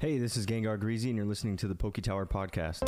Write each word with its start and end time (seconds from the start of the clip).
Hey, 0.00 0.16
this 0.16 0.34
is 0.34 0.46
Gengar 0.46 0.80
Greasy, 0.80 1.10
and 1.10 1.16
you're 1.18 1.26
listening 1.26 1.58
to 1.58 1.68
the 1.68 1.74
Poke 1.74 2.00
Tower 2.00 2.24
Podcast. 2.24 2.80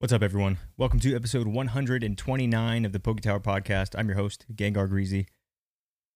What's 0.00 0.12
up, 0.12 0.22
everyone? 0.22 0.58
Welcome 0.76 1.00
to 1.00 1.16
episode 1.16 1.48
129 1.48 2.84
of 2.84 2.92
the 2.92 3.00
Poke 3.00 3.22
Tower 3.22 3.40
Podcast. 3.40 3.98
I'm 3.98 4.08
your 4.08 4.18
host, 4.18 4.44
Gengar 4.54 4.86
Greasy. 4.86 5.28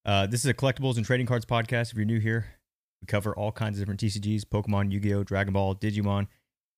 Uh, 0.04 0.26
this 0.26 0.44
is 0.44 0.50
a 0.50 0.52
collectibles 0.52 0.98
and 0.98 1.06
trading 1.06 1.24
cards 1.26 1.46
podcast. 1.46 1.92
If 1.92 1.94
you're 1.96 2.04
new 2.04 2.20
here, 2.20 2.58
we 3.00 3.06
cover 3.06 3.34
all 3.34 3.50
kinds 3.50 3.78
of 3.78 3.80
different 3.80 4.00
TCGs 4.00 4.42
Pokemon, 4.44 4.92
Yu 4.92 5.00
Gi 5.00 5.14
Oh!, 5.14 5.24
Dragon 5.24 5.54
Ball, 5.54 5.74
Digimon, 5.74 6.26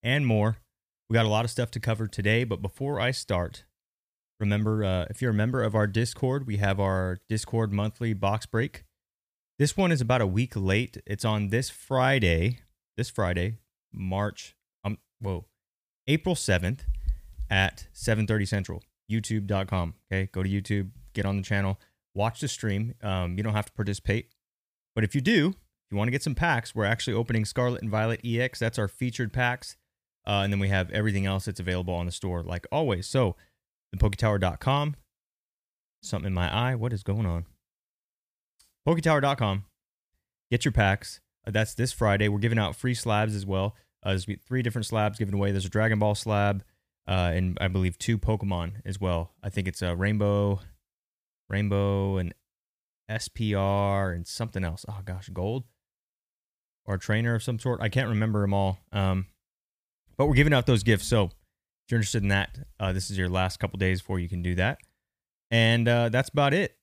and 0.05 0.27
more. 0.27 0.59
We 1.09 1.15
got 1.15 1.27
a 1.27 1.31
lot 1.31 1.45
of 1.45 1.51
stuff 1.51 1.71
to 1.73 1.81
cover 1.81 2.07
today, 2.07 2.45
but 2.45 2.63
before 2.63 3.01
I 3.01 3.11
start, 3.11 3.65
remember 4.39 4.85
uh, 4.85 5.07
if 5.11 5.21
you're 5.21 5.33
a 5.33 5.35
member 5.35 5.63
of 5.63 5.75
our 5.75 5.87
Discord, 5.87 6.47
we 6.47 6.59
have 6.59 6.79
our 6.79 7.19
Discord 7.29 7.73
monthly 7.73 8.13
box 8.13 8.47
break. 8.47 8.85
This 9.59 9.77
one 9.77 9.91
is 9.91 10.01
about 10.01 10.21
a 10.21 10.27
week 10.27 10.53
late. 10.55 10.99
It's 11.07 11.25
on 11.25 11.49
this 11.49 11.71
Friday, 11.71 12.61
this 12.97 13.11
Friday, 13.11 13.59
March, 13.93 14.57
um, 14.85 14.99
whoa, 15.21 15.47
April 16.07 16.35
7th 16.35 16.81
at 17.51 17.89
7:30 17.93 18.47
Central. 18.47 18.83
YouTube.com. 19.11 19.95
Okay, 20.11 20.29
go 20.33 20.43
to 20.43 20.49
YouTube, 20.49 20.91
get 21.13 21.27
on 21.27 21.37
the 21.37 21.43
channel, 21.43 21.79
watch 22.15 22.41
the 22.41 22.49
stream. 22.49 22.95
Um, 23.03 23.37
you 23.37 23.43
don't 23.43 23.55
have 23.55 23.67
to 23.67 23.73
participate, 23.73 24.31
but 24.95 25.05
if 25.05 25.15
you 25.15 25.21
do, 25.21 25.49
if 25.49 25.93
you 25.93 25.99
want 25.99 26.09
to 26.09 26.13
get 26.13 26.23
some 26.23 26.35
packs, 26.35 26.75
we're 26.75 26.87
actually 26.87 27.15
opening 27.15 27.45
Scarlet 27.45 27.83
and 27.83 27.91
Violet 27.91 28.21
EX. 28.25 28.59
That's 28.59 28.79
our 28.79 28.89
featured 28.89 29.33
packs, 29.33 29.77
uh, 30.27 30.41
and 30.43 30.53
then 30.53 30.61
we 30.61 30.69
have 30.69 30.91
everything 30.91 31.27
else 31.27 31.45
that's 31.45 31.61
available 31.61 31.95
on 31.95 32.07
the 32.07 32.13
store, 32.13 32.43
like 32.43 32.67
always. 32.73 33.07
So, 33.07 33.37
thepoketower.com. 33.95 34.97
Something 36.03 36.27
in 36.29 36.35
my 36.35 36.53
eye. 36.55 36.75
What 36.75 36.93
is 36.93 37.03
going 37.03 37.27
on? 37.27 37.47
Poketower.com. 38.87 39.65
Get 40.51 40.65
your 40.65 40.73
packs. 40.73 41.21
Uh, 41.47 41.51
that's 41.51 41.75
this 41.75 41.93
Friday. 41.93 42.29
We're 42.29 42.39
giving 42.39 42.59
out 42.59 42.77
free 42.77 42.95
slabs 42.95 43.35
as 43.35 43.47
well. 43.47 43.75
Uh, 44.03 44.11
there's 44.11 44.27
three 44.47 44.63
different 44.63 44.87
slabs 44.87 45.19
given 45.19 45.35
away. 45.35 45.51
There's 45.51 45.65
a 45.65 45.71
Dragon 45.71 45.99
Ball 45.99 46.15
slab, 46.15 46.63
uh, 47.09 47.33
and 47.35 47.57
I 47.61 47.69
believe 47.69 47.99
two 47.99 48.19
Pokemon 48.19 48.83
as 48.85 49.01
well. 49.01 49.33
I 49.43 49.49
think 49.49 49.67
it's 49.67 49.81
a 49.81 49.97
Rainbow, 49.97 50.61
Rainbow, 51.49 52.19
and 52.19 52.35
SPR, 53.11 54.15
and 54.15 54.27
something 54.27 54.63
else. 54.63 54.85
Oh 54.89 55.01
gosh, 55.05 55.31
Gold, 55.31 55.65
or 56.85 56.97
a 56.97 56.99
trainer 56.99 57.35
of 57.35 57.43
some 57.43 57.59
sort. 57.59 57.81
I 57.81 57.89
can't 57.89 58.09
remember 58.09 58.43
them 58.43 58.53
all. 58.53 58.79
Um, 58.93 59.27
but 60.17 60.27
we're 60.27 60.35
giving 60.35 60.53
out 60.53 60.67
those 60.67 60.83
gifts. 60.83 61.07
So 61.07 61.25
if 61.25 61.91
you're 61.91 61.99
interested 61.99 62.23
in 62.23 62.29
that, 62.29 62.59
uh, 62.81 62.93
this 62.93 63.11
is 63.11 63.19
your 63.19 63.29
last 63.29 63.59
couple 63.59 63.79
days 63.79 64.01
before 64.01 64.19
you 64.19 64.29
can 64.29 64.43
do 64.43 64.55
that. 64.55 64.79
And 65.51 65.87
uh, 65.89 66.09
that's 66.09 66.29
about 66.29 66.55
it. 66.55 66.77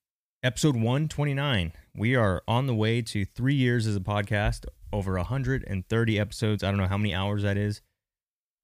Episode 0.44 0.76
129. 0.76 1.73
We 1.96 2.16
are 2.16 2.42
on 2.48 2.68
the 2.68 2.76
way 2.76 3.02
to 3.04 3.26
three 3.26 3.54
years 3.54 3.86
as 3.86 3.96
a 3.96 4.00
podcast, 4.00 4.66
over 4.94 5.14
130 5.16 6.20
episodes. 6.20 6.64
I 6.64 6.70
don't 6.70 6.80
know 6.80 6.88
how 6.88 6.98
many 6.98 7.14
hours 7.14 7.44
that 7.44 7.58
is. 7.58 7.82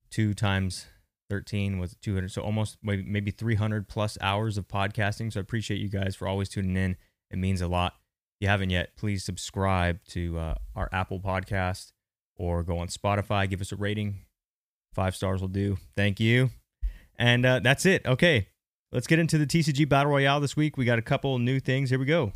Two 0.10 0.34
times 0.34 0.88
13 1.30 1.80
was 1.80 1.96
200. 2.02 2.32
So 2.32 2.42
almost 2.42 2.78
maybe 2.82 3.04
maybe 3.04 3.32
300 3.32 3.88
plus 3.88 4.18
hours 4.22 4.58
of 4.58 4.68
podcasting. 4.68 5.32
So 5.34 5.40
I 5.40 5.42
appreciate 5.42 5.80
you 5.80 5.90
guys 5.90 6.16
for 6.16 6.28
always 6.28 6.50
tuning 6.50 6.78
in. 6.78 6.96
It 7.30 7.38
means 7.38 7.62
a 7.62 7.68
lot. 7.68 7.94
If 8.40 8.46
you 8.46 8.48
haven't 8.48 8.70
yet, 8.70 8.96
please 8.96 9.24
subscribe 9.24 10.00
to 10.10 10.40
uh, 10.40 10.56
our 10.76 10.90
Apple 10.92 11.20
podcast 11.20 11.92
or 12.36 12.64
go 12.64 12.78
on 12.80 12.88
Spotify. 12.88 13.50
Give 13.50 13.62
us 13.62 13.72
a 13.72 13.76
rating. 13.76 14.27
Five 14.98 15.16
stars 15.16 15.42
will 15.42 15.48
do. 15.48 15.78
Thank 15.96 16.20
you. 16.20 16.50
And 17.20 17.46
uh, 17.46 17.60
that's 17.60 17.86
it. 17.86 18.04
Okay. 18.04 18.48
Let's 18.92 19.06
get 19.06 19.20
into 19.20 19.38
the 19.38 19.46
TCG 19.46 19.88
Battle 19.88 20.12
Royale 20.12 20.40
this 20.40 20.58
week. 20.58 20.76
We 20.76 20.86
got 20.86 20.98
a 20.98 21.04
couple 21.04 21.38
new 21.38 21.60
things. 21.60 21.92
Here 21.92 22.00
we 22.00 22.06
go. 22.06 22.32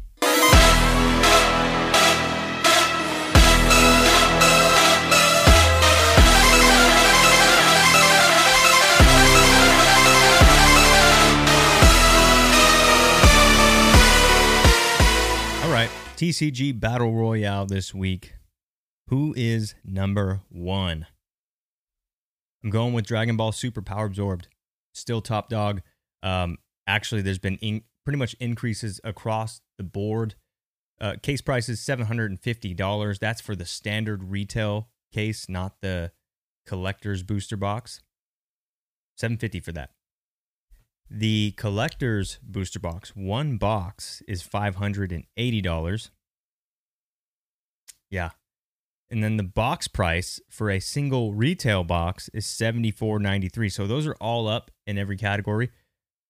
All 15.64 15.72
right, 15.72 15.90
TCG 16.16 16.80
Battle 16.80 17.12
Royale 17.12 17.66
this 17.66 17.92
week. 17.96 18.36
Who 19.08 19.34
is 19.36 19.74
number 19.84 20.42
one? 20.50 21.08
I'm 22.64 22.70
going 22.70 22.94
with 22.94 23.06
Dragon 23.06 23.38
Ball 23.38 23.52
Super 23.52 23.82
Power 23.82 24.06
Absorbed. 24.06 24.48
Still 24.94 25.22
top 25.22 25.50
dog. 25.50 25.82
Um, 26.22 26.58
actually, 26.88 27.22
there's 27.22 27.40
been 27.40 27.58
in, 27.58 27.84
pretty 28.04 28.18
much 28.18 28.36
increases 28.40 29.00
across 29.04 29.62
the 29.78 29.84
board. 29.84 30.36
Uh, 31.00 31.16
case 31.22 31.42
price 31.42 31.68
is 31.70 31.80
$750. 31.80 33.20
That's 33.20 33.42
for 33.42 33.56
the 33.56 33.66
standard 33.66 34.26
retail 34.26 34.90
case, 35.12 35.50
not 35.50 35.82
the 35.82 36.12
collector's 36.68 37.24
booster 37.24 37.58
box. 37.58 38.02
750 39.18 39.60
for 39.60 39.72
that. 39.72 39.92
The 41.10 41.52
collector's 41.58 42.40
booster 42.42 42.80
box, 42.80 43.16
one 43.16 43.58
box 43.58 44.22
is 44.28 44.44
$580. 44.44 46.10
Yeah. 48.10 48.30
And 49.12 49.22
then 49.22 49.36
the 49.36 49.44
box 49.44 49.90
price 49.90 50.40
for 50.50 50.70
a 50.70 50.80
single 50.80 51.34
retail 51.34 51.84
box 51.84 52.30
is 52.34 52.46
$74.93. 52.46 53.72
So 53.72 53.86
those 53.86 54.08
are 54.08 54.16
all 54.22 54.48
up 54.48 54.72
in 54.88 54.98
every 54.98 55.18
category. 55.18 55.70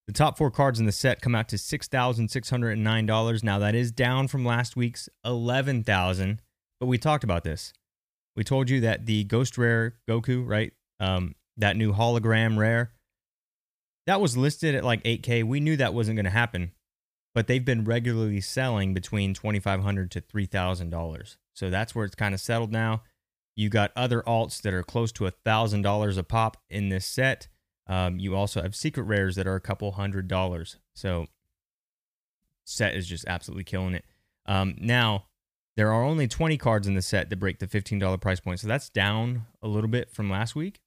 The 0.08 0.14
top 0.14 0.36
four 0.36 0.50
cards 0.50 0.80
in 0.80 0.88
the 0.88 0.92
set 0.92 1.22
come 1.22 1.36
out 1.36 1.48
to 1.50 1.58
$6,609. 1.58 3.44
Now 3.44 3.60
that 3.60 3.76
is 3.76 3.92
down 3.92 4.28
from 4.28 4.44
last 4.44 4.76
week's 4.76 5.08
11,000, 5.24 6.42
but 6.80 6.88
we 6.88 6.98
talked 6.98 7.24
about 7.24 7.44
this. 7.44 7.72
We 8.36 8.44
told 8.44 8.70
you 8.70 8.82
that 8.82 9.06
the 9.06 9.26
Ghost 9.26 9.60
Rare 9.60 9.98
Goku, 10.10 10.46
right? 10.46 10.74
Um, 11.00 11.36
that 11.58 11.78
new 11.78 11.94
hologram 11.94 12.58
rare, 12.58 12.94
that 14.08 14.20
was 14.20 14.36
listed 14.36 14.74
at 14.74 14.84
like 14.84 15.04
8K. 15.04 15.44
We 15.44 15.60
knew 15.60 15.78
that 15.78 15.94
wasn't 15.94 16.16
going 16.16 16.26
to 16.26 16.32
happen, 16.32 16.72
but 17.36 17.46
they've 17.46 17.64
been 17.64 17.84
regularly 17.84 18.42
selling 18.42 18.96
between 18.96 19.36
2,500 19.36 20.10
to 20.12 20.22
$3,000. 20.22 21.38
So 21.54 21.70
that's 21.70 21.94
where 21.94 22.06
it's 22.06 22.16
kind 22.16 22.34
of 22.34 22.40
settled 22.40 22.72
now. 22.72 23.04
You 23.56 23.70
got 23.70 23.92
other 23.96 24.22
alts 24.22 24.62
that 24.62 24.74
are 24.74 24.84
close 24.84 25.12
to 25.14 25.28
a 25.28 25.32
$1,000 25.32 26.18
a 26.18 26.24
pop 26.24 26.58
in 26.70 26.90
this 26.90 27.06
set. 27.06 27.48
Um, 27.88 28.20
you 28.20 28.36
also 28.36 28.62
have 28.62 28.76
secret 28.76 29.04
rares 29.04 29.36
that 29.36 29.48
are 29.48 29.56
a 29.56 29.62
couple 29.62 29.92
hundred 29.92 30.28
dollars. 30.28 30.78
So 30.94 31.28
set 32.64 32.96
is 32.96 33.08
just 33.08 33.26
absolutely 33.28 33.66
killing 33.66 33.94
it. 33.94 34.06
Um, 34.46 34.76
now 34.80 35.26
there 35.76 35.92
are 35.92 36.04
only 36.04 36.28
20 36.28 36.58
cards 36.58 36.88
in 36.88 36.96
the 36.96 37.02
set 37.02 37.30
that 37.30 37.38
break 37.38 37.60
the 37.60 37.68
$15 37.68 38.20
price 38.22 38.40
point. 38.40 38.60
So 38.60 38.68
that's 38.68 38.90
down 38.90 39.46
a 39.62 39.68
little 39.68 39.90
bit 39.90 40.10
from 40.12 40.30
last 40.30 40.56
week. 40.56 40.80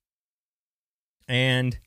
And 1.29 1.79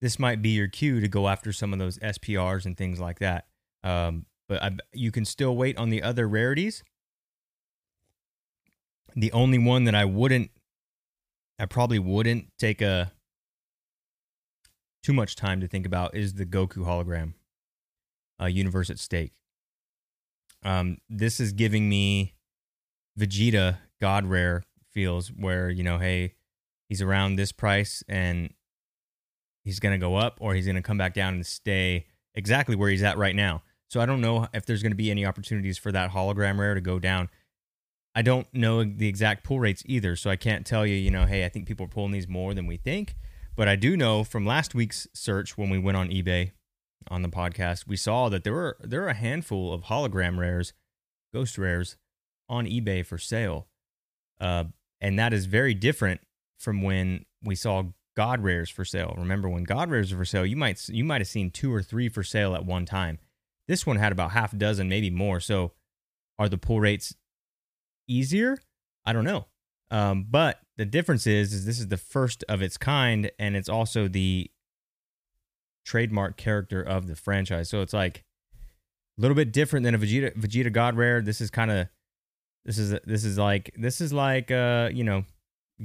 this 0.00 0.18
might 0.18 0.42
be 0.42 0.50
your 0.50 0.68
cue 0.68 1.00
to 1.00 1.08
go 1.08 1.28
after 1.28 1.52
some 1.52 1.72
of 1.72 1.78
those 1.78 1.98
SPRs 1.98 2.66
and 2.66 2.76
things 2.76 3.00
like 3.00 3.18
that. 3.18 3.46
Um, 3.82 4.26
but 4.48 4.62
I, 4.62 4.70
you 4.92 5.10
can 5.10 5.24
still 5.24 5.56
wait 5.56 5.76
on 5.76 5.90
the 5.90 6.02
other 6.02 6.28
rarities. 6.28 6.82
The 9.16 9.32
only 9.32 9.58
one 9.58 9.84
that 9.84 9.94
I 9.94 10.04
wouldn't, 10.04 10.50
I 11.58 11.66
probably 11.66 11.98
wouldn't 11.98 12.48
take 12.58 12.80
a 12.80 13.12
too 15.02 15.12
much 15.12 15.36
time 15.36 15.60
to 15.60 15.68
think 15.68 15.86
about 15.86 16.14
is 16.14 16.34
the 16.34 16.46
Goku 16.46 16.84
hologram, 16.84 17.34
uh, 18.40 18.46
Universe 18.46 18.90
at 18.90 18.98
Stake. 18.98 19.32
Um, 20.62 20.98
this 21.08 21.40
is 21.40 21.52
giving 21.52 21.88
me 21.88 22.34
Vegeta 23.18 23.78
God 24.00 24.26
Rare 24.26 24.64
feels 24.90 25.28
where, 25.28 25.70
you 25.70 25.82
know, 25.82 25.98
hey, 25.98 26.34
he's 26.88 27.02
around 27.02 27.36
this 27.36 27.52
price 27.52 28.02
and 28.08 28.52
he's 29.64 29.80
going 29.80 29.92
to 29.92 30.04
go 30.04 30.16
up 30.16 30.38
or 30.40 30.54
he's 30.54 30.66
going 30.66 30.76
to 30.76 30.82
come 30.82 30.98
back 30.98 31.14
down 31.14 31.34
and 31.34 31.46
stay 31.46 32.06
exactly 32.34 32.76
where 32.76 32.90
he's 32.90 33.02
at 33.02 33.18
right 33.18 33.36
now. 33.36 33.62
So 33.88 34.00
I 34.00 34.06
don't 34.06 34.20
know 34.20 34.48
if 34.52 34.66
there's 34.66 34.82
going 34.82 34.92
to 34.92 34.96
be 34.96 35.10
any 35.10 35.24
opportunities 35.24 35.78
for 35.78 35.92
that 35.92 36.10
hologram 36.10 36.58
rare 36.58 36.74
to 36.74 36.80
go 36.80 36.98
down. 36.98 37.28
I 38.18 38.22
don't 38.22 38.52
know 38.52 38.82
the 38.82 39.06
exact 39.06 39.44
pull 39.44 39.60
rates 39.60 39.84
either, 39.86 40.16
so 40.16 40.28
I 40.28 40.34
can't 40.34 40.66
tell 40.66 40.84
you, 40.84 40.96
you 40.96 41.08
know, 41.08 41.24
hey, 41.24 41.44
I 41.44 41.48
think 41.48 41.68
people 41.68 41.86
are 41.86 41.88
pulling 41.88 42.10
these 42.10 42.26
more 42.26 42.52
than 42.52 42.66
we 42.66 42.76
think. 42.76 43.14
But 43.54 43.68
I 43.68 43.76
do 43.76 43.96
know 43.96 44.24
from 44.24 44.44
last 44.44 44.74
week's 44.74 45.06
search 45.14 45.56
when 45.56 45.70
we 45.70 45.78
went 45.78 45.96
on 45.96 46.08
eBay 46.08 46.50
on 47.06 47.22
the 47.22 47.28
podcast, 47.28 47.86
we 47.86 47.94
saw 47.96 48.28
that 48.28 48.42
there 48.42 48.54
were 48.54 48.76
there 48.80 49.04
are 49.04 49.08
a 49.08 49.14
handful 49.14 49.72
of 49.72 49.82
hologram 49.82 50.36
rares, 50.36 50.72
ghost 51.32 51.56
rares, 51.58 51.96
on 52.48 52.66
eBay 52.66 53.06
for 53.06 53.18
sale, 53.18 53.68
uh, 54.40 54.64
and 55.00 55.16
that 55.16 55.32
is 55.32 55.46
very 55.46 55.72
different 55.72 56.20
from 56.58 56.82
when 56.82 57.24
we 57.44 57.54
saw 57.54 57.84
God 58.16 58.42
rares 58.42 58.68
for 58.68 58.84
sale. 58.84 59.14
Remember 59.16 59.48
when 59.48 59.62
God 59.62 59.92
rares 59.92 60.12
are 60.12 60.16
for 60.16 60.24
sale, 60.24 60.44
you 60.44 60.56
might 60.56 60.88
you 60.88 61.04
might 61.04 61.20
have 61.20 61.28
seen 61.28 61.52
two 61.52 61.72
or 61.72 61.84
three 61.84 62.08
for 62.08 62.24
sale 62.24 62.56
at 62.56 62.66
one 62.66 62.84
time. 62.84 63.20
This 63.68 63.86
one 63.86 63.96
had 63.96 64.10
about 64.10 64.32
half 64.32 64.52
a 64.52 64.56
dozen, 64.56 64.88
maybe 64.88 65.08
more. 65.08 65.38
So, 65.38 65.70
are 66.36 66.48
the 66.48 66.58
pull 66.58 66.80
rates 66.80 67.14
easier? 68.08 68.58
I 69.04 69.12
don't 69.12 69.24
know. 69.24 69.46
Um, 69.90 70.26
but 70.28 70.60
the 70.76 70.84
difference 70.84 71.26
is, 71.26 71.52
is 71.52 71.64
this 71.64 71.78
is 71.80 71.88
the 71.88 71.96
first 71.96 72.44
of 72.48 72.60
its 72.60 72.76
kind, 72.76 73.30
and 73.38 73.56
it's 73.56 73.68
also 73.68 74.08
the 74.08 74.50
trademark 75.84 76.36
character 76.36 76.82
of 76.82 77.06
the 77.06 77.16
franchise. 77.16 77.68
So 77.70 77.80
it's 77.80 77.94
like 77.94 78.24
a 79.18 79.22
little 79.22 79.34
bit 79.34 79.52
different 79.52 79.84
than 79.84 79.94
a 79.94 79.98
Vegeta 79.98 80.36
Vegeta 80.36 80.72
God 80.72 80.96
Rare. 80.96 81.22
This 81.22 81.40
is 81.40 81.50
kind 81.50 81.70
of 81.70 81.88
this 82.64 82.78
is 82.78 82.94
this 83.04 83.24
is 83.24 83.38
like 83.38 83.74
this 83.76 84.00
is 84.00 84.12
like 84.12 84.50
uh 84.50 84.90
you 84.92 85.02
know 85.02 85.24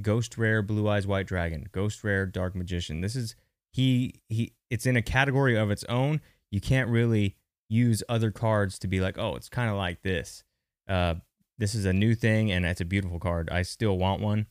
Ghost 0.02 0.36
Rare 0.36 0.60
Blue 0.60 0.86
Eyes 0.88 1.06
White 1.06 1.26
Dragon, 1.26 1.66
Ghost 1.72 2.04
Rare 2.04 2.26
Dark 2.26 2.54
Magician. 2.54 3.00
This 3.00 3.16
is 3.16 3.34
he 3.72 4.20
he 4.28 4.52
it's 4.70 4.84
in 4.84 4.96
a 4.96 5.02
category 5.02 5.56
of 5.56 5.70
its 5.70 5.84
own. 5.84 6.20
You 6.50 6.60
can't 6.60 6.90
really 6.90 7.36
use 7.70 8.02
other 8.08 8.30
cards 8.30 8.78
to 8.80 8.88
be 8.88 9.00
like, 9.00 9.16
"Oh, 9.18 9.34
it's 9.34 9.48
kind 9.48 9.70
of 9.70 9.76
like 9.76 10.02
this." 10.02 10.44
Uh 10.86 11.14
this 11.58 11.74
is 11.74 11.84
a 11.84 11.92
new 11.92 12.14
thing 12.14 12.50
and 12.50 12.64
it's 12.64 12.80
a 12.80 12.84
beautiful 12.84 13.18
card. 13.18 13.48
I 13.50 13.62
still 13.62 13.96
want 13.96 14.20
one. 14.20 14.46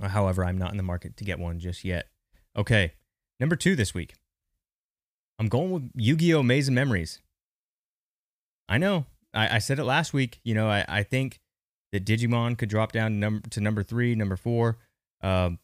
However, 0.00 0.44
I'm 0.44 0.58
not 0.58 0.70
in 0.70 0.78
the 0.78 0.82
market 0.82 1.16
to 1.18 1.24
get 1.24 1.38
one 1.38 1.58
just 1.58 1.84
yet. 1.84 2.08
Okay. 2.56 2.94
Number 3.38 3.56
2 3.56 3.76
this 3.76 3.92
week. 3.94 4.14
I'm 5.38 5.48
going 5.48 5.70
with 5.70 5.90
Yu-Gi-Oh! 5.94 6.42
Maze 6.42 6.68
of 6.68 6.74
Memories. 6.74 7.20
I 8.68 8.78
know. 8.78 9.06
I, 9.34 9.56
I 9.56 9.58
said 9.58 9.78
it 9.78 9.84
last 9.84 10.12
week. 10.12 10.40
You 10.44 10.54
know, 10.54 10.68
I, 10.68 10.84
I 10.88 11.02
think 11.02 11.40
that 11.92 12.04
Digimon 12.04 12.56
could 12.56 12.68
drop 12.68 12.92
down 12.92 13.10
to 13.12 13.16
number, 13.16 13.48
to 13.50 13.60
number 13.60 13.82
three, 13.82 14.14
number 14.14 14.36
four, 14.36 14.78
um, 15.20 15.58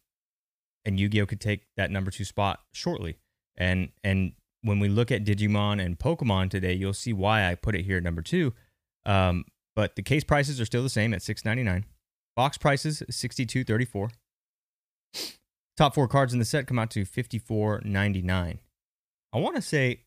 and 0.85 0.99
Yu-Gi-Oh 0.99 1.27
could 1.27 1.41
take 1.41 1.67
that 1.77 1.91
number 1.91 2.11
two 2.11 2.25
spot 2.25 2.61
shortly. 2.73 3.19
And 3.57 3.91
and 4.05 4.33
when 4.63 4.81
we 4.81 4.89
look 4.89 5.11
at 5.11 5.25
Digimon 5.25 5.85
and 5.85 5.99
Pokemon 5.99 6.51
today, 6.51 6.73
you'll 6.73 6.93
see 6.93 7.13
why 7.13 7.49
I 7.49 7.55
put 7.55 7.75
it 7.75 7.85
here 7.85 7.99
at 7.99 8.03
number 8.03 8.23
two. 8.23 8.55
Um, 9.07 9.45
but 9.79 9.95
the 9.95 10.03
case 10.03 10.25
prices 10.25 10.61
are 10.61 10.65
still 10.65 10.83
the 10.83 10.89
same 10.89 11.15
at 11.15 11.23
six 11.23 11.45
ninety 11.45 11.63
nine. 11.63 11.85
Box 12.35 12.59
prices 12.59 13.01
sixty 13.11 13.47
two 13.47 13.63
thirty 13.63 13.85
four. 13.85 14.11
Top 15.77 15.95
four 15.95 16.09
cards 16.09 16.33
in 16.33 16.41
the 16.41 16.45
set 16.45 16.67
come 16.67 16.81
out 16.81 16.91
to 16.91 17.05
fifty 17.05 17.39
four 17.39 17.81
ninety 17.85 18.21
nine. 18.21 18.59
I 19.33 19.39
want 19.39 19.55
to 19.55 19.63
say, 19.63 20.01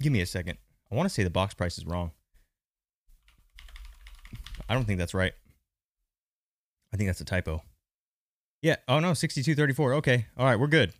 give 0.00 0.12
me 0.12 0.20
a 0.20 0.26
second. 0.26 0.58
I 0.92 0.94
want 0.94 1.08
to 1.08 1.12
say 1.12 1.24
the 1.24 1.30
box 1.30 1.54
price 1.54 1.76
is 1.76 1.84
wrong. 1.84 2.12
I 4.68 4.74
don't 4.74 4.84
think 4.84 5.00
that's 5.00 5.12
right. 5.12 5.32
I 6.94 6.96
think 6.96 7.08
that's 7.08 7.20
a 7.20 7.24
typo. 7.24 7.64
Yeah. 8.62 8.76
Oh 8.86 9.00
no, 9.00 9.12
sixty-two 9.12 9.56
thirty-four. 9.56 9.94
Okay. 9.94 10.26
All 10.38 10.46
right, 10.46 10.54
we're 10.54 10.68
good. 10.68 10.92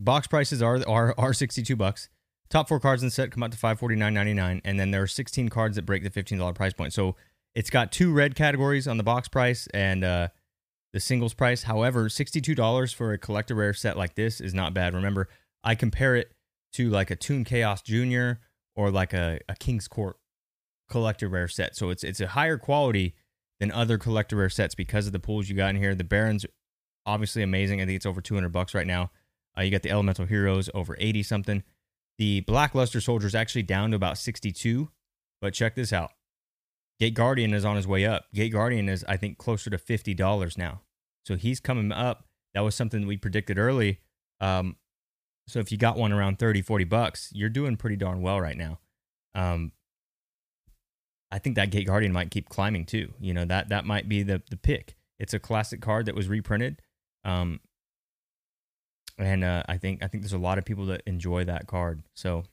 Box 0.00 0.26
prices 0.26 0.60
are 0.60 0.80
are 0.88 1.14
are 1.16 1.32
sixty-two 1.32 1.76
bucks. 1.76 2.08
Top 2.52 2.68
four 2.68 2.78
cards 2.78 3.02
in 3.02 3.06
the 3.06 3.10
set 3.10 3.30
come 3.30 3.42
out 3.42 3.50
to 3.50 3.56
five 3.56 3.78
forty-nine 3.78 4.12
ninety-nine, 4.12 4.60
and 4.62 4.78
then 4.78 4.90
there 4.90 5.00
are 5.00 5.06
sixteen 5.06 5.48
cards 5.48 5.76
that 5.76 5.86
break 5.86 6.02
the 6.02 6.10
fifteen 6.10 6.36
dollar 6.36 6.52
price 6.52 6.74
point. 6.74 6.92
So 6.92 7.16
it's 7.54 7.70
got 7.70 7.90
two 7.90 8.12
red 8.12 8.34
categories 8.34 8.86
on 8.86 8.98
the 8.98 9.02
box 9.02 9.26
price 9.26 9.66
and 9.72 10.04
uh, 10.04 10.28
the 10.92 11.00
singles 11.00 11.32
price. 11.32 11.62
However, 11.62 12.10
sixty-two 12.10 12.54
dollars 12.54 12.92
for 12.92 13.14
a 13.14 13.16
collector 13.16 13.54
rare 13.54 13.72
set 13.72 13.96
like 13.96 14.16
this 14.16 14.38
is 14.38 14.52
not 14.52 14.74
bad. 14.74 14.92
Remember, 14.92 15.30
I 15.64 15.74
compare 15.74 16.14
it 16.14 16.30
to 16.74 16.90
like 16.90 17.10
a 17.10 17.16
Toon 17.16 17.44
Chaos 17.44 17.80
Junior 17.80 18.40
or 18.76 18.90
like 18.90 19.14
a, 19.14 19.40
a 19.48 19.54
King's 19.54 19.88
Court 19.88 20.18
collector 20.90 21.28
rare 21.28 21.48
set. 21.48 21.74
So 21.74 21.88
it's 21.88 22.04
it's 22.04 22.20
a 22.20 22.28
higher 22.28 22.58
quality 22.58 23.14
than 23.60 23.72
other 23.72 23.96
collector 23.96 24.36
rare 24.36 24.50
sets 24.50 24.74
because 24.74 25.06
of 25.06 25.14
the 25.14 25.18
pools 25.18 25.48
you 25.48 25.56
got 25.56 25.70
in 25.70 25.76
here. 25.76 25.94
The 25.94 26.04
Barons, 26.04 26.44
obviously 27.06 27.42
amazing. 27.42 27.80
I 27.80 27.86
think 27.86 27.96
it's 27.96 28.04
over 28.04 28.20
200 28.20 28.50
bucks 28.50 28.74
right 28.74 28.86
now. 28.86 29.10
Uh, 29.56 29.62
you 29.62 29.70
got 29.70 29.80
the 29.80 29.90
Elemental 29.90 30.26
Heroes 30.26 30.68
over 30.74 30.98
80 31.00 31.22
something. 31.22 31.62
The 32.18 32.42
Blackluster 32.42 33.02
Soldier 33.02 33.26
is 33.26 33.34
actually 33.34 33.62
down 33.62 33.90
to 33.90 33.96
about 33.96 34.18
62. 34.18 34.90
But 35.40 35.54
check 35.54 35.74
this 35.74 35.92
out. 35.92 36.12
Gate 37.00 37.14
Guardian 37.14 37.52
is 37.52 37.64
on 37.64 37.76
his 37.76 37.86
way 37.86 38.06
up. 38.06 38.26
Gate 38.32 38.52
Guardian 38.52 38.88
is, 38.88 39.04
I 39.08 39.16
think, 39.16 39.38
closer 39.38 39.70
to 39.70 39.78
$50 39.78 40.56
now. 40.56 40.82
So 41.26 41.36
he's 41.36 41.58
coming 41.58 41.90
up. 41.90 42.26
That 42.54 42.60
was 42.60 42.74
something 42.74 43.06
we 43.06 43.16
predicted 43.16 43.58
early. 43.58 44.00
Um, 44.40 44.76
so 45.48 45.58
if 45.58 45.72
you 45.72 45.78
got 45.78 45.96
one 45.96 46.12
around 46.12 46.38
30, 46.38 46.62
40 46.62 46.84
bucks, 46.84 47.30
you're 47.32 47.48
doing 47.48 47.76
pretty 47.76 47.96
darn 47.96 48.22
well 48.22 48.40
right 48.40 48.56
now. 48.56 48.78
Um, 49.34 49.72
I 51.32 51.38
think 51.38 51.56
that 51.56 51.70
Gate 51.70 51.86
Guardian 51.86 52.12
might 52.12 52.30
keep 52.30 52.48
climbing 52.48 52.84
too. 52.84 53.14
You 53.18 53.32
know, 53.32 53.46
that 53.46 53.70
that 53.70 53.86
might 53.86 54.08
be 54.08 54.22
the 54.22 54.42
the 54.50 54.56
pick. 54.56 54.96
It's 55.18 55.32
a 55.32 55.38
classic 55.38 55.80
card 55.80 56.06
that 56.06 56.14
was 56.14 56.28
reprinted. 56.28 56.82
Um, 57.24 57.60
and 59.22 59.44
uh, 59.44 59.62
I 59.68 59.78
think 59.78 60.02
I 60.02 60.08
think 60.08 60.22
there's 60.22 60.32
a 60.32 60.38
lot 60.38 60.58
of 60.58 60.64
people 60.64 60.86
that 60.86 61.02
enjoy 61.06 61.44
that 61.44 61.66
card. 61.66 62.02
So 62.14 62.44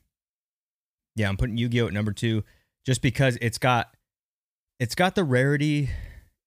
yeah, 1.16 1.28
I'm 1.28 1.36
putting 1.36 1.56
Yu-Gi-Oh 1.56 1.88
at 1.88 1.92
number 1.92 2.12
2 2.12 2.44
just 2.86 3.02
because 3.02 3.36
it's 3.40 3.58
got 3.58 3.94
it's 4.78 4.94
got 4.94 5.14
the 5.14 5.24
rarity 5.24 5.90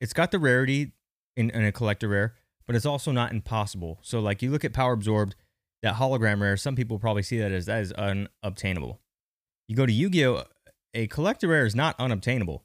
it's 0.01 0.13
got 0.13 0.31
the 0.31 0.39
rarity 0.39 0.91
in, 1.37 1.49
in 1.49 1.63
a 1.63 1.71
collector 1.71 2.09
rare, 2.09 2.35
but 2.67 2.75
it's 2.75 2.85
also 2.85 3.11
not 3.11 3.31
impossible. 3.31 3.99
So 4.01 4.19
like 4.19 4.41
you 4.41 4.51
look 4.51 4.65
at 4.65 4.73
Power 4.73 4.93
Absorbed, 4.93 5.35
that 5.81 5.95
hologram 5.95 6.41
rare, 6.41 6.57
some 6.57 6.75
people 6.75 6.99
probably 6.99 7.23
see 7.23 7.37
that 7.39 7.51
as 7.51 7.67
that 7.67 7.81
is 7.81 7.91
unobtainable. 7.93 8.99
You 9.67 9.75
go 9.75 9.85
to 9.85 9.93
Yu-Gi-Oh, 9.93 10.43
a 10.93 11.07
collector 11.07 11.47
rare 11.47 11.65
is 11.65 11.75
not 11.75 11.95
unobtainable. 11.99 12.63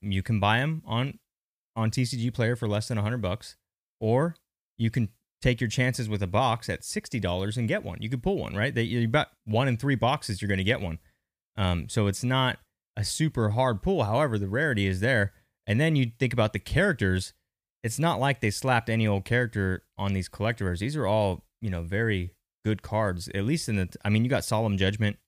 You 0.00 0.22
can 0.22 0.40
buy 0.40 0.60
them 0.60 0.82
on 0.86 1.18
on 1.76 1.90
TCG 1.90 2.32
Player 2.34 2.56
for 2.56 2.66
less 2.66 2.88
than 2.88 2.96
100 2.96 3.18
bucks, 3.18 3.56
or 4.00 4.36
you 4.78 4.90
can 4.90 5.10
take 5.40 5.60
your 5.60 5.70
chances 5.70 6.08
with 6.08 6.22
a 6.22 6.26
box 6.26 6.68
at 6.68 6.82
$60 6.82 7.56
and 7.56 7.68
get 7.68 7.84
one. 7.84 7.98
You 8.00 8.10
could 8.10 8.22
pull 8.22 8.38
one, 8.38 8.54
right? 8.54 8.74
That 8.74 8.84
you 8.84 9.06
bet 9.08 9.28
one 9.44 9.68
in 9.68 9.76
three 9.76 9.94
boxes 9.94 10.42
you're 10.42 10.48
going 10.48 10.58
to 10.58 10.64
get 10.64 10.80
one. 10.80 10.98
Um, 11.56 11.88
so 11.88 12.06
it's 12.06 12.24
not 12.24 12.58
a 12.96 13.04
super 13.04 13.50
hard 13.50 13.82
pull. 13.82 14.04
However, 14.04 14.38
the 14.38 14.48
rarity 14.48 14.86
is 14.86 15.00
there. 15.00 15.32
And 15.66 15.80
then 15.80 15.96
you 15.96 16.12
think 16.18 16.32
about 16.32 16.52
the 16.52 16.58
characters. 16.58 17.34
It's 17.82 17.98
not 17.98 18.18
like 18.18 18.40
they 18.40 18.50
slapped 18.50 18.88
any 18.88 19.06
old 19.06 19.24
character 19.24 19.84
on 19.96 20.12
these 20.12 20.28
collectors. 20.28 20.80
These 20.80 20.96
are 20.96 21.06
all, 21.06 21.44
you 21.60 21.70
know, 21.70 21.82
very 21.82 22.32
good 22.64 22.82
cards. 22.82 23.28
At 23.34 23.44
least 23.44 23.68
in 23.68 23.76
the, 23.76 23.88
I 24.04 24.08
mean, 24.08 24.24
you 24.24 24.30
got 24.30 24.44
Solemn 24.44 24.76
Judgment, 24.76 25.18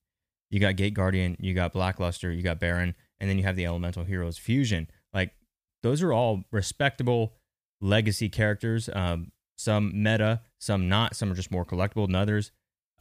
you 0.50 0.58
got 0.58 0.76
Gate 0.76 0.94
Guardian, 0.94 1.36
you 1.38 1.54
got 1.54 1.72
Blackluster, 1.72 2.34
you 2.34 2.42
got 2.42 2.58
Baron, 2.58 2.94
and 3.20 3.30
then 3.30 3.38
you 3.38 3.44
have 3.44 3.56
the 3.56 3.66
Elemental 3.66 4.04
Heroes 4.04 4.38
Fusion. 4.38 4.88
Like 5.12 5.34
those 5.82 6.02
are 6.02 6.12
all 6.12 6.44
respectable 6.50 7.34
legacy 7.80 8.28
characters. 8.28 8.88
Um, 8.92 9.32
some 9.60 10.02
meta, 10.02 10.40
some 10.58 10.88
not. 10.88 11.14
Some 11.14 11.30
are 11.30 11.34
just 11.34 11.50
more 11.50 11.66
collectible 11.66 12.06
than 12.06 12.14
others. 12.14 12.50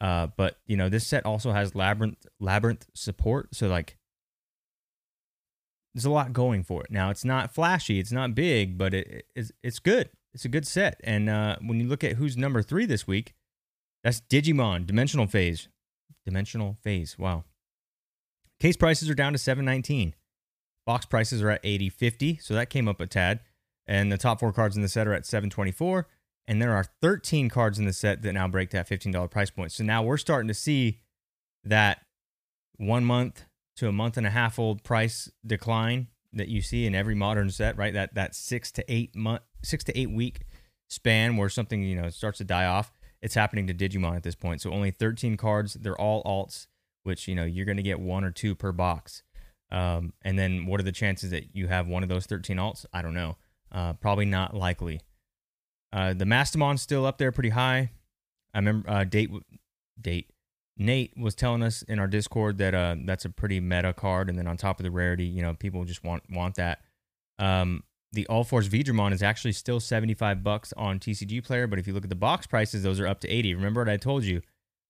Uh, 0.00 0.28
but 0.36 0.58
you 0.66 0.76
know, 0.76 0.88
this 0.88 1.06
set 1.06 1.24
also 1.26 1.52
has 1.52 1.74
labyrinth 1.74 2.26
labyrinth 2.38 2.86
support, 2.94 3.54
so 3.54 3.68
like 3.68 3.96
there's 5.94 6.04
a 6.04 6.10
lot 6.10 6.32
going 6.32 6.62
for 6.62 6.82
it. 6.82 6.90
Now 6.90 7.10
it's 7.10 7.24
not 7.24 7.52
flashy, 7.52 7.98
it's 7.98 8.12
not 8.12 8.34
big, 8.34 8.78
but 8.78 8.94
it, 8.94 9.26
it's 9.34 9.52
it's 9.62 9.78
good. 9.78 10.10
It's 10.32 10.44
a 10.44 10.48
good 10.48 10.66
set. 10.66 11.00
And 11.02 11.28
uh, 11.28 11.56
when 11.60 11.80
you 11.80 11.88
look 11.88 12.04
at 12.04 12.12
who's 12.12 12.36
number 12.36 12.62
three 12.62 12.86
this 12.86 13.06
week, 13.06 13.34
that's 14.04 14.20
Digimon 14.20 14.86
Dimensional 14.86 15.26
Phase. 15.26 15.68
Dimensional 16.24 16.76
Phase. 16.82 17.18
Wow. 17.18 17.44
Case 18.60 18.76
prices 18.76 19.10
are 19.10 19.14
down 19.14 19.32
to 19.32 19.38
719. 19.38 20.14
Box 20.86 21.04
prices 21.04 21.42
are 21.42 21.50
at 21.50 21.60
8050, 21.64 22.38
so 22.38 22.54
that 22.54 22.70
came 22.70 22.86
up 22.86 23.00
a 23.00 23.06
tad. 23.06 23.40
And 23.86 24.12
the 24.12 24.18
top 24.18 24.38
four 24.38 24.52
cards 24.52 24.76
in 24.76 24.82
the 24.82 24.88
set 24.88 25.08
are 25.08 25.14
at 25.14 25.26
724. 25.26 26.06
And 26.50 26.60
there 26.60 26.74
are 26.74 26.84
13 27.00 27.48
cards 27.48 27.78
in 27.78 27.84
the 27.84 27.92
set 27.92 28.22
that 28.22 28.32
now 28.32 28.48
break 28.48 28.70
that 28.70 28.88
$15 28.88 29.30
price 29.30 29.50
point. 29.50 29.70
So 29.70 29.84
now 29.84 30.02
we're 30.02 30.16
starting 30.16 30.48
to 30.48 30.54
see 30.54 30.98
that 31.62 32.00
one 32.76 33.04
month 33.04 33.44
to 33.76 33.86
a 33.86 33.92
month 33.92 34.16
and 34.16 34.26
a 34.26 34.30
half 34.30 34.58
old 34.58 34.82
price 34.82 35.30
decline 35.46 36.08
that 36.32 36.48
you 36.48 36.60
see 36.60 36.86
in 36.86 36.94
every 36.96 37.14
modern 37.14 37.50
set, 37.50 37.76
right? 37.76 37.94
That 37.94 38.14
that 38.14 38.34
six 38.34 38.72
to 38.72 38.84
eight 38.92 39.14
month, 39.14 39.42
six 39.62 39.84
to 39.84 39.96
eight 39.96 40.10
week 40.10 40.40
span 40.88 41.36
where 41.36 41.48
something 41.48 41.84
you 41.84 41.94
know 41.94 42.10
starts 42.10 42.38
to 42.38 42.44
die 42.44 42.66
off. 42.66 42.90
It's 43.22 43.36
happening 43.36 43.68
to 43.68 43.74
Digimon 43.74 44.16
at 44.16 44.24
this 44.24 44.34
point. 44.34 44.60
So 44.60 44.72
only 44.72 44.90
13 44.90 45.36
cards. 45.36 45.74
They're 45.74 46.00
all 46.00 46.20
alts, 46.24 46.66
which 47.04 47.28
you 47.28 47.36
know 47.36 47.44
you're 47.44 47.64
going 47.64 47.76
to 47.76 47.82
get 47.84 48.00
one 48.00 48.24
or 48.24 48.32
two 48.32 48.56
per 48.56 48.72
box. 48.72 49.22
Um, 49.70 50.14
and 50.22 50.36
then 50.36 50.66
what 50.66 50.80
are 50.80 50.84
the 50.84 50.90
chances 50.90 51.30
that 51.30 51.54
you 51.54 51.68
have 51.68 51.86
one 51.86 52.02
of 52.02 52.08
those 52.08 52.26
13 52.26 52.56
alts? 52.56 52.86
I 52.92 53.02
don't 53.02 53.14
know. 53.14 53.36
Uh, 53.70 53.92
probably 53.92 54.24
not 54.24 54.52
likely. 54.52 55.00
Uh, 55.92 56.14
the 56.14 56.24
Mastemon's 56.24 56.82
still 56.82 57.04
up 57.04 57.18
there 57.18 57.32
pretty 57.32 57.50
high. 57.50 57.90
I 58.54 58.58
remember 58.58 58.88
uh, 58.88 59.04
date 59.04 59.30
date 60.00 60.30
Nate 60.80 61.12
was 61.16 61.34
telling 61.34 61.62
us 61.62 61.82
in 61.82 61.98
our 61.98 62.06
Discord 62.06 62.56
that 62.56 62.74
uh, 62.74 62.96
that's 63.04 63.26
a 63.26 63.30
pretty 63.30 63.60
meta 63.60 63.92
card, 63.92 64.30
and 64.30 64.38
then 64.38 64.46
on 64.46 64.56
top 64.56 64.80
of 64.80 64.84
the 64.84 64.90
rarity, 64.90 65.26
you 65.26 65.42
know, 65.42 65.52
people 65.52 65.84
just 65.84 66.02
want 66.02 66.22
want 66.30 66.54
that. 66.54 66.80
Um, 67.38 67.84
the 68.12 68.26
Ulforce 68.30 68.68
Veedramon 68.68 69.12
is 69.12 69.22
actually 69.22 69.52
still 69.52 69.78
75 69.78 70.42
bucks 70.42 70.72
on 70.76 70.98
TCG 70.98 71.44
Player, 71.44 71.66
but 71.66 71.78
if 71.78 71.86
you 71.86 71.92
look 71.92 72.04
at 72.04 72.10
the 72.10 72.16
box 72.16 72.46
prices, 72.46 72.82
those 72.82 72.98
are 72.98 73.06
up 73.06 73.20
to 73.20 73.28
80. 73.28 73.54
Remember 73.54 73.82
what 73.82 73.90
I 73.90 73.98
told 73.98 74.24
you? 74.24 74.40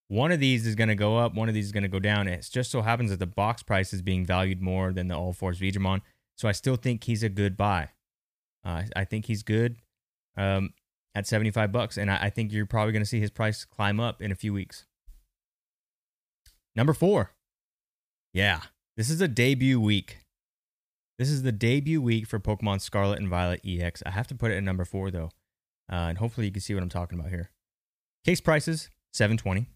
One 0.08 0.32
of 0.32 0.40
these 0.40 0.66
is 0.66 0.74
going 0.74 0.88
to 0.88 0.94
go 0.94 1.18
up, 1.18 1.34
one 1.34 1.48
of 1.48 1.54
these 1.54 1.66
is 1.66 1.72
going 1.72 1.82
to 1.82 1.88
go 1.88 1.98
down. 1.98 2.28
It 2.28 2.48
just 2.50 2.70
so 2.70 2.82
happens 2.82 3.10
that 3.10 3.18
the 3.18 3.26
box 3.26 3.62
price 3.62 3.92
is 3.92 4.00
being 4.00 4.24
valued 4.24 4.62
more 4.62 4.92
than 4.92 5.08
the 5.08 5.16
Ulforce 5.16 5.58
Veedramon, 5.58 6.02
so 6.36 6.48
I 6.48 6.52
still 6.52 6.76
think 6.76 7.04
he's 7.04 7.22
a 7.22 7.28
good 7.28 7.56
buy. 7.56 7.88
Uh, 8.64 8.84
I 8.94 9.04
think 9.04 9.26
he's 9.26 9.42
good. 9.42 9.76
Um, 10.36 10.70
at 11.14 11.26
75 11.26 11.72
bucks. 11.72 11.96
And 11.96 12.10
I, 12.10 12.24
I 12.24 12.30
think 12.30 12.52
you're 12.52 12.66
probably 12.66 12.92
going 12.92 13.02
to 13.02 13.08
see 13.08 13.20
his 13.20 13.30
price 13.30 13.64
climb 13.64 14.00
up 14.00 14.22
in 14.22 14.30
a 14.32 14.36
few 14.36 14.52
weeks. 14.52 14.86
Number 16.74 16.92
four. 16.92 17.32
Yeah, 18.32 18.60
this 18.96 19.10
is 19.10 19.20
a 19.20 19.28
debut 19.28 19.80
week. 19.80 20.18
This 21.18 21.30
is 21.30 21.42
the 21.42 21.52
debut 21.52 22.00
week 22.00 22.26
for 22.26 22.38
Pokemon 22.38 22.80
Scarlet 22.80 23.18
and 23.18 23.28
Violet 23.28 23.60
EX. 23.66 24.02
I 24.06 24.10
have 24.10 24.28
to 24.28 24.34
put 24.34 24.52
it 24.52 24.56
at 24.56 24.62
number 24.62 24.84
four 24.84 25.10
though, 25.10 25.30
uh, 25.92 26.08
and 26.08 26.18
hopefully 26.18 26.46
you 26.46 26.52
can 26.52 26.62
see 26.62 26.74
what 26.74 26.82
I'm 26.82 26.88
talking 26.88 27.18
about 27.18 27.30
here. 27.30 27.50
Case 28.24 28.40
prices 28.40 28.88
720, 29.12 29.68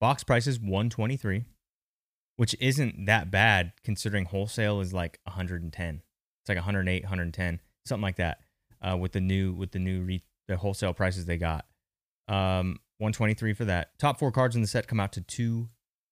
box 0.00 0.22
prices 0.22 0.60
123, 0.60 1.44
which 2.36 2.54
isn't 2.60 3.06
that 3.06 3.30
bad 3.30 3.72
considering 3.82 4.24
wholesale 4.24 4.80
is 4.80 4.94
like 4.94 5.18
110. 5.24 6.02
It's 6.42 6.48
like 6.48 6.56
108, 6.56 7.02
110, 7.02 7.60
something 7.84 8.02
like 8.02 8.16
that. 8.16 8.38
Uh, 8.80 8.96
with 8.96 9.12
the 9.12 9.20
new 9.20 9.52
with 9.52 9.72
the 9.72 9.78
new 9.78 10.02
re- 10.02 10.24
the 10.48 10.56
wholesale 10.56 10.94
prices 10.94 11.26
they 11.26 11.36
got. 11.36 11.66
Um, 12.28 12.80
123 12.98 13.54
for 13.54 13.64
that. 13.64 13.98
Top 13.98 14.18
four 14.18 14.30
cards 14.30 14.54
in 14.54 14.62
the 14.62 14.68
set 14.68 14.86
come 14.86 15.00
out 15.00 15.12
to 15.12 15.68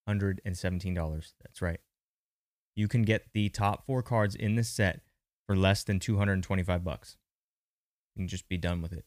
$217. 0.06 1.32
That's 1.42 1.62
right. 1.62 1.80
You 2.74 2.88
can 2.88 3.02
get 3.02 3.26
the 3.34 3.48
top 3.48 3.86
four 3.86 4.02
cards 4.02 4.34
in 4.34 4.56
this 4.56 4.68
set 4.68 5.02
for 5.46 5.56
less 5.56 5.84
than 5.84 6.00
225 6.00 6.84
bucks. 6.84 7.16
You 8.14 8.22
can 8.22 8.28
just 8.28 8.48
be 8.48 8.56
done 8.56 8.82
with 8.82 8.92
it. 8.92 9.04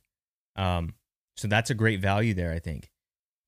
Um, 0.55 0.95
so 1.35 1.47
that's 1.47 1.69
a 1.69 1.75
great 1.75 1.99
value 1.99 2.33
there, 2.33 2.51
I 2.51 2.59
think. 2.59 2.91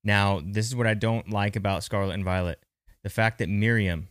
Now, 0.04 0.40
this 0.44 0.66
is 0.66 0.76
what 0.76 0.86
I 0.86 0.94
don't 0.94 1.30
like 1.30 1.56
about 1.56 1.84
Scarlet 1.84 2.14
and 2.14 2.24
Violet. 2.24 2.62
The 3.02 3.10
fact 3.10 3.38
that 3.38 3.48
Miriam 3.48 4.08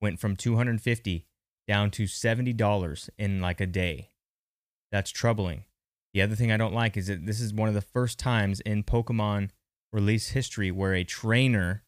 went 0.00 0.18
from 0.18 0.36
250 0.36 1.26
down 1.68 1.90
to 1.92 2.04
$70 2.04 3.10
in 3.18 3.40
like 3.40 3.60
a 3.60 3.66
day. 3.66 4.10
That's 4.90 5.10
troubling. 5.10 5.64
The 6.12 6.22
other 6.22 6.34
thing 6.34 6.50
I 6.50 6.56
don't 6.56 6.74
like 6.74 6.96
is 6.96 7.06
that 7.06 7.26
this 7.26 7.40
is 7.40 7.54
one 7.54 7.68
of 7.68 7.74
the 7.74 7.80
first 7.80 8.18
times 8.18 8.60
in 8.60 8.82
Pokemon 8.82 9.50
release 9.92 10.30
history 10.30 10.70
where 10.70 10.94
a 10.94 11.04
trainer 11.04 11.84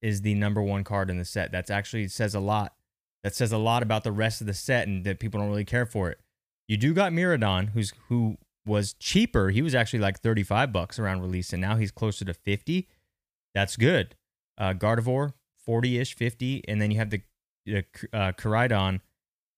is 0.00 0.22
the 0.22 0.34
number 0.34 0.60
one 0.60 0.84
card 0.84 1.10
in 1.10 1.18
the 1.18 1.24
set. 1.24 1.52
That's 1.52 1.70
actually 1.70 2.08
says 2.08 2.34
a 2.34 2.40
lot. 2.40 2.74
That 3.22 3.34
says 3.36 3.52
a 3.52 3.58
lot 3.58 3.84
about 3.84 4.02
the 4.02 4.10
rest 4.10 4.40
of 4.40 4.48
the 4.48 4.54
set 4.54 4.88
and 4.88 5.04
that 5.04 5.20
people 5.20 5.38
don't 5.40 5.48
really 5.48 5.64
care 5.64 5.86
for 5.86 6.10
it. 6.10 6.18
You 6.66 6.76
do 6.76 6.92
got 6.92 7.12
Miraidon, 7.12 7.70
who's 7.70 7.92
who 8.08 8.36
was 8.66 8.94
cheaper. 8.94 9.50
He 9.50 9.62
was 9.62 9.74
actually 9.74 10.00
like 10.00 10.20
35 10.20 10.72
bucks 10.72 10.98
around 10.98 11.20
release, 11.20 11.52
and 11.52 11.60
now 11.60 11.76
he's 11.76 11.92
closer 11.92 12.24
to 12.24 12.34
50. 12.34 12.88
That's 13.54 13.76
good. 13.76 14.16
Uh, 14.58 14.72
Gardevoir, 14.72 15.34
40 15.64 15.98
ish, 15.98 16.16
50. 16.16 16.64
And 16.66 16.80
then 16.80 16.90
you 16.90 16.98
have 16.98 17.10
the, 17.10 17.22
uh, 17.68 18.32
Koraidon. 18.32 19.00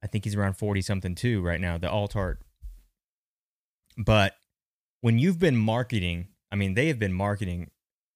I 0.02 0.06
think 0.06 0.24
he's 0.24 0.34
around 0.34 0.54
40 0.54 0.82
something 0.82 1.14
too 1.14 1.40
right 1.40 1.60
now, 1.60 1.78
the 1.78 1.90
alt 1.90 2.16
art 2.16 2.40
but 3.96 4.36
when 5.00 5.18
you've 5.18 5.38
been 5.38 5.56
marketing, 5.56 6.28
I 6.50 6.56
mean, 6.56 6.74
they 6.74 6.88
have 6.88 6.98
been 6.98 7.12
marketing 7.12 7.70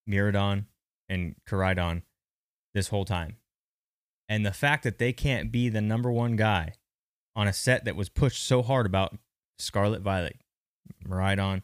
Miraidon 0.09 0.67
and 1.09 1.35
Koraidon 1.49 2.03
this 2.75 2.89
whole 2.89 3.05
time. 3.05 3.37
And 4.29 4.45
the 4.45 4.53
fact 4.53 4.85
that 4.85 4.99
they 4.99 5.13
can't 5.13 5.51
be 5.51 5.69
the 5.69 5.81
number 5.81 6.11
one 6.11 6.37
guy 6.37 6.73
on 7.35 7.49
a 7.49 7.53
set 7.53 7.85
that 7.85 7.97
was 7.97 8.09
pushed 8.09 8.43
so 8.43 8.63
hard 8.63 8.87
about 8.87 9.17
Scarlet 9.59 10.03
Violet, 10.03 10.37
Miraidon, 11.07 11.63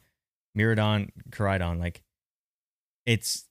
Miraidon, 0.57 1.11
Koraidon, 1.31 1.79
like 1.79 2.03
it's 3.07 3.47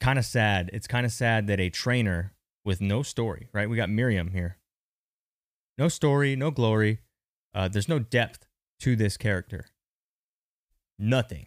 kind 0.00 0.18
of 0.18 0.24
sad. 0.24 0.70
It's 0.72 0.86
kind 0.86 1.06
of 1.06 1.12
sad 1.12 1.46
that 1.46 1.60
a 1.60 1.70
trainer 1.70 2.34
with 2.64 2.80
no 2.80 3.02
story, 3.02 3.48
right? 3.52 3.68
We 3.68 3.76
got 3.76 3.90
Miriam 3.90 4.30
here. 4.30 4.58
No 5.78 5.88
story, 5.88 6.36
no 6.36 6.50
glory. 6.50 7.00
Uh, 7.54 7.68
there's 7.68 7.88
no 7.88 7.98
depth 7.98 8.46
to 8.80 8.96
this 8.96 9.16
character 9.16 9.66
nothing. 10.98 11.46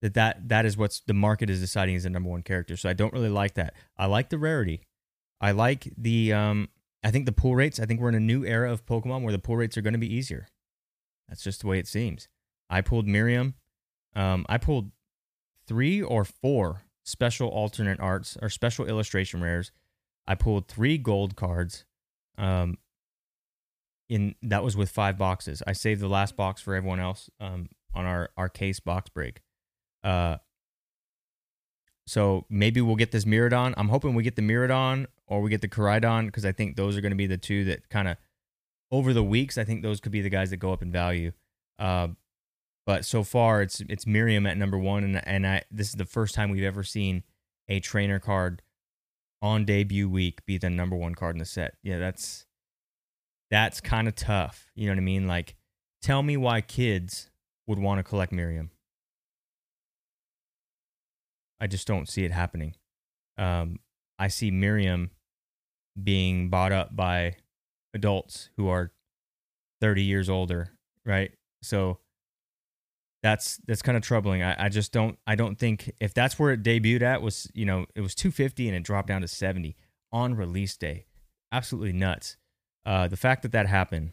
That 0.00 0.14
that 0.14 0.48
that 0.48 0.66
is 0.66 0.76
what's 0.76 1.00
the 1.00 1.14
market 1.14 1.48
is 1.48 1.60
deciding 1.60 1.94
is 1.94 2.02
the 2.02 2.10
number 2.10 2.28
one 2.28 2.42
character. 2.42 2.76
So 2.76 2.88
I 2.88 2.92
don't 2.92 3.12
really 3.12 3.28
like 3.28 3.54
that. 3.54 3.74
I 3.96 4.06
like 4.06 4.30
the 4.30 4.38
rarity. 4.38 4.82
I 5.40 5.52
like 5.52 5.92
the 5.96 6.32
um 6.32 6.68
I 7.04 7.10
think 7.10 7.26
the 7.26 7.32
pull 7.32 7.54
rates, 7.56 7.80
I 7.80 7.86
think 7.86 8.00
we're 8.00 8.08
in 8.08 8.14
a 8.14 8.20
new 8.20 8.44
era 8.44 8.70
of 8.72 8.86
Pokemon 8.86 9.22
where 9.22 9.32
the 9.32 9.38
pull 9.38 9.56
rates 9.56 9.76
are 9.76 9.82
going 9.82 9.92
to 9.92 9.98
be 9.98 10.12
easier. 10.12 10.48
That's 11.28 11.42
just 11.42 11.60
the 11.60 11.66
way 11.66 11.78
it 11.78 11.88
seems. 11.88 12.28
I 12.70 12.80
pulled 12.80 13.06
Miriam. 13.06 13.54
Um, 14.14 14.46
I 14.48 14.58
pulled 14.58 14.90
three 15.66 16.02
or 16.02 16.24
four 16.24 16.82
special 17.04 17.48
alternate 17.48 18.00
arts 18.00 18.36
or 18.40 18.48
special 18.48 18.86
illustration 18.86 19.40
rares. 19.40 19.72
I 20.26 20.34
pulled 20.34 20.68
three 20.68 20.98
gold 20.98 21.36
cards. 21.36 21.84
Um, 22.38 22.78
in 24.08 24.34
that 24.42 24.62
was 24.62 24.76
with 24.76 24.90
five 24.90 25.16
boxes. 25.16 25.62
I 25.66 25.72
saved 25.72 26.00
the 26.00 26.08
last 26.08 26.36
box 26.36 26.60
for 26.60 26.74
everyone 26.74 27.00
else. 27.00 27.30
Um, 27.40 27.68
on 27.94 28.04
our 28.04 28.30
our 28.36 28.48
case 28.48 28.80
box 28.80 29.10
break. 29.10 29.42
Uh, 30.02 30.36
so 32.06 32.46
maybe 32.50 32.80
we'll 32.80 32.96
get 32.96 33.12
this 33.12 33.24
Miraidon. 33.24 33.74
I'm 33.76 33.88
hoping 33.88 34.14
we 34.14 34.22
get 34.22 34.36
the 34.36 34.42
Miraidon 34.42 35.06
or 35.26 35.40
we 35.40 35.50
get 35.50 35.60
the 35.60 35.68
Koraidon 35.68 36.26
because 36.26 36.44
I 36.44 36.52
think 36.52 36.76
those 36.76 36.96
are 36.96 37.00
going 37.00 37.12
to 37.12 37.16
be 37.16 37.26
the 37.26 37.38
two 37.38 37.64
that 37.64 37.88
kind 37.88 38.08
of 38.08 38.16
over 38.90 39.12
the 39.12 39.22
weeks. 39.22 39.56
I 39.56 39.64
think 39.64 39.82
those 39.82 40.00
could 40.00 40.12
be 40.12 40.20
the 40.20 40.28
guys 40.28 40.50
that 40.50 40.56
go 40.58 40.72
up 40.72 40.82
in 40.82 40.92
value. 40.92 41.32
Uh, 41.78 42.08
but 42.84 43.04
so 43.04 43.22
far 43.22 43.62
it's 43.62 43.80
it's 43.88 44.06
Miriam 44.06 44.46
at 44.46 44.56
number 44.56 44.78
one, 44.78 45.04
and 45.04 45.26
and 45.26 45.46
I 45.46 45.62
this 45.70 45.88
is 45.88 45.94
the 45.94 46.04
first 46.04 46.34
time 46.34 46.50
we've 46.50 46.64
ever 46.64 46.82
seen 46.82 47.22
a 47.68 47.80
trainer 47.80 48.18
card 48.18 48.62
on 49.40 49.64
debut 49.64 50.08
week 50.08 50.44
be 50.46 50.58
the 50.58 50.70
number 50.70 50.96
one 50.96 51.14
card 51.14 51.34
in 51.34 51.38
the 51.38 51.44
set. 51.44 51.74
Yeah, 51.82 51.98
that's 51.98 52.46
that's 53.50 53.80
kind 53.80 54.08
of 54.08 54.14
tough. 54.14 54.70
You 54.74 54.86
know 54.86 54.92
what 54.92 54.98
I 54.98 55.02
mean? 55.02 55.26
Like, 55.26 55.56
tell 56.00 56.22
me 56.22 56.36
why 56.36 56.60
kids 56.60 57.30
would 57.72 57.78
want 57.78 57.98
to 57.98 58.02
collect 58.02 58.32
Miriam. 58.32 58.70
I 61.58 61.66
just 61.66 61.86
don't 61.86 62.06
see 62.06 62.24
it 62.26 62.32
happening. 62.32 62.74
Um, 63.38 63.78
I 64.18 64.28
see 64.28 64.50
Miriam 64.50 65.10
being 66.00 66.50
bought 66.50 66.70
up 66.70 66.94
by 66.94 67.36
adults 67.94 68.50
who 68.58 68.68
are 68.68 68.92
30 69.80 70.02
years 70.02 70.28
older, 70.28 70.72
right? 71.06 71.32
So 71.62 72.00
that's 73.22 73.58
that's 73.66 73.80
kind 73.80 73.96
of 73.96 74.02
troubling. 74.02 74.42
I, 74.42 74.66
I 74.66 74.68
just 74.68 74.92
don't 74.92 75.18
I 75.26 75.34
don't 75.34 75.58
think 75.58 75.90
if 75.98 76.12
that's 76.12 76.38
where 76.38 76.52
it 76.52 76.62
debuted 76.62 77.00
at 77.00 77.22
was 77.22 77.50
you 77.54 77.64
know 77.64 77.86
it 77.94 78.02
was 78.02 78.14
250 78.14 78.68
and 78.68 78.76
it 78.76 78.82
dropped 78.82 79.08
down 79.08 79.22
to 79.22 79.28
70 79.28 79.76
on 80.12 80.34
release 80.34 80.76
day, 80.76 81.06
absolutely 81.50 81.94
nuts. 81.94 82.36
Uh, 82.84 83.08
the 83.08 83.16
fact 83.16 83.40
that 83.42 83.52
that 83.52 83.66
happened 83.66 84.12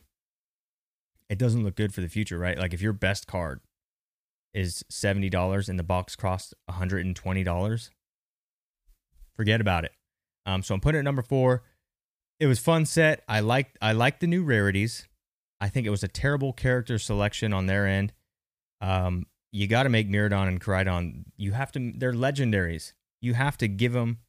it 1.29 1.37
doesn't 1.37 1.63
look 1.63 1.75
good 1.75 1.93
for 1.93 2.01
the 2.01 2.09
future, 2.09 2.37
right? 2.37 2.57
Like 2.57 2.73
if 2.73 2.81
your 2.81 2.93
best 2.93 3.27
card 3.27 3.61
is 4.53 4.83
$70 4.91 5.69
and 5.69 5.77
the 5.77 5.83
box 5.83 6.15
costs 6.15 6.53
$120, 6.69 7.89
forget 9.35 9.61
about 9.61 9.85
it. 9.85 9.91
Um, 10.45 10.63
so 10.63 10.73
I'm 10.73 10.81
putting 10.81 10.97
it 10.97 10.99
at 10.99 11.05
number 11.05 11.21
four. 11.21 11.63
It 12.39 12.47
was 12.47 12.59
fun 12.59 12.85
set. 12.85 13.23
I 13.27 13.41
liked 13.41 13.77
I 13.81 13.91
liked 13.91 14.21
the 14.21 14.27
new 14.27 14.43
rarities. 14.43 15.07
I 15.61 15.69
think 15.69 15.85
it 15.85 15.89
was 15.89 16.03
a 16.03 16.07
terrible 16.07 16.53
character 16.53 16.97
selection 16.97 17.53
on 17.53 17.65
their 17.65 17.85
end. 17.85 18.13
Um, 18.81 19.25
you 19.51 19.67
got 19.67 19.83
to 19.83 19.89
make 19.89 20.09
Miraidon 20.09 20.47
and 20.47 20.61
Koraidon. 20.61 21.25
You 21.37 21.51
have 21.51 21.71
to. 21.73 21.91
They're 21.95 22.13
legendaries. 22.13 22.93
You 23.21 23.33
have 23.33 23.57
to 23.57 23.67
give 23.67 23.91
them 23.91 24.19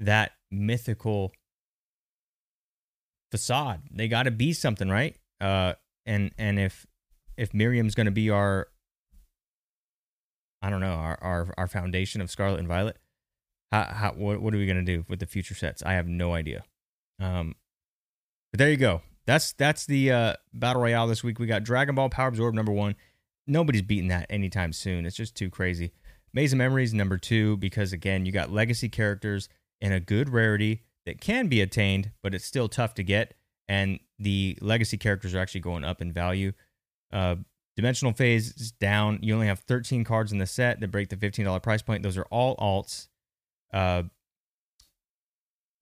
that 0.00 0.32
mythical 0.50 1.32
facade. 3.30 3.82
They 3.90 4.08
got 4.08 4.24
to 4.24 4.32
be 4.32 4.52
something, 4.52 4.88
right? 4.88 5.16
Uh, 5.40 5.74
and 6.06 6.32
and 6.38 6.58
if 6.58 6.86
if 7.36 7.54
Miriam's 7.54 7.94
going 7.94 8.06
to 8.06 8.12
be 8.12 8.30
our 8.30 8.68
I 10.60 10.70
don't 10.70 10.80
know 10.80 10.92
our, 10.92 11.18
our 11.20 11.54
our 11.58 11.68
foundation 11.68 12.20
of 12.20 12.30
Scarlet 12.30 12.60
and 12.60 12.68
Violet, 12.68 12.98
how 13.70 13.84
how 13.84 14.12
what 14.12 14.40
what 14.40 14.54
are 14.54 14.58
we 14.58 14.66
going 14.66 14.84
to 14.84 14.96
do 14.96 15.04
with 15.08 15.20
the 15.20 15.26
future 15.26 15.54
sets? 15.54 15.82
I 15.82 15.94
have 15.94 16.06
no 16.06 16.32
idea. 16.34 16.64
Um, 17.20 17.56
but 18.52 18.58
there 18.58 18.70
you 18.70 18.76
go. 18.76 19.02
That's 19.26 19.52
that's 19.52 19.86
the 19.86 20.10
uh, 20.12 20.34
battle 20.52 20.82
royale 20.82 21.06
this 21.06 21.24
week. 21.24 21.38
We 21.38 21.46
got 21.46 21.64
Dragon 21.64 21.94
Ball 21.94 22.08
Power 22.08 22.28
Absorb 22.28 22.54
number 22.54 22.72
one. 22.72 22.96
Nobody's 23.46 23.82
beating 23.82 24.08
that 24.08 24.26
anytime 24.30 24.72
soon. 24.72 25.04
It's 25.04 25.16
just 25.16 25.34
too 25.34 25.50
crazy. 25.50 25.92
Maze 26.32 26.52
of 26.52 26.58
Memories 26.58 26.94
number 26.94 27.18
two 27.18 27.56
because 27.58 27.92
again 27.92 28.24
you 28.24 28.32
got 28.32 28.50
legacy 28.50 28.88
characters 28.88 29.48
and 29.80 29.92
a 29.92 30.00
good 30.00 30.28
rarity 30.28 30.82
that 31.06 31.20
can 31.20 31.48
be 31.48 31.60
attained, 31.60 32.12
but 32.22 32.34
it's 32.34 32.44
still 32.44 32.68
tough 32.68 32.94
to 32.94 33.02
get 33.02 33.34
and 33.68 33.98
the 34.18 34.58
legacy 34.60 34.96
characters 34.96 35.34
are 35.34 35.38
actually 35.38 35.60
going 35.60 35.84
up 35.84 36.00
in 36.00 36.12
value. 36.12 36.52
Uh, 37.12 37.36
Dimensional 37.76 38.12
Phase 38.12 38.54
is 38.56 38.72
down. 38.72 39.18
You 39.22 39.34
only 39.34 39.46
have 39.46 39.60
13 39.60 40.04
cards 40.04 40.32
in 40.32 40.38
the 40.38 40.46
set 40.46 40.80
that 40.80 40.90
break 40.90 41.08
the 41.08 41.16
$15 41.16 41.62
price 41.62 41.82
point. 41.82 42.02
Those 42.02 42.18
are 42.18 42.26
all 42.30 42.56
alts. 42.56 43.08
Uh, 43.72 44.04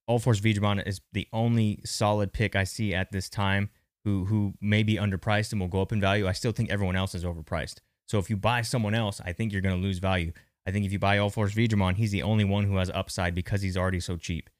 Ulforce 0.09 0.41
Veedramon 0.41 0.87
is 0.87 1.01
the 1.13 1.29
only 1.33 1.81
solid 1.85 2.33
pick 2.33 2.57
I 2.57 2.65
see 2.65 2.95
at 2.95 3.13
this 3.13 3.29
time 3.29 3.71
who 4.05 4.25
who 4.25 4.55
may 4.61 4.83
be 4.83 4.97
underpriced 4.97 5.53
and 5.53 5.61
will 5.61 5.69
go 5.69 5.83
up 5.83 5.93
in 5.93 6.01
value. 6.01 6.27
I 6.27 6.33
still 6.33 6.53
think 6.53 6.71
everyone 6.71 6.97
else 6.97 7.15
is 7.15 7.25
overpriced. 7.25 7.77
So 8.07 8.19
if 8.19 8.29
you 8.29 8.37
buy 8.37 8.63
someone 8.63 8.95
else, 8.95 9.21
I 9.25 9.33
think 9.33 9.53
you're 9.53 9.63
going 9.63 9.77
to 9.77 9.81
lose 9.81 9.99
value. 9.99 10.33
I 10.67 10.73
think 10.73 10.85
if 10.85 10.93
you 10.93 10.99
buy 10.99 11.19
Ulforce 11.19 11.55
Veedramon, 11.55 11.97
he's 11.97 12.11
the 12.11 12.23
only 12.23 12.45
one 12.45 12.65
who 12.65 12.77
has 12.77 12.91
upside 12.91 13.35
because 13.35 13.63
he's 13.63 13.77
already 13.77 14.01
so 14.01 14.17
cheap. 14.17 14.51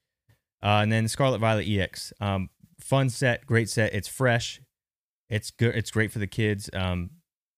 Uh, 0.63 0.79
and 0.83 0.91
then 0.91 1.07
Scarlet 1.07 1.39
Violet 1.39 1.67
EX. 1.67 2.13
Um, 2.21 2.49
fun 2.83 3.09
set, 3.09 3.45
great 3.45 3.69
set. 3.69 3.93
It's 3.93 4.07
fresh. 4.07 4.61
It's 5.29 5.51
good. 5.51 5.75
It's 5.75 5.91
great 5.91 6.11
for 6.11 6.19
the 6.19 6.27
kids. 6.27 6.69
Um, 6.73 7.11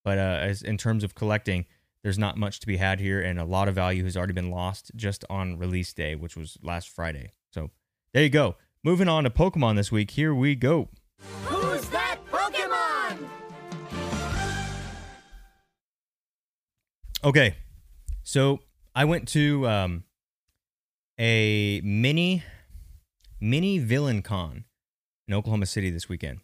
but 0.03 0.17
uh, 0.17 0.39
as 0.41 0.61
in 0.61 0.77
terms 0.77 1.03
of 1.03 1.15
collecting, 1.15 1.65
there's 2.03 2.19
not 2.19 2.37
much 2.37 2.59
to 2.59 2.67
be 2.67 2.77
had 2.77 2.99
here, 2.99 3.21
and 3.21 3.39
a 3.39 3.45
lot 3.45 3.67
of 3.67 3.75
value 3.75 4.03
has 4.03 4.17
already 4.17 4.33
been 4.33 4.51
lost 4.51 4.91
just 4.95 5.23
on 5.29 5.57
release 5.57 5.93
day, 5.93 6.15
which 6.15 6.35
was 6.35 6.57
last 6.61 6.89
Friday. 6.89 7.31
So 7.51 7.71
there 8.13 8.23
you 8.23 8.29
go. 8.29 8.55
Moving 8.83 9.07
on 9.07 9.23
to 9.23 9.29
Pokemon 9.29 9.77
this 9.77 9.91
week. 9.91 10.11
Here 10.11 10.35
we 10.35 10.55
go. 10.55 10.89
Who's 11.45 11.87
that 11.89 12.19
Pokemon? 12.29 13.27
Okay, 17.23 17.55
so 18.21 18.59
I 18.93 19.05
went 19.05 19.29
to 19.29 19.65
um, 19.67 20.03
a 21.17 21.79
mini 21.81 22.43
mini 23.39 23.79
villain 23.79 24.21
con 24.21 24.65
in 25.27 25.33
Oklahoma 25.33 25.65
City 25.65 25.89
this 25.89 26.09
weekend, 26.09 26.39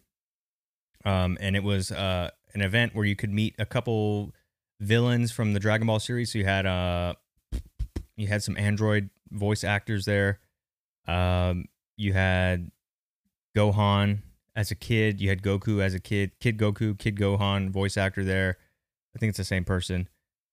um, 1.04 1.36
and 1.40 1.56
it 1.56 1.62
was 1.62 1.90
uh, 1.90 2.30
an 2.54 2.62
event 2.62 2.94
where 2.94 3.04
you 3.04 3.16
could 3.16 3.30
meet 3.30 3.54
a 3.58 3.66
couple 3.66 4.32
villains 4.80 5.30
from 5.32 5.52
the 5.52 5.60
Dragon 5.60 5.86
Ball 5.86 6.00
series. 6.00 6.32
So 6.32 6.38
you 6.38 6.44
had 6.44 6.66
uh, 6.66 7.14
you 8.16 8.26
had 8.26 8.42
some 8.42 8.56
Android 8.56 9.10
voice 9.30 9.64
actors 9.64 10.04
there. 10.04 10.40
Um, 11.06 11.66
you 11.96 12.12
had 12.12 12.70
Gohan 13.56 14.20
as 14.56 14.70
a 14.70 14.74
kid. 14.74 15.20
You 15.20 15.28
had 15.28 15.42
Goku 15.42 15.82
as 15.82 15.94
a 15.94 16.00
kid. 16.00 16.32
Kid 16.40 16.58
Goku, 16.58 16.98
Kid 16.98 17.16
Gohan 17.16 17.70
voice 17.70 17.96
actor 17.96 18.24
there. 18.24 18.58
I 19.14 19.18
think 19.18 19.30
it's 19.30 19.38
the 19.38 19.44
same 19.44 19.64
person. 19.64 20.08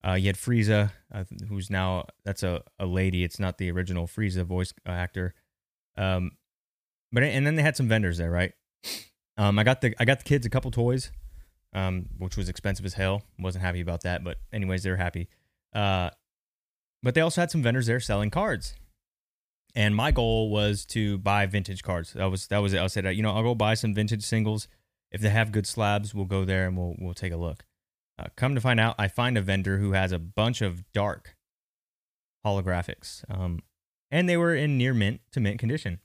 Uh, 0.05 0.13
you 0.13 0.27
had 0.27 0.35
Frieza, 0.35 0.91
uh, 1.13 1.23
who's 1.49 1.69
now 1.69 2.05
that's 2.23 2.43
a, 2.43 2.63
a 2.79 2.85
lady. 2.85 3.23
It's 3.23 3.39
not 3.39 3.57
the 3.57 3.71
original 3.71 4.07
Frieza 4.07 4.43
voice 4.43 4.73
actor. 4.85 5.33
Um, 5.97 6.31
but 7.17 7.23
and 7.23 7.47
then 7.47 7.55
they 7.55 7.63
had 7.63 7.75
some 7.75 7.87
vendors 7.87 8.19
there, 8.19 8.29
right? 8.29 8.53
Um, 9.37 9.57
I 9.57 9.63
got 9.63 9.81
the 9.81 9.95
I 9.99 10.05
got 10.05 10.19
the 10.19 10.23
kids 10.23 10.45
a 10.45 10.51
couple 10.51 10.69
toys, 10.69 11.11
um, 11.73 12.09
which 12.19 12.37
was 12.37 12.47
expensive 12.47 12.85
as 12.85 12.93
hell. 12.93 13.23
wasn't 13.39 13.63
happy 13.63 13.81
about 13.81 14.03
that, 14.03 14.23
but 14.23 14.37
anyways, 14.53 14.83
they 14.83 14.91
were 14.91 14.97
happy. 14.97 15.27
Uh, 15.73 16.11
but 17.01 17.15
they 17.15 17.21
also 17.21 17.41
had 17.41 17.49
some 17.49 17.63
vendors 17.63 17.87
there 17.87 17.99
selling 17.99 18.29
cards, 18.29 18.75
and 19.73 19.95
my 19.95 20.11
goal 20.11 20.51
was 20.51 20.85
to 20.87 21.17
buy 21.17 21.47
vintage 21.47 21.81
cards. 21.81 22.13
That 22.13 22.29
was 22.29 22.45
that 22.49 22.59
was 22.59 22.73
it. 22.73 22.81
I 22.81 22.85
said, 22.85 23.05
you 23.15 23.23
know, 23.23 23.31
I'll 23.31 23.41
go 23.41 23.55
buy 23.55 23.73
some 23.73 23.95
vintage 23.95 24.23
singles. 24.23 24.67
If 25.11 25.19
they 25.19 25.29
have 25.29 25.51
good 25.51 25.65
slabs, 25.65 26.13
we'll 26.13 26.25
go 26.25 26.45
there 26.45 26.67
and 26.67 26.77
we'll 26.77 26.93
we'll 26.99 27.15
take 27.15 27.33
a 27.33 27.37
look. 27.37 27.65
Uh, 28.19 28.25
come 28.35 28.53
to 28.53 28.61
find 28.61 28.79
out, 28.79 28.93
I 28.99 29.07
find 29.07 29.39
a 29.39 29.41
vendor 29.41 29.79
who 29.79 29.93
has 29.93 30.11
a 30.11 30.19
bunch 30.19 30.61
of 30.61 30.83
dark 30.91 31.35
holographics, 32.45 33.23
um, 33.27 33.61
and 34.11 34.29
they 34.29 34.37
were 34.37 34.53
in 34.53 34.77
near 34.77 34.93
mint 34.93 35.21
to 35.31 35.39
mint 35.39 35.57
condition. 35.57 35.99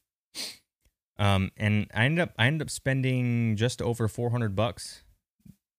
Um, 1.23 1.53
and 1.57 1.87
I 1.95 2.05
ended 2.05 2.21
up 2.21 2.35
I 2.37 2.49
ended 2.49 2.67
up 2.67 2.71
spending 2.71 3.55
just 3.55 3.81
over 3.81 4.09
four 4.09 4.31
hundred 4.31 4.57
bucks 4.57 5.05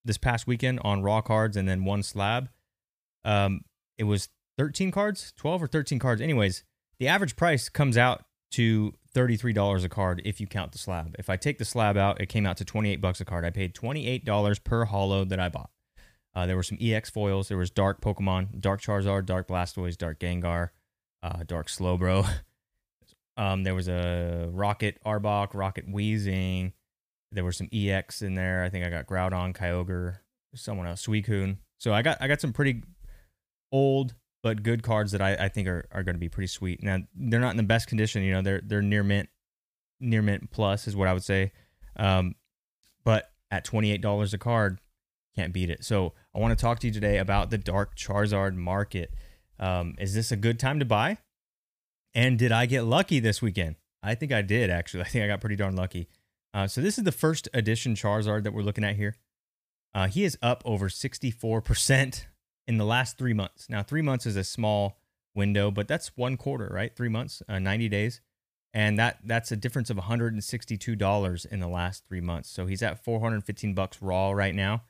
this 0.06 0.18
past 0.18 0.48
weekend 0.48 0.80
on 0.86 1.02
raw 1.02 1.20
cards 1.20 1.58
and 1.58 1.68
then 1.68 1.84
one 1.84 2.02
slab. 2.02 2.48
Um, 3.26 3.66
it 3.98 4.06
was 4.06 4.30
thirteen 4.58 4.90
cards, 4.90 5.34
twelve 5.36 5.62
or 5.62 5.68
thirteen 5.68 6.00
cards. 6.00 6.22
Anyways, 6.22 6.64
the 6.98 7.10
average 7.10 7.36
price 7.36 7.68
comes 7.68 7.98
out 7.98 8.24
to 8.52 8.94
$33 9.16 9.84
a 9.84 9.90
card 9.90 10.22
if 10.26 10.40
you 10.40 10.46
count 10.46 10.72
the 10.72 10.78
slab. 10.78 11.16
If 11.18 11.28
I 11.28 11.38
take 11.38 11.58
the 11.58 11.66
slab 11.66 11.98
out, 11.98 12.22
it 12.22 12.28
came 12.28 12.46
out 12.46 12.58
to 12.58 12.66
28 12.66 13.02
bucks 13.02 13.20
a 13.20 13.26
card. 13.26 13.44
I 13.44 13.50
paid 13.50 13.74
$28 13.74 14.64
per 14.64 14.86
hollow 14.86 15.26
that 15.26 15.40
I 15.40 15.50
bought. 15.50 15.72
Uh, 16.36 16.46
there 16.46 16.56
were 16.56 16.64
some 16.64 16.78
EX 16.80 17.10
foils. 17.10 17.48
There 17.48 17.58
was 17.58 17.72
Dark 17.72 18.00
Pokemon, 18.00 18.62
Dark 18.62 18.80
Charizard, 18.80 19.26
Dark 19.26 19.48
Blastoise, 19.48 19.98
Dark 19.98 20.20
Gengar, 20.20 20.70
uh, 21.24 21.44
Dark 21.48 21.68
Slowbro. 21.68 22.30
um, 23.38 23.64
there 23.64 23.76
was 23.76 23.88
a 23.88 24.50
Rocket 24.52 25.00
Arbok, 25.06 25.54
Rocket 25.54 25.92
Weezing. 25.92 26.74
There 27.32 27.44
were 27.44 27.52
some 27.52 27.70
EX 27.74 28.22
in 28.22 28.36
there. 28.36 28.64
I 28.64 28.70
think 28.70 28.86
I 28.86 28.90
got 28.90 29.08
Groudon, 29.08 29.56
Kyogre, 29.56 30.18
someone 30.56 30.88
else, 30.88 31.06
Suicune. 31.06 31.58
So 31.78 31.94
I 31.94 32.02
got 32.02 32.18
I 32.22 32.28
got 32.28 32.42
some 32.42 32.54
pretty 32.54 32.84
old 33.72 34.14
but 34.44 34.62
good 34.62 34.84
cards 34.84 35.14
that 35.14 35.22
I, 35.22 35.34
I 35.36 35.50
think 35.50 35.68
are, 35.68 35.88
are 35.92 36.04
going 36.04 36.16
to 36.16 36.20
be 36.20 36.30
pretty 36.30 36.48
sweet. 36.48 36.84
Now 36.84 37.00
they're 37.16 37.40
not 37.40 37.52
in 37.52 37.58
the 37.58 37.64
best 37.64 37.88
condition. 37.88 38.22
You 38.24 38.34
know 38.34 38.42
they're 38.42 38.62
they're 38.64 38.82
near 38.82 39.04
mint, 39.04 39.30
near 40.00 40.22
mint 40.22 40.52
plus 40.52 40.88
is 40.88 40.96
what 40.96 41.08
I 41.08 41.14
would 41.14 41.24
say. 41.24 41.52
Um, 41.96 42.36
but 43.04 43.32
at 43.50 43.66
twenty 43.66 43.92
eight 43.92 44.02
dollars 44.02 44.34
a 44.34 44.38
card, 44.38 44.80
can't 45.36 45.54
beat 45.54 45.72
it. 45.72 45.84
So 45.84 46.14
I 46.36 46.40
want 46.40 46.58
to 46.58 46.62
talk 46.62 46.80
to 46.80 46.88
you 46.88 46.94
today 46.94 47.18
about 47.18 47.50
the 47.50 47.58
Dark 47.58 47.98
Charizard 47.98 48.56
market. 48.56 49.12
Um, 49.60 49.96
is 49.98 50.14
this 50.14 50.32
a 50.32 50.36
good 50.36 50.60
time 50.60 50.80
to 50.80 50.86
buy? 50.86 51.18
And 52.16 52.38
did 52.38 52.52
I 52.52 52.66
get 52.66 52.84
lucky 52.84 53.20
this 53.20 53.42
weekend? 53.42 53.76
I 54.02 54.16
think 54.16 54.32
I 54.32 54.42
did 54.42 54.70
actually. 54.70 55.02
I 55.06 55.08
think 55.08 55.24
I 55.24 55.28
got 55.28 55.42
pretty 55.42 55.56
darn 55.56 55.76
lucky. 55.76 56.08
Uh, 56.54 56.68
so 56.68 56.82
this 56.82 56.98
is 56.98 57.04
the 57.04 57.12
first 57.12 57.50
edition 57.54 57.96
Charizard 57.96 58.44
that 58.44 58.54
we're 58.54 58.62
looking 58.62 58.84
at 58.84 58.96
here. 58.96 59.16
Uh, 59.96 60.08
he 60.08 60.24
is 60.24 60.38
up 60.42 60.62
over 60.66 60.90
64% 60.90 62.26
in 62.68 62.78
the 62.78 62.86
last 62.86 63.18
three 63.18 63.34
months. 63.34 63.70
Now, 63.70 63.84
three 63.84 64.02
months 64.02 64.26
is 64.26 64.36
a 64.36 64.44
small 64.44 65.00
window, 65.36 65.72
but 65.72 65.88
that's 65.88 66.16
one 66.16 66.38
quarter, 66.38 66.70
right? 66.72 66.96
Three 66.96 67.10
months, 67.10 67.42
uh, 67.48 67.60
90 67.60 67.90
days. 67.90 68.22
And 68.76 68.98
that 68.98 69.20
that's 69.24 69.52
a 69.52 69.56
difference 69.56 69.92
of 69.92 69.98
$162 69.98 71.46
in 71.46 71.60
the 71.60 71.68
last 71.68 72.06
three 72.08 72.22
months. 72.22 72.50
So 72.50 72.66
he's 72.66 72.82
at 72.82 73.04
415 73.04 73.76
bucks 73.76 74.02
raw 74.02 74.32
right 74.32 74.56
now. 74.56 74.84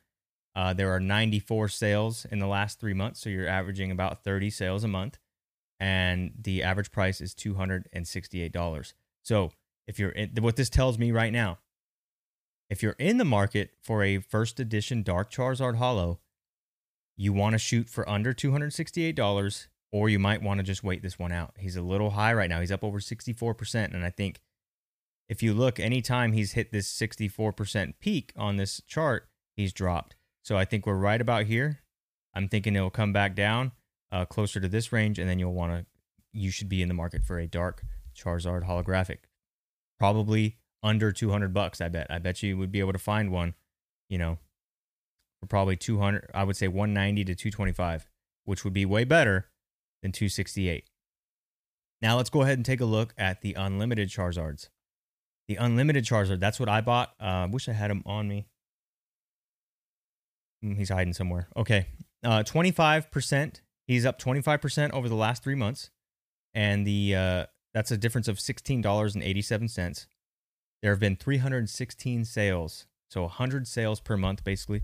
Uh, 0.56 0.74
there 0.74 0.92
are 0.92 1.00
94 1.00 1.68
sales 1.68 2.26
in 2.32 2.40
the 2.40 2.48
last 2.48 2.80
three 2.80 2.94
months, 2.94 3.20
so 3.20 3.30
you're 3.30 3.48
averaging 3.48 3.92
about 3.92 4.24
30 4.24 4.50
sales 4.52 4.84
a 4.84 4.88
month, 4.88 5.18
and 5.80 6.32
the 6.40 6.64
average 6.64 6.92
price 6.92 7.22
is 7.22 7.34
$268. 7.34 8.94
So 9.24 9.52
if 9.88 10.00
you're 10.00 10.12
in, 10.12 10.32
what 10.42 10.56
this 10.56 10.70
tells 10.70 10.98
me 10.98 11.12
right 11.12 11.34
now, 11.34 11.60
if 12.70 12.82
you're 12.82 12.96
in 13.00 13.18
the 13.18 13.26
market 13.26 13.72
for 13.82 14.04
a 14.04 14.20
first 14.20 14.60
edition 14.60 15.04
Dark 15.04 15.32
Charizard 15.32 15.78
Hollow, 15.78 16.20
you 17.16 17.34
want 17.34 17.54
to 17.54 17.60
shoot 17.60 17.90
for 17.90 18.08
under 18.10 18.34
$268, 18.34 19.68
or 19.92 20.10
you 20.10 20.18
might 20.18 20.42
want 20.42 20.58
to 20.60 20.64
just 20.64 20.84
wait 20.84 21.04
this 21.04 21.20
one 21.20 21.32
out. 21.32 21.54
He's 21.60 21.76
a 21.76 21.82
little 21.82 22.12
high 22.12 22.34
right 22.34 22.50
now. 22.50 22.60
He's 22.60 22.72
up 22.72 22.84
over 22.84 23.00
64%, 23.00 23.94
and 23.94 24.04
I 24.04 24.10
think 24.10 24.42
if 25.30 25.44
you 25.44 25.54
look, 25.54 25.80
anytime 25.80 26.34
he's 26.34 26.54
hit 26.54 26.72
this 26.72 26.92
64% 26.92 27.94
peak 28.00 28.34
on 28.36 28.58
this 28.58 28.82
chart, 28.88 29.28
he's 29.56 29.74
dropped. 29.74 30.16
So 30.44 30.58
I 30.58 30.66
think 30.66 30.86
we're 30.86 30.96
right 30.96 31.22
about 31.22 31.46
here. 31.46 31.80
I'm 32.34 32.50
thinking 32.50 32.76
it'll 32.76 32.90
come 32.90 33.14
back 33.14 33.36
down 33.36 33.74
uh, 34.14 34.26
closer 34.26 34.60
to 34.60 34.68
this 34.68 34.94
range, 34.94 35.18
and 35.18 35.28
then 35.28 35.40
you'll 35.40 35.54
want 35.54 35.74
to, 35.74 35.86
you 36.32 36.52
should 36.52 36.70
be 36.70 36.82
in 36.82 36.88
the 36.88 36.94
market 36.94 37.26
for 37.26 37.40
a 37.40 37.48
dark 37.48 37.84
Charizard 38.16 38.66
holographic. 38.68 39.18
Probably 40.00 40.60
under 40.84 41.12
200 41.12 41.54
bucks, 41.54 41.82
I 41.82 41.90
bet. 41.90 42.08
I 42.10 42.20
bet 42.20 42.44
you 42.44 42.56
would 42.58 42.72
be 42.72 42.80
able 42.80 42.94
to 42.94 43.00
find 43.00 43.32
one, 43.32 43.56
you 44.10 44.20
know, 44.20 44.38
for 45.40 45.48
probably 45.48 45.76
200, 45.76 46.30
I 46.34 46.44
would 46.44 46.56
say 46.56 46.68
190 46.68 47.26
to 47.26 47.36
225, 47.36 48.08
which 48.46 48.64
would 48.64 48.74
be 48.74 48.86
way 48.86 49.04
better 49.04 49.50
than 50.04 50.12
268. 50.12 50.86
Now 52.00 52.18
let's 52.18 52.30
go 52.30 52.44
ahead 52.44 52.60
and 52.60 52.66
take 52.66 52.82
a 52.82 52.86
look 52.86 53.16
at 53.18 53.42
the 53.42 53.56
unlimited 53.56 54.10
Charizards. 54.10 54.70
The 55.48 55.56
unlimited 55.56 56.06
Charizard, 56.06 56.40
that's 56.40 56.60
what 56.60 56.70
I 56.70 56.82
bought. 56.82 57.14
Uh, 57.20 57.26
I 57.26 57.46
wish 57.46 57.68
I 57.68 57.74
had 57.74 57.90
him 57.90 58.04
on 58.06 58.28
me. 58.28 58.46
Mm, 60.64 60.78
he's 60.78 60.90
hiding 60.90 61.14
somewhere. 61.14 61.48
Okay. 61.58 61.88
Uh, 62.24 62.44
25%. 62.44 63.62
He's 63.86 64.06
up 64.06 64.20
25% 64.20 64.92
over 64.92 65.10
the 65.10 65.16
last 65.16 65.44
three 65.44 65.56
months. 65.56 65.90
And 66.54 66.86
the 66.86 67.16
uh, 67.16 67.46
that's 67.74 67.92
a 67.92 67.98
difference 67.98 68.28
of 68.28 68.38
$16.87. 68.38 70.08
There 70.82 70.92
have 70.92 71.00
been 71.00 71.16
316 71.16 72.26
sales. 72.26 72.86
So 73.10 73.22
100 73.24 73.68
sales 73.68 74.00
per 74.00 74.18
month, 74.18 74.44
basically. 74.44 74.84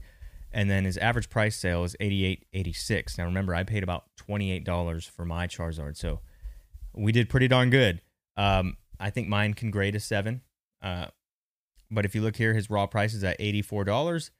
And 0.51 0.69
then 0.69 0.85
his 0.85 0.97
average 0.97 1.29
price 1.29 1.55
sale 1.55 1.83
is 1.83 1.95
88.86. 2.01 3.17
Now 3.17 3.25
remember, 3.25 3.53
I 3.53 3.63
paid 3.63 3.83
about 3.83 4.05
$28 4.27 5.07
for 5.09 5.25
my 5.25 5.47
Charizard. 5.47 5.97
So 5.97 6.21
we 6.93 7.11
did 7.11 7.29
pretty 7.29 7.47
darn 7.47 7.69
good. 7.69 8.01
Um, 8.35 8.77
I 8.99 9.09
think 9.09 9.27
mine 9.27 9.53
can 9.53 9.71
grade 9.71 9.95
a 9.95 9.99
seven. 9.99 10.41
Uh, 10.81 11.07
but 11.91 12.05
if 12.05 12.15
you 12.15 12.21
look 12.21 12.37
here, 12.37 12.53
his 12.53 12.69
raw 12.69 12.87
price 12.87 13.13
is 13.13 13.23
at 13.23 13.39
$84 13.39 14.31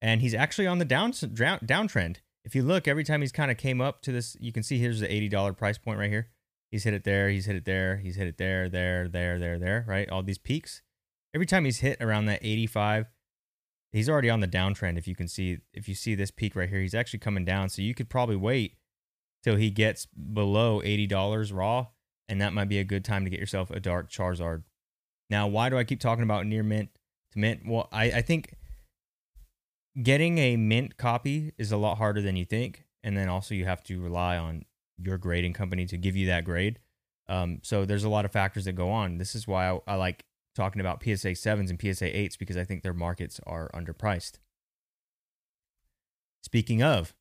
and 0.00 0.20
he's 0.20 0.34
actually 0.34 0.66
on 0.66 0.78
the 0.78 0.84
down 0.84 1.12
downtrend. 1.12 2.16
If 2.44 2.54
you 2.54 2.62
look, 2.62 2.88
every 2.88 3.04
time 3.04 3.20
he's 3.20 3.32
kind 3.32 3.50
of 3.50 3.56
came 3.56 3.80
up 3.80 4.02
to 4.02 4.12
this, 4.12 4.36
you 4.40 4.52
can 4.52 4.62
see 4.62 4.78
here's 4.78 5.00
the 5.00 5.12
eighty 5.12 5.28
dollar 5.28 5.52
price 5.52 5.78
point 5.78 5.98
right 5.98 6.10
here. 6.10 6.28
He's 6.70 6.84
hit 6.84 6.94
it 6.94 7.04
there, 7.04 7.30
he's 7.30 7.46
hit 7.46 7.56
it 7.56 7.64
there, 7.64 7.96
he's 7.96 8.16
hit 8.16 8.26
it 8.26 8.36
there, 8.36 8.68
there, 8.68 9.08
there, 9.08 9.38
there, 9.38 9.58
there, 9.58 9.84
right? 9.88 10.08
All 10.08 10.22
these 10.22 10.38
peaks. 10.38 10.82
Every 11.34 11.46
time 11.46 11.64
he's 11.64 11.80
hit 11.80 12.00
around 12.00 12.26
that 12.26 12.40
85, 12.42 13.06
he's 13.90 14.08
already 14.08 14.28
on 14.28 14.40
the 14.40 14.48
downtrend. 14.48 14.98
If 14.98 15.08
you 15.08 15.14
can 15.14 15.28
see, 15.28 15.58
if 15.72 15.88
you 15.88 15.94
see 15.94 16.14
this 16.14 16.30
peak 16.30 16.54
right 16.54 16.68
here, 16.68 16.80
he's 16.80 16.94
actually 16.94 17.20
coming 17.20 17.44
down. 17.44 17.70
So 17.70 17.80
you 17.80 17.94
could 17.94 18.10
probably 18.10 18.36
wait 18.36 18.74
till 19.42 19.56
he 19.56 19.70
gets 19.70 20.06
below 20.06 20.80
$80 20.82 21.54
raw, 21.54 21.86
and 22.28 22.40
that 22.40 22.52
might 22.52 22.68
be 22.68 22.78
a 22.78 22.84
good 22.84 23.04
time 23.04 23.24
to 23.24 23.30
get 23.30 23.40
yourself 23.40 23.70
a 23.70 23.80
dark 23.80 24.10
Charizard. 24.10 24.64
Now, 25.30 25.46
why 25.46 25.68
do 25.70 25.78
I 25.78 25.84
keep 25.84 26.00
talking 26.00 26.24
about 26.24 26.46
near 26.46 26.62
mint 26.62 26.90
to 27.32 27.38
mint? 27.38 27.62
Well, 27.66 27.88
I, 27.92 28.04
I 28.04 28.22
think 28.22 28.54
getting 30.02 30.38
a 30.38 30.56
mint 30.56 30.96
copy 30.96 31.52
is 31.58 31.72
a 31.72 31.76
lot 31.76 31.98
harder 31.98 32.22
than 32.22 32.36
you 32.36 32.44
think. 32.44 32.84
And 33.02 33.16
then 33.16 33.28
also 33.28 33.54
you 33.54 33.64
have 33.64 33.82
to 33.84 34.00
rely 34.00 34.36
on 34.36 34.64
your 34.98 35.18
grading 35.18 35.52
company 35.52 35.86
to 35.86 35.96
give 35.96 36.16
you 36.16 36.26
that 36.26 36.44
grade. 36.44 36.78
Um, 37.28 37.60
so 37.62 37.84
there's 37.84 38.04
a 38.04 38.08
lot 38.08 38.24
of 38.24 38.32
factors 38.32 38.64
that 38.64 38.72
go 38.72 38.90
on. 38.90 39.18
This 39.18 39.34
is 39.34 39.46
why 39.46 39.70
I, 39.70 39.78
I 39.86 39.94
like 39.94 40.24
talking 40.54 40.80
about 40.80 41.02
PSA 41.02 41.28
7s 41.28 41.70
and 41.70 41.80
PSA 41.80 42.06
8s 42.06 42.38
because 42.38 42.56
I 42.56 42.64
think 42.64 42.82
their 42.82 42.94
markets 42.94 43.40
are 43.46 43.70
underpriced. 43.74 44.38
Speaking 46.42 46.82
of, 46.82 47.14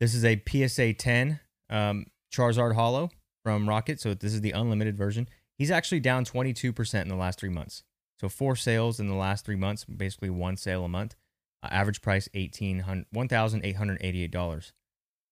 this 0.00 0.14
is 0.14 0.24
a 0.24 0.42
PSA 0.48 0.94
10 0.94 1.40
um, 1.70 2.06
Charizard 2.32 2.74
Holo 2.74 3.10
from 3.42 3.68
Rocket. 3.68 4.00
So 4.00 4.14
this 4.14 4.32
is 4.32 4.40
the 4.40 4.52
unlimited 4.52 4.96
version. 4.96 5.28
He's 5.58 5.70
actually 5.70 6.00
down 6.00 6.24
22% 6.24 7.02
in 7.02 7.08
the 7.08 7.16
last 7.16 7.38
three 7.38 7.50
months. 7.50 7.82
So 8.20 8.28
four 8.28 8.56
sales 8.56 9.00
in 9.00 9.08
the 9.08 9.14
last 9.14 9.44
three 9.44 9.56
months, 9.56 9.84
basically 9.84 10.30
one 10.30 10.56
sale 10.56 10.84
a 10.84 10.88
month. 10.88 11.16
Uh, 11.62 11.68
average 11.70 12.02
price 12.02 12.28
$1,800 12.34 13.06
$1,888. 13.14 14.72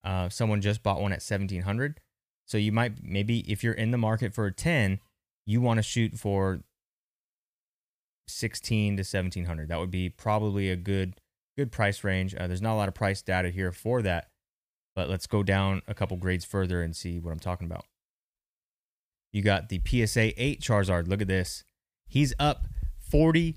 Uh, 0.02 0.28
someone 0.28 0.60
just 0.60 0.82
bought 0.82 1.00
one 1.00 1.12
at 1.12 1.22
1700 1.22 2.00
So 2.46 2.56
you 2.56 2.72
might, 2.72 3.02
maybe 3.02 3.40
if 3.50 3.62
you're 3.62 3.74
in 3.74 3.90
the 3.90 3.98
market 3.98 4.32
for 4.32 4.46
a 4.46 4.52
10, 4.52 5.00
you 5.44 5.60
want 5.60 5.78
to 5.78 5.82
shoot 5.82 6.14
for 6.14 6.62
16 8.28 8.96
to 8.96 9.00
1700 9.00 9.68
That 9.68 9.78
would 9.78 9.90
be 9.90 10.08
probably 10.08 10.70
a 10.70 10.76
good 10.76 11.20
good 11.56 11.72
price 11.72 12.04
range. 12.04 12.34
Uh, 12.34 12.46
there's 12.46 12.62
not 12.62 12.74
a 12.74 12.76
lot 12.76 12.88
of 12.88 12.94
price 12.94 13.20
data 13.20 13.50
here 13.50 13.72
for 13.72 14.00
that, 14.02 14.30
but 14.94 15.10
let's 15.10 15.26
go 15.26 15.42
down 15.42 15.82
a 15.86 15.94
couple 15.94 16.16
grades 16.16 16.44
further 16.44 16.80
and 16.80 16.96
see 16.96 17.18
what 17.18 17.32
I'm 17.32 17.38
talking 17.38 17.66
about. 17.66 17.84
You 19.32 19.42
got 19.42 19.68
the 19.68 19.80
PSA 19.84 20.42
8 20.42 20.60
Charizard. 20.60 21.08
Look 21.08 21.20
at 21.20 21.28
this. 21.28 21.64
He's 22.08 22.32
up 22.38 22.66
42% 23.12 23.56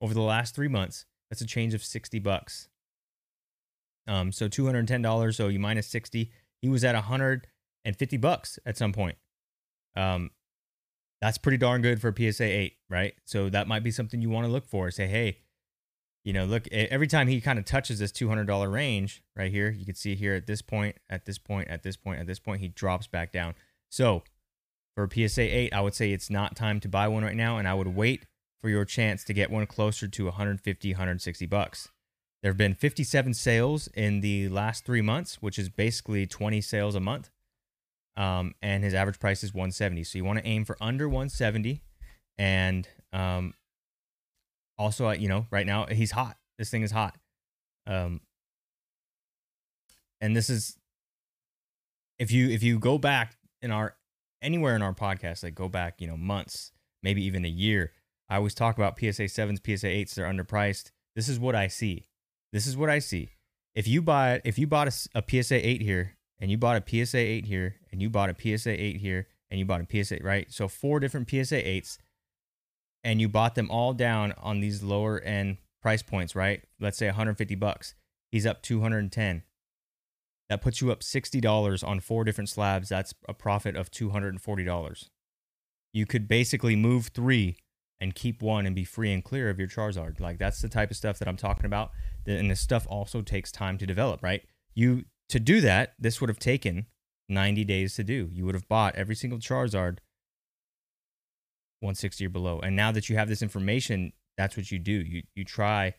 over 0.00 0.14
the 0.14 0.22
last 0.22 0.54
three 0.54 0.68
months. 0.68 1.06
That's 1.30 1.40
a 1.40 1.46
change 1.46 1.74
of 1.74 1.82
60 1.82 2.18
bucks. 2.18 2.68
Um, 4.06 4.32
so 4.32 4.48
$210. 4.48 5.34
So 5.34 5.48
you 5.48 5.58
minus 5.58 5.86
60. 5.88 6.30
He 6.60 6.68
was 6.68 6.84
at 6.84 6.94
150 6.94 8.16
bucks 8.18 8.58
at 8.64 8.76
some 8.76 8.92
point. 8.92 9.16
Um, 9.96 10.30
that's 11.20 11.38
pretty 11.38 11.58
darn 11.58 11.80
good 11.80 12.00
for 12.00 12.08
a 12.08 12.32
PSA 12.32 12.44
8, 12.44 12.76
right? 12.90 13.14
So 13.24 13.48
that 13.48 13.66
might 13.66 13.82
be 13.82 13.90
something 13.90 14.20
you 14.20 14.30
want 14.30 14.46
to 14.46 14.52
look 14.52 14.66
for. 14.66 14.90
Say, 14.90 15.06
hey, 15.06 15.38
you 16.24 16.32
know, 16.32 16.44
look, 16.44 16.66
every 16.68 17.06
time 17.06 17.28
he 17.28 17.40
kind 17.40 17.58
of 17.58 17.64
touches 17.64 17.98
this 17.98 18.12
$200 18.12 18.72
range 18.72 19.22
right 19.36 19.50
here, 19.50 19.70
you 19.70 19.84
can 19.84 19.94
see 19.94 20.14
here 20.14 20.34
at 20.34 20.46
this 20.46 20.62
point, 20.62 20.96
at 21.08 21.24
this 21.24 21.38
point, 21.38 21.68
at 21.68 21.82
this 21.82 21.96
point, 21.96 22.20
at 22.20 22.26
this 22.26 22.38
point, 22.38 22.60
he 22.60 22.68
drops 22.68 23.06
back 23.06 23.32
down. 23.32 23.54
So 23.90 24.22
for 24.94 25.04
a 25.04 25.28
PSA 25.28 25.42
8, 25.42 25.72
I 25.72 25.80
would 25.80 25.94
say 25.94 26.12
it's 26.12 26.30
not 26.30 26.56
time 26.56 26.80
to 26.80 26.88
buy 26.88 27.08
one 27.08 27.24
right 27.24 27.36
now, 27.36 27.58
and 27.58 27.68
I 27.68 27.74
would 27.74 27.88
wait 27.88 28.26
for 28.64 28.70
your 28.70 28.86
chance 28.86 29.24
to 29.24 29.34
get 29.34 29.50
one 29.50 29.66
closer 29.66 30.08
to 30.08 30.24
150, 30.24 30.92
160 30.92 31.44
bucks. 31.44 31.90
There 32.42 32.50
have 32.50 32.56
been 32.56 32.74
57 32.74 33.34
sales 33.34 33.88
in 33.88 34.22
the 34.22 34.48
last 34.48 34.86
three 34.86 35.02
months, 35.02 35.42
which 35.42 35.58
is 35.58 35.68
basically 35.68 36.26
20 36.26 36.62
sales 36.62 36.94
a 36.94 37.00
month 37.00 37.28
um, 38.16 38.54
and 38.62 38.82
his 38.82 38.94
average 38.94 39.18
price 39.18 39.42
is 39.44 39.52
170. 39.52 40.04
So 40.04 40.16
you 40.16 40.24
want 40.24 40.38
to 40.38 40.46
aim 40.46 40.64
for 40.64 40.78
under 40.80 41.08
170, 41.08 41.82
and 42.38 42.88
um, 43.12 43.52
also, 44.78 45.10
you 45.10 45.28
know, 45.28 45.46
right 45.50 45.66
now 45.66 45.84
he's 45.86 46.12
hot. 46.12 46.38
This 46.58 46.70
thing 46.70 46.82
is 46.82 46.90
hot, 46.90 47.16
um, 47.86 48.20
and 50.20 50.36
this 50.36 50.48
is 50.48 50.78
if 52.18 52.30
you 52.30 52.48
if 52.48 52.62
you 52.62 52.78
go 52.78 52.96
back 52.96 53.36
in 53.60 53.70
our 53.70 53.96
anywhere 54.40 54.76
in 54.76 54.82
our 54.82 54.94
podcast, 54.94 55.42
like 55.42 55.54
go 55.54 55.68
back, 55.68 56.00
you 56.00 56.06
know, 56.06 56.16
months, 56.16 56.72
maybe 57.02 57.24
even 57.24 57.44
a 57.44 57.48
year. 57.48 57.92
I 58.28 58.36
always 58.36 58.54
talk 58.54 58.76
about 58.76 58.98
PSA 58.98 59.28
sevens, 59.28 59.60
PSA 59.64 59.88
eights. 59.88 60.14
They're 60.14 60.26
underpriced. 60.26 60.90
This 61.14 61.28
is 61.28 61.38
what 61.38 61.54
I 61.54 61.68
see. 61.68 62.04
This 62.52 62.66
is 62.66 62.76
what 62.76 62.90
I 62.90 62.98
see. 62.98 63.30
If 63.74 63.88
you 63.88 64.02
buy 64.02 64.40
if 64.44 64.58
you 64.58 64.66
bought 64.66 64.88
a, 64.88 65.18
a 65.18 65.42
PSA 65.42 65.66
eight 65.66 65.82
here 65.82 66.16
and 66.44 66.50
you 66.50 66.58
bought 66.58 66.76
a 66.76 67.06
PSA 67.06 67.18
8 67.18 67.46
here, 67.46 67.76
and 67.90 68.02
you 68.02 68.10
bought 68.10 68.30
a 68.30 68.34
PSA 68.58 68.70
8 68.70 68.96
here, 68.96 69.28
and 69.50 69.58
you 69.58 69.64
bought 69.64 69.80
a 69.80 70.04
PSA, 70.04 70.18
right? 70.22 70.50
So 70.52 70.68
four 70.68 71.00
different 71.00 71.30
PSA 71.30 71.62
8s, 71.62 71.98
and 73.02 73.20
you 73.20 73.28
bought 73.28 73.54
them 73.54 73.70
all 73.70 73.92
down 73.92 74.34
on 74.36 74.60
these 74.60 74.82
lower 74.82 75.20
end 75.20 75.58
price 75.80 76.02
points, 76.02 76.34
right? 76.34 76.62
Let's 76.80 76.98
say 76.98 77.06
150 77.06 77.54
bucks. 77.54 77.94
He's 78.30 78.46
up 78.46 78.62
210. 78.62 79.42
That 80.50 80.60
puts 80.60 80.80
you 80.80 80.90
up 80.90 81.00
$60 81.00 81.86
on 81.86 82.00
four 82.00 82.24
different 82.24 82.50
slabs. 82.50 82.88
That's 82.88 83.14
a 83.28 83.32
profit 83.32 83.76
of 83.76 83.90
$240. 83.90 85.08
You 85.92 86.06
could 86.06 86.28
basically 86.28 86.76
move 86.76 87.06
three 87.14 87.56
and 88.00 88.14
keep 88.14 88.42
one 88.42 88.66
and 88.66 88.74
be 88.74 88.84
free 88.84 89.12
and 89.12 89.24
clear 89.24 89.48
of 89.50 89.58
your 89.58 89.68
Charizard. 89.68 90.20
Like 90.20 90.38
that's 90.38 90.60
the 90.60 90.68
type 90.68 90.90
of 90.90 90.96
stuff 90.96 91.18
that 91.18 91.28
I'm 91.28 91.36
talking 91.36 91.64
about. 91.64 91.90
And 92.26 92.50
this 92.50 92.60
stuff 92.60 92.86
also 92.88 93.22
takes 93.22 93.52
time 93.52 93.78
to 93.78 93.86
develop, 93.86 94.22
right? 94.22 94.42
You 94.74 95.04
to 95.28 95.40
do 95.40 95.60
that, 95.62 95.94
this 95.98 96.20
would 96.20 96.28
have 96.28 96.38
taken 96.38 96.86
90 97.28 97.64
days 97.64 97.94
to 97.96 98.04
do. 98.04 98.28
You 98.32 98.44
would 98.44 98.54
have 98.54 98.68
bought 98.68 98.96
every 98.96 99.14
single 99.14 99.38
Charizard 99.38 99.98
160 101.80 102.26
or 102.26 102.28
below. 102.30 102.60
And 102.60 102.76
now 102.76 102.92
that 102.92 103.08
you 103.08 103.16
have 103.16 103.28
this 103.28 103.42
information, 103.42 104.12
that's 104.36 104.56
what 104.56 104.70
you 104.70 104.78
do. 104.78 104.92
You 104.92 105.22
you 105.34 105.44
try 105.44 105.94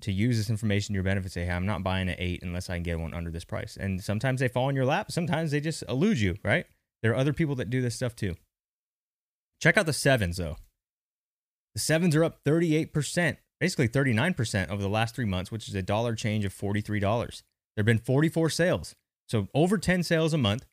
to 0.00 0.12
use 0.12 0.36
this 0.38 0.50
information 0.50 0.92
to 0.92 0.94
your 0.94 1.04
benefit. 1.04 1.32
Say, 1.32 1.44
hey, 1.44 1.52
I'm 1.52 1.66
not 1.66 1.82
buying 1.82 2.08
an 2.08 2.16
eight 2.18 2.42
unless 2.42 2.70
I 2.70 2.76
can 2.76 2.82
get 2.82 3.00
one 3.00 3.14
under 3.14 3.30
this 3.30 3.44
price. 3.44 3.76
And 3.76 4.02
sometimes 4.02 4.40
they 4.40 4.48
fall 4.48 4.68
in 4.68 4.76
your 4.76 4.86
lap. 4.86 5.10
Sometimes 5.10 5.50
they 5.50 5.60
just 5.60 5.82
elude 5.88 6.20
you, 6.20 6.36
right? 6.44 6.66
There 7.02 7.12
are 7.12 7.16
other 7.16 7.32
people 7.32 7.56
that 7.56 7.70
do 7.70 7.82
this 7.82 7.96
stuff 7.96 8.14
too. 8.14 8.36
Check 9.60 9.76
out 9.76 9.86
the 9.86 9.92
sevens 9.92 10.36
though. 10.36 10.56
The 11.78 11.84
sevens 11.84 12.16
are 12.16 12.24
up 12.24 12.42
38%, 12.42 13.36
basically 13.60 13.88
39% 13.88 14.68
over 14.68 14.82
the 14.82 14.88
last 14.88 15.14
three 15.14 15.24
months, 15.24 15.52
which 15.52 15.68
is 15.68 15.76
a 15.76 15.80
dollar 15.80 16.16
change 16.16 16.44
of 16.44 16.52
$43. 16.52 17.00
There 17.00 17.30
have 17.76 17.86
been 17.86 18.00
44 18.00 18.50
sales. 18.50 18.96
So 19.28 19.46
over 19.54 19.78
10 19.78 20.02
sales 20.02 20.34
a 20.34 20.38
month. 20.38 20.66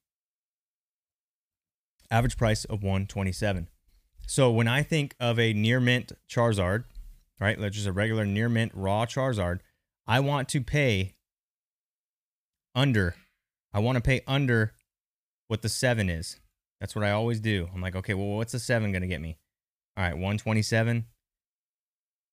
Average 2.10 2.38
price 2.38 2.66
of 2.66 2.82
127. 2.82 3.70
So 4.26 4.50
when 4.50 4.68
I 4.68 4.82
think 4.82 5.14
of 5.20 5.40
a 5.40 5.54
near 5.54 5.80
mint 5.80 6.12
Charizard, 6.28 6.86
right, 7.40 7.60
like 7.60 7.74
just 7.74 7.86
a 7.86 7.92
regular 7.92 8.26
near 8.26 8.50
mint 8.50 8.72
raw 8.74 9.06
Charizard, 9.06 9.60
I 10.08 10.22
want 10.22 10.50
to 10.50 10.62
pay 10.62 11.14
under. 12.74 13.14
I 13.72 13.78
want 13.78 13.98
to 13.98 14.02
pay 14.02 14.22
under 14.26 14.74
what 15.50 15.62
the 15.62 15.70
seven 15.70 16.10
is. 16.10 16.40
That's 16.80 16.96
what 16.96 17.06
I 17.06 17.12
always 17.12 17.40
do. 17.40 17.70
I'm 17.72 17.82
like, 17.82 17.96
okay, 17.96 18.16
well, 18.16 18.38
what's 18.38 18.54
the 18.54 18.60
seven 18.60 18.92
going 18.92 19.04
to 19.04 19.08
get 19.08 19.22
me? 19.22 19.38
All 19.98 20.04
right, 20.04 20.14
127, 20.14 21.06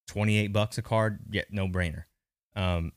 28 0.08 0.46
bucks 0.48 0.78
a 0.78 0.82
card. 0.82 1.20
Yeah, 1.30 1.42
no 1.50 1.68
brainer. 1.68 2.04
Um, 2.56 2.92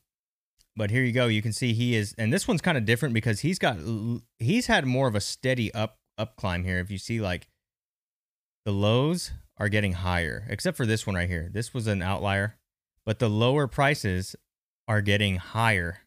but 0.76 0.92
here 0.92 1.04
you 1.04 1.12
go. 1.12 1.28
You 1.28 1.42
can 1.42 1.54
see 1.54 1.74
he 1.74 1.96
is, 1.96 2.14
and 2.18 2.34
this 2.34 2.48
one's 2.48 2.62
kind 2.62 2.78
of 2.78 2.86
different 2.86 3.14
because 3.14 3.42
he's 3.42 3.60
got 3.60 3.78
he's 4.40 4.68
had 4.68 4.86
more 4.86 5.08
of 5.08 5.16
a 5.16 5.22
steady 5.22 5.74
up 5.74 6.00
up 6.18 6.36
climb 6.36 6.64
here. 6.64 6.80
If 6.80 6.92
you 6.92 6.98
see 6.98 7.22
like 7.22 7.48
the 8.66 8.72
lows 8.72 9.32
are 9.58 9.70
getting 9.70 9.94
higher, 9.94 10.46
except 10.50 10.76
for 10.76 10.86
this 10.86 11.08
one 11.08 11.16
right 11.16 11.30
here. 11.30 11.50
This 11.52 11.74
was 11.74 11.88
an 11.88 12.02
outlier, 12.02 12.58
but 13.06 13.20
the 13.20 13.30
lower 13.30 13.68
prices 13.68 14.36
are 14.88 15.02
getting 15.02 15.38
higher. 15.38 16.00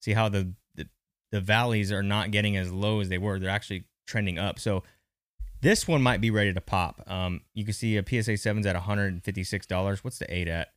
See 0.00 0.12
how 0.12 0.28
the 0.28 0.52
the, 0.74 0.88
the 1.32 1.40
valleys 1.40 1.92
are 1.92 2.02
not 2.02 2.30
getting 2.30 2.56
as 2.56 2.72
low 2.72 3.00
as 3.00 3.08
they 3.08 3.18
were. 3.18 3.38
They're 3.38 3.50
actually 3.50 3.84
trending 4.06 4.38
up. 4.38 4.58
So 4.58 4.84
this 5.64 5.88
one 5.88 6.02
might 6.02 6.20
be 6.20 6.30
ready 6.30 6.52
to 6.52 6.60
pop. 6.60 7.02
Um, 7.10 7.40
you 7.54 7.64
can 7.64 7.72
see 7.72 7.96
a 7.96 8.04
PSA 8.06 8.36
seven's 8.36 8.66
at 8.66 8.74
one 8.74 8.84
hundred 8.84 9.12
and 9.14 9.24
fifty 9.24 9.42
six 9.42 9.66
dollars. 9.66 10.04
What's 10.04 10.18
the 10.18 10.32
eight 10.32 10.46
at? 10.46 10.68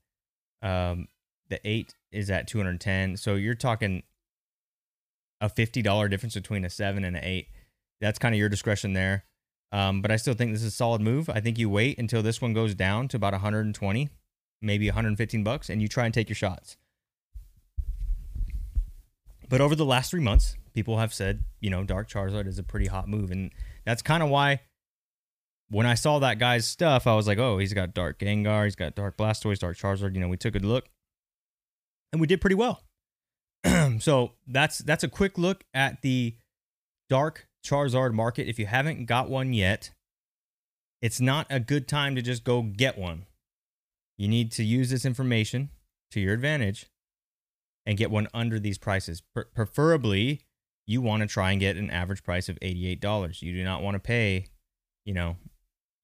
Um, 0.62 1.10
the 1.50 1.60
eight 1.66 1.94
is 2.12 2.30
at 2.30 2.48
210. 2.48 3.18
So 3.18 3.36
you're 3.36 3.56
talking 3.56 4.04
a 5.40 5.50
$50 5.50 6.10
difference 6.10 6.34
between 6.34 6.66
a 6.66 6.70
seven 6.70 7.04
and 7.04 7.16
an 7.16 7.24
eight. 7.24 7.48
That's 8.02 8.20
kind 8.20 8.34
of 8.34 8.40
your 8.40 8.50
discretion 8.50 8.94
there. 8.94 9.26
Um, 9.72 10.02
but 10.02 10.12
I 10.12 10.16
still 10.16 10.34
think 10.34 10.52
this 10.52 10.62
is 10.62 10.74
a 10.74 10.76
solid 10.76 11.02
move. 11.02 11.30
I 11.30 11.40
think 11.40 11.58
you 11.58 11.70
wait 11.70 12.00
until 12.00 12.24
this 12.24 12.42
one 12.42 12.54
goes 12.54 12.74
down 12.74 13.08
to 13.10 13.18
about 13.18 13.34
120, 13.34 14.10
maybe 14.62 14.88
115 14.88 15.44
bucks, 15.44 15.70
and 15.70 15.82
you 15.82 15.88
try 15.88 16.06
and 16.06 16.14
take 16.14 16.30
your 16.30 16.36
shots. 16.36 16.78
But 19.50 19.62
over 19.62 19.76
the 19.76 19.86
last 19.86 20.12
three 20.12 20.22
months, 20.22 20.56
people 20.74 20.98
have 20.98 21.14
said, 21.14 21.44
you 21.60 21.70
know, 21.70 21.84
Dark 21.84 22.10
Charizard 22.10 22.48
is 22.48 22.60
a 22.60 22.64
pretty 22.64 22.88
hot 22.88 23.08
move. 23.08 23.32
And 23.32 23.52
that's 23.86 24.02
kind 24.02 24.24
of 24.24 24.30
why 24.30 24.62
when 25.70 25.86
I 25.86 25.96
saw 25.96 26.20
that 26.20 26.40
guy's 26.40 26.66
stuff, 26.66 27.08
I 27.08 27.16
was 27.16 27.28
like, 27.28 27.38
oh, 27.38 27.58
he's 27.58 27.74
got 27.74 27.94
Dark 27.94 28.20
Gengar, 28.20 28.66
he's 28.66 28.76
got 28.76 28.96
Dark 28.96 29.18
Blastoise, 29.18 29.60
Dark 29.60 29.78
Charizard. 29.78 30.14
You 30.14 30.22
know, 30.22 30.28
we 30.28 30.38
took 30.38 30.56
a 30.56 30.60
look 30.60 30.90
and 32.12 32.22
we 32.22 32.28
did 32.28 32.42
pretty 32.42 32.56
well. 32.56 32.84
so 34.00 34.34
that's 34.48 34.80
that's 34.80 35.04
a 35.04 35.10
quick 35.10 35.38
look 35.38 35.64
at 35.74 36.02
the 36.02 36.36
Dark 37.10 37.48
Charizard 37.66 38.14
market. 38.14 38.48
If 38.48 38.60
you 38.60 38.66
haven't 38.66 39.06
got 39.06 39.30
one 39.30 39.54
yet, 39.54 39.92
it's 41.02 41.20
not 41.20 41.48
a 41.50 41.60
good 41.60 41.88
time 41.88 42.16
to 42.16 42.22
just 42.22 42.44
go 42.44 42.62
get 42.62 42.98
one. 42.98 43.26
You 44.18 44.28
need 44.28 44.52
to 44.54 44.64
use 44.64 44.90
this 44.90 45.06
information 45.06 45.70
to 46.12 46.20
your 46.20 46.34
advantage 46.34 46.88
and 47.86 47.98
get 47.98 48.10
one 48.10 48.28
under 48.34 48.60
these 48.60 48.78
prices. 48.78 49.22
preferably, 49.56 50.42
you 50.86 51.02
want 51.02 51.22
to 51.22 51.28
try 51.28 51.52
and 51.52 51.60
get 51.60 51.78
an 51.78 51.90
average 51.90 52.24
price 52.24 52.50
of 52.50 52.60
$88. 52.62 53.42
You 53.42 53.54
do 53.54 53.64
not 53.64 53.84
want 53.84 53.96
to 53.96 54.00
pay, 54.00 54.48
you 55.06 55.14
know, 55.14 55.38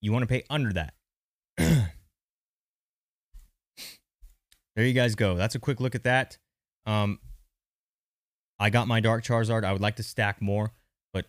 you 0.04 0.12
want 0.12 0.22
to 0.22 0.26
pay 0.26 0.44
under 0.50 0.72
that. 0.74 0.92
there 1.56 1.88
you 4.76 4.92
guys 4.92 5.14
go. 5.14 5.34
That's 5.34 5.54
a 5.54 5.58
quick 5.58 5.80
look 5.80 5.94
at 5.94 6.04
that. 6.04 6.36
Um, 6.84 7.18
I 8.60 8.68
got 8.68 8.86
my 8.86 9.00
Dark 9.00 9.24
Charizard. 9.24 9.64
I 9.64 9.72
would 9.72 9.80
like 9.80 9.96
to 9.96 10.02
stack 10.02 10.42
more, 10.42 10.72
but 11.14 11.24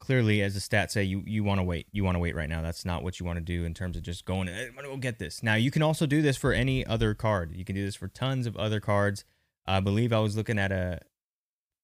clearly, 0.00 0.40
as 0.40 0.54
the 0.54 0.60
stats 0.60 0.92
say, 0.92 1.04
you 1.04 1.22
you 1.26 1.44
want 1.44 1.58
to 1.60 1.62
wait. 1.62 1.86
You 1.92 2.02
want 2.02 2.14
to 2.14 2.18
wait 2.18 2.34
right 2.34 2.48
now. 2.48 2.62
That's 2.62 2.86
not 2.86 3.02
what 3.02 3.20
you 3.20 3.26
want 3.26 3.36
to 3.36 3.44
do 3.44 3.64
in 3.64 3.74
terms 3.74 3.94
of 3.94 4.02
just 4.02 4.24
going. 4.24 4.48
I'm 4.48 4.74
gonna 4.74 4.88
go 4.88 4.96
get 4.96 5.18
this. 5.18 5.42
Now 5.42 5.54
you 5.54 5.70
can 5.70 5.82
also 5.82 6.06
do 6.06 6.22
this 6.22 6.38
for 6.38 6.54
any 6.54 6.86
other 6.86 7.12
card. 7.12 7.54
You 7.54 7.64
can 7.66 7.74
do 7.76 7.84
this 7.84 7.94
for 7.94 8.08
tons 8.08 8.46
of 8.46 8.56
other 8.56 8.80
cards. 8.80 9.26
I 9.66 9.80
believe 9.80 10.14
I 10.14 10.20
was 10.20 10.34
looking 10.34 10.58
at 10.58 10.72
a 10.72 11.00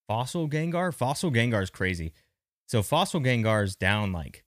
Fossil 0.09 0.49
Gengar. 0.49 0.95
Fossil 0.95 1.31
Gengar 1.31 1.63
is 1.63 1.71
crazy. 1.71 2.15
So 2.67 2.83
Fossil 2.83 3.21
Gengar 3.21 3.63
is 3.63 3.77
down 3.77 4.13
like 4.13 4.43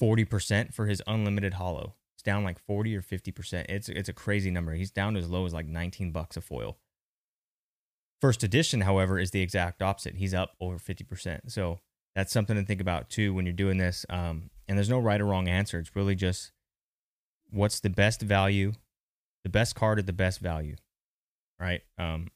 40% 0.00 0.72
for 0.72 0.86
his 0.86 1.02
unlimited 1.06 1.54
hollow. 1.54 1.94
It's 2.14 2.22
down 2.22 2.44
like 2.44 2.58
40 2.58 2.96
or 2.96 3.02
50%. 3.02 3.66
It's 3.68 3.88
it's 3.88 4.08
a 4.08 4.12
crazy 4.12 4.50
number. 4.50 4.74
He's 4.74 4.90
down 4.90 5.14
to 5.14 5.20
as 5.20 5.28
low 5.28 5.46
as 5.46 5.54
like 5.54 5.66
19 5.66 6.12
bucks 6.12 6.36
a 6.36 6.40
foil. 6.40 6.78
First 8.20 8.42
edition, 8.42 8.82
however, 8.82 9.18
is 9.18 9.30
the 9.30 9.40
exact 9.40 9.80
opposite. 9.80 10.16
He's 10.16 10.34
up 10.34 10.50
over 10.60 10.76
50%. 10.76 11.50
So 11.50 11.80
that's 12.14 12.32
something 12.32 12.56
to 12.56 12.64
think 12.64 12.80
about 12.80 13.08
too 13.08 13.32
when 13.32 13.46
you're 13.46 13.52
doing 13.54 13.78
this. 13.78 14.04
Um, 14.10 14.50
and 14.68 14.76
there's 14.76 14.90
no 14.90 14.98
right 14.98 15.20
or 15.20 15.26
wrong 15.26 15.48
answer. 15.48 15.78
It's 15.78 15.96
really 15.96 16.14
just 16.14 16.52
what's 17.50 17.80
the 17.80 17.90
best 17.90 18.20
value, 18.20 18.72
the 19.42 19.50
best 19.50 19.74
card 19.74 19.98
at 19.98 20.06
the 20.06 20.12
best 20.12 20.40
value, 20.40 20.76
right? 21.58 21.80
Um, 21.98 22.28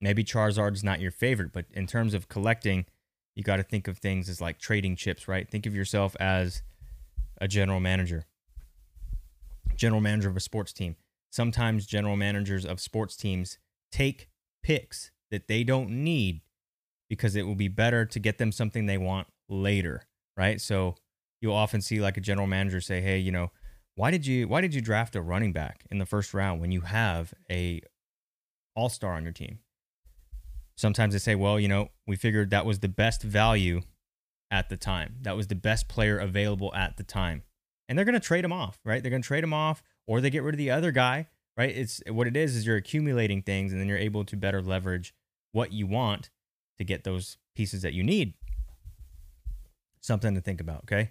maybe 0.00 0.24
Charizard's 0.24 0.82
not 0.82 1.00
your 1.00 1.10
favorite, 1.10 1.52
but 1.52 1.66
in 1.72 1.86
terms 1.86 2.14
of 2.14 2.28
collecting, 2.28 2.86
you 3.34 3.42
got 3.42 3.56
to 3.56 3.62
think 3.62 3.86
of 3.86 3.98
things 3.98 4.28
as 4.28 4.40
like 4.40 4.58
trading 4.58 4.96
chips, 4.96 5.28
right? 5.28 5.48
Think 5.48 5.66
of 5.66 5.74
yourself 5.74 6.16
as 6.18 6.62
a 7.40 7.48
general 7.48 7.80
manager, 7.80 8.26
general 9.76 10.00
manager 10.00 10.28
of 10.28 10.36
a 10.36 10.40
sports 10.40 10.72
team. 10.72 10.96
Sometimes 11.30 11.86
general 11.86 12.16
managers 12.16 12.64
of 12.64 12.80
sports 12.80 13.16
teams 13.16 13.58
take 13.92 14.28
picks 14.62 15.10
that 15.30 15.48
they 15.48 15.64
don't 15.64 15.90
need 15.90 16.40
because 17.08 17.36
it 17.36 17.46
will 17.46 17.54
be 17.54 17.68
better 17.68 18.04
to 18.04 18.18
get 18.18 18.38
them 18.38 18.52
something 18.52 18.86
they 18.86 18.98
want 18.98 19.28
later, 19.48 20.02
right? 20.36 20.60
So 20.60 20.96
you'll 21.40 21.54
often 21.54 21.80
see 21.80 22.00
like 22.00 22.16
a 22.16 22.20
general 22.20 22.46
manager 22.46 22.80
say, 22.80 23.00
"Hey, 23.00 23.18
you 23.18 23.30
know, 23.30 23.50
why 23.94 24.10
did 24.10 24.26
you 24.26 24.48
why 24.48 24.60
did 24.60 24.74
you 24.74 24.80
draft 24.80 25.14
a 25.16 25.20
running 25.20 25.52
back 25.52 25.84
in 25.90 25.98
the 25.98 26.06
first 26.06 26.34
round 26.34 26.60
when 26.60 26.72
you 26.72 26.82
have 26.82 27.34
a 27.50 27.80
all-star 28.74 29.12
on 29.12 29.22
your 29.22 29.32
team?" 29.32 29.60
Sometimes 30.76 31.14
they 31.14 31.18
say, 31.18 31.34
"Well, 31.34 31.60
you 31.60 31.68
know, 31.68 31.90
we 32.06 32.16
figured 32.16 32.50
that 32.50 32.66
was 32.66 32.80
the 32.80 32.88
best 32.88 33.22
value 33.22 33.82
at 34.56 34.68
the 34.68 34.76
time. 34.76 35.16
That 35.22 35.36
was 35.36 35.46
the 35.46 35.54
best 35.54 35.88
player 35.88 36.18
available 36.18 36.74
at 36.74 36.96
the 36.96 37.04
time." 37.04 37.42
And 37.88 37.96
they're 37.96 38.04
going 38.04 38.20
to 38.20 38.20
trade 38.20 38.44
him 38.44 38.52
off, 38.52 38.80
right? 38.84 39.02
They're 39.02 39.10
going 39.10 39.22
to 39.22 39.26
trade 39.26 39.44
him 39.44 39.54
off 39.54 39.82
or 40.08 40.20
they 40.20 40.30
get 40.30 40.42
rid 40.42 40.54
of 40.54 40.58
the 40.58 40.72
other 40.72 40.90
guy 40.90 41.28
right? 41.56 41.74
It's 41.74 42.02
what 42.08 42.26
it 42.26 42.36
is 42.36 42.54
is 42.54 42.66
you're 42.66 42.76
accumulating 42.76 43.42
things 43.42 43.72
and 43.72 43.80
then 43.80 43.88
you're 43.88 43.98
able 43.98 44.24
to 44.24 44.36
better 44.36 44.60
leverage 44.60 45.14
what 45.52 45.72
you 45.72 45.86
want 45.86 46.30
to 46.78 46.84
get 46.84 47.04
those 47.04 47.38
pieces 47.54 47.82
that 47.82 47.94
you 47.94 48.02
need. 48.02 48.34
Something 50.00 50.34
to 50.34 50.40
think 50.40 50.60
about, 50.60 50.82
okay? 50.84 51.10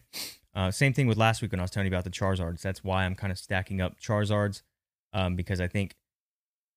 Uh, 0.53 0.71
same 0.71 0.93
thing 0.93 1.07
with 1.07 1.17
last 1.17 1.41
week 1.41 1.51
when 1.51 1.59
I 1.59 1.63
was 1.63 1.71
telling 1.71 1.87
you 1.87 1.93
about 1.93 2.03
the 2.03 2.11
Charizards. 2.11 2.61
That's 2.61 2.83
why 2.83 3.05
I'm 3.05 3.15
kind 3.15 3.31
of 3.31 3.37
stacking 3.37 3.81
up 3.81 3.99
Charizards 3.99 4.61
um, 5.11 5.35
because 5.35 5.59
I 5.59 5.67
think 5.67 5.95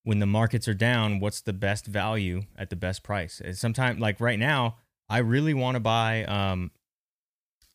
when 0.02 0.18
the 0.18 0.26
markets 0.26 0.66
are 0.66 0.74
down, 0.74 1.20
what's 1.20 1.42
the 1.42 1.52
best 1.52 1.86
value 1.86 2.42
at 2.56 2.70
the 2.70 2.76
best 2.76 3.02
price? 3.02 3.42
Sometimes, 3.52 4.00
like 4.00 4.20
right 4.20 4.38
now, 4.38 4.78
I 5.08 5.18
really 5.18 5.54
want 5.54 5.76
to 5.76 5.80
buy. 5.80 6.24
Um, 6.24 6.70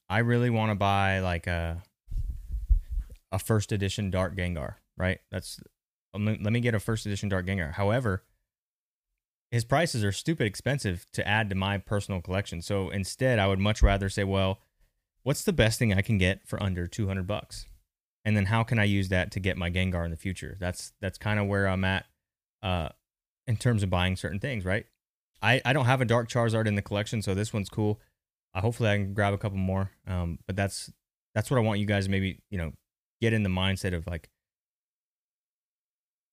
I 0.10 0.19
really 0.19 0.50
want 0.50 0.72
to 0.72 0.76
buy 0.76 1.19
like 1.19 1.48
a 1.48 1.84
a 3.32 3.39
first 3.39 3.72
edition 3.72 4.12
Dark 4.12 4.36
Gengar. 4.36 4.76
Right, 4.98 5.19
that's 5.32 5.60
um, 6.13 6.26
let 6.26 6.54
me 6.54 6.60
get 6.60 6.76
a 6.76 6.80
first 6.80 7.06
edition 7.06 7.30
Dark 7.30 7.46
Gengar. 7.48 7.74
However, 7.74 8.24
his 9.52 9.65
prices 9.65 10.04
are 10.04 10.12
stupid 10.12 10.48
expensive 10.48 11.06
to 11.13 11.28
add 11.28 11.50
to 11.50 11.56
my 11.56 11.78
personal 11.78 12.22
collection. 12.22 12.62
So 12.62 12.89
instead, 12.89 13.39
I 13.39 13.48
would 13.48 13.60
much 13.60 13.82
rather 13.82 14.10
say, 14.10 14.24
well, 14.24 14.60
what's 15.24 15.43
the 15.43 15.54
best 15.54 15.80
thing 15.80 15.93
I 15.93 16.02
can 16.02 16.17
get 16.17 16.48
for 16.48 16.62
under 16.62 16.88
200 16.88 17.28
bucks? 17.28 17.65
And 18.26 18.38
then 18.38 18.46
how 18.46 18.63
can 18.63 18.80
I 18.80 18.86
use 18.86 19.10
that 19.10 19.32
to 19.32 19.39
get 19.39 19.58
my 19.58 19.69
Gengar 19.69 20.06
in 20.06 20.12
the 20.12 20.17
future? 20.17 20.58
That's 20.60 20.93
that's 21.02 21.17
kind 21.17 21.39
of 21.39 21.48
where 21.48 21.67
I'm 21.67 21.84
at 21.84 22.06
uh, 22.62 22.89
in 23.48 23.58
terms 23.58 23.84
of 23.84 23.89
buying 23.89 24.15
certain 24.15 24.39
things, 24.39 24.63
right? 24.63 24.86
I, 25.43 25.62
I 25.65 25.73
don't 25.73 25.86
have 25.86 26.01
a 26.01 26.06
Dark 26.06 26.29
Charizard 26.29 26.65
in 26.65 26.75
the 26.75 26.82
collection, 26.82 27.21
so 27.21 27.36
this 27.36 27.53
one's 27.53 27.69
cool. 27.69 27.99
Uh, 28.56 28.62
hopefully, 28.62 28.89
I 28.89 28.95
can 28.95 29.13
grab 29.13 29.34
a 29.34 29.38
couple 29.38 29.58
more. 29.58 29.91
Um, 30.08 30.39
but 30.47 30.56
that's 30.56 30.91
that's 31.36 31.51
what 31.51 31.58
I 31.58 31.62
want 31.62 31.79
you 31.79 31.86
guys 31.86 32.08
maybe 32.08 32.39
you 32.49 32.58
know 32.58 32.73
get 33.21 33.34
in 33.34 33.43
the 33.43 33.49
mindset 33.49 33.93
of 33.93 34.08
like 34.08 34.29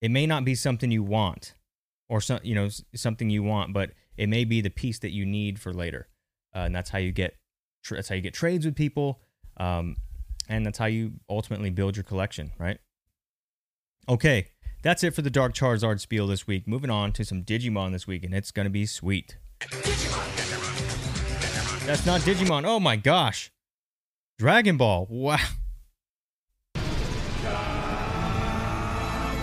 it 0.01 0.11
may 0.11 0.27
not 0.27 0.45
be 0.45 0.55
something 0.55 0.91
you 0.91 1.03
want 1.03 1.55
or 2.09 2.21
some, 2.21 2.41
you 2.43 2.55
know, 2.55 2.69
something 2.95 3.31
you 3.31 3.43
want, 3.43 3.73
but 3.73 3.93
it 4.17 4.29
may 4.29 4.45
be 4.45 4.61
the 4.61 4.71
piece 4.71 4.99
that 5.01 5.11
you 5.11 5.25
need 5.27 5.59
for 5.59 5.73
later. 5.73 6.09
Uh, 6.55 6.61
and 6.61 6.75
that's 6.75 6.91
how 6.91 6.99
you 6.99 7.13
get, 7.13 7.37
that's 7.89 8.09
how 8.09 8.15
you 8.15 8.21
get 8.21 8.35
trades 8.35 8.65
with 8.65 8.75
people. 8.75 9.21
Um, 9.57 9.97
and 10.49 10.67
that's 10.67 10.79
how 10.79 10.87
you 10.87 11.13
ultimately 11.29 11.71
build 11.71 11.97
your 11.97 12.03
collection, 12.03 12.51
right? 12.59 12.79
Okay, 14.09 14.49
that's 14.83 15.05
it 15.05 15.15
for 15.15 15.23
the 15.23 15.31
Dark 15.31 15.55
Charizard 15.55 16.01
spiel 16.01 16.27
this 16.27 16.47
week. 16.47 16.67
Moving 16.67 16.91
on 16.91 17.13
to 17.13 17.25
some 17.25 17.43
Digimon 17.43 17.93
this 17.93 18.07
week, 18.07 18.25
and 18.25 18.35
it's 18.35 18.51
gonna 18.51 18.71
be 18.71 18.87
sweet. 18.87 19.37
Digimon. 19.61 20.41
That's 21.87 22.07
not 22.07 22.21
Digimon. 22.21 22.65
Oh 22.65 22.79
my 22.79 22.97
gosh. 22.97 23.51
Dragon 24.39 24.77
Ball. 24.77 25.07
Wow. 25.11 25.39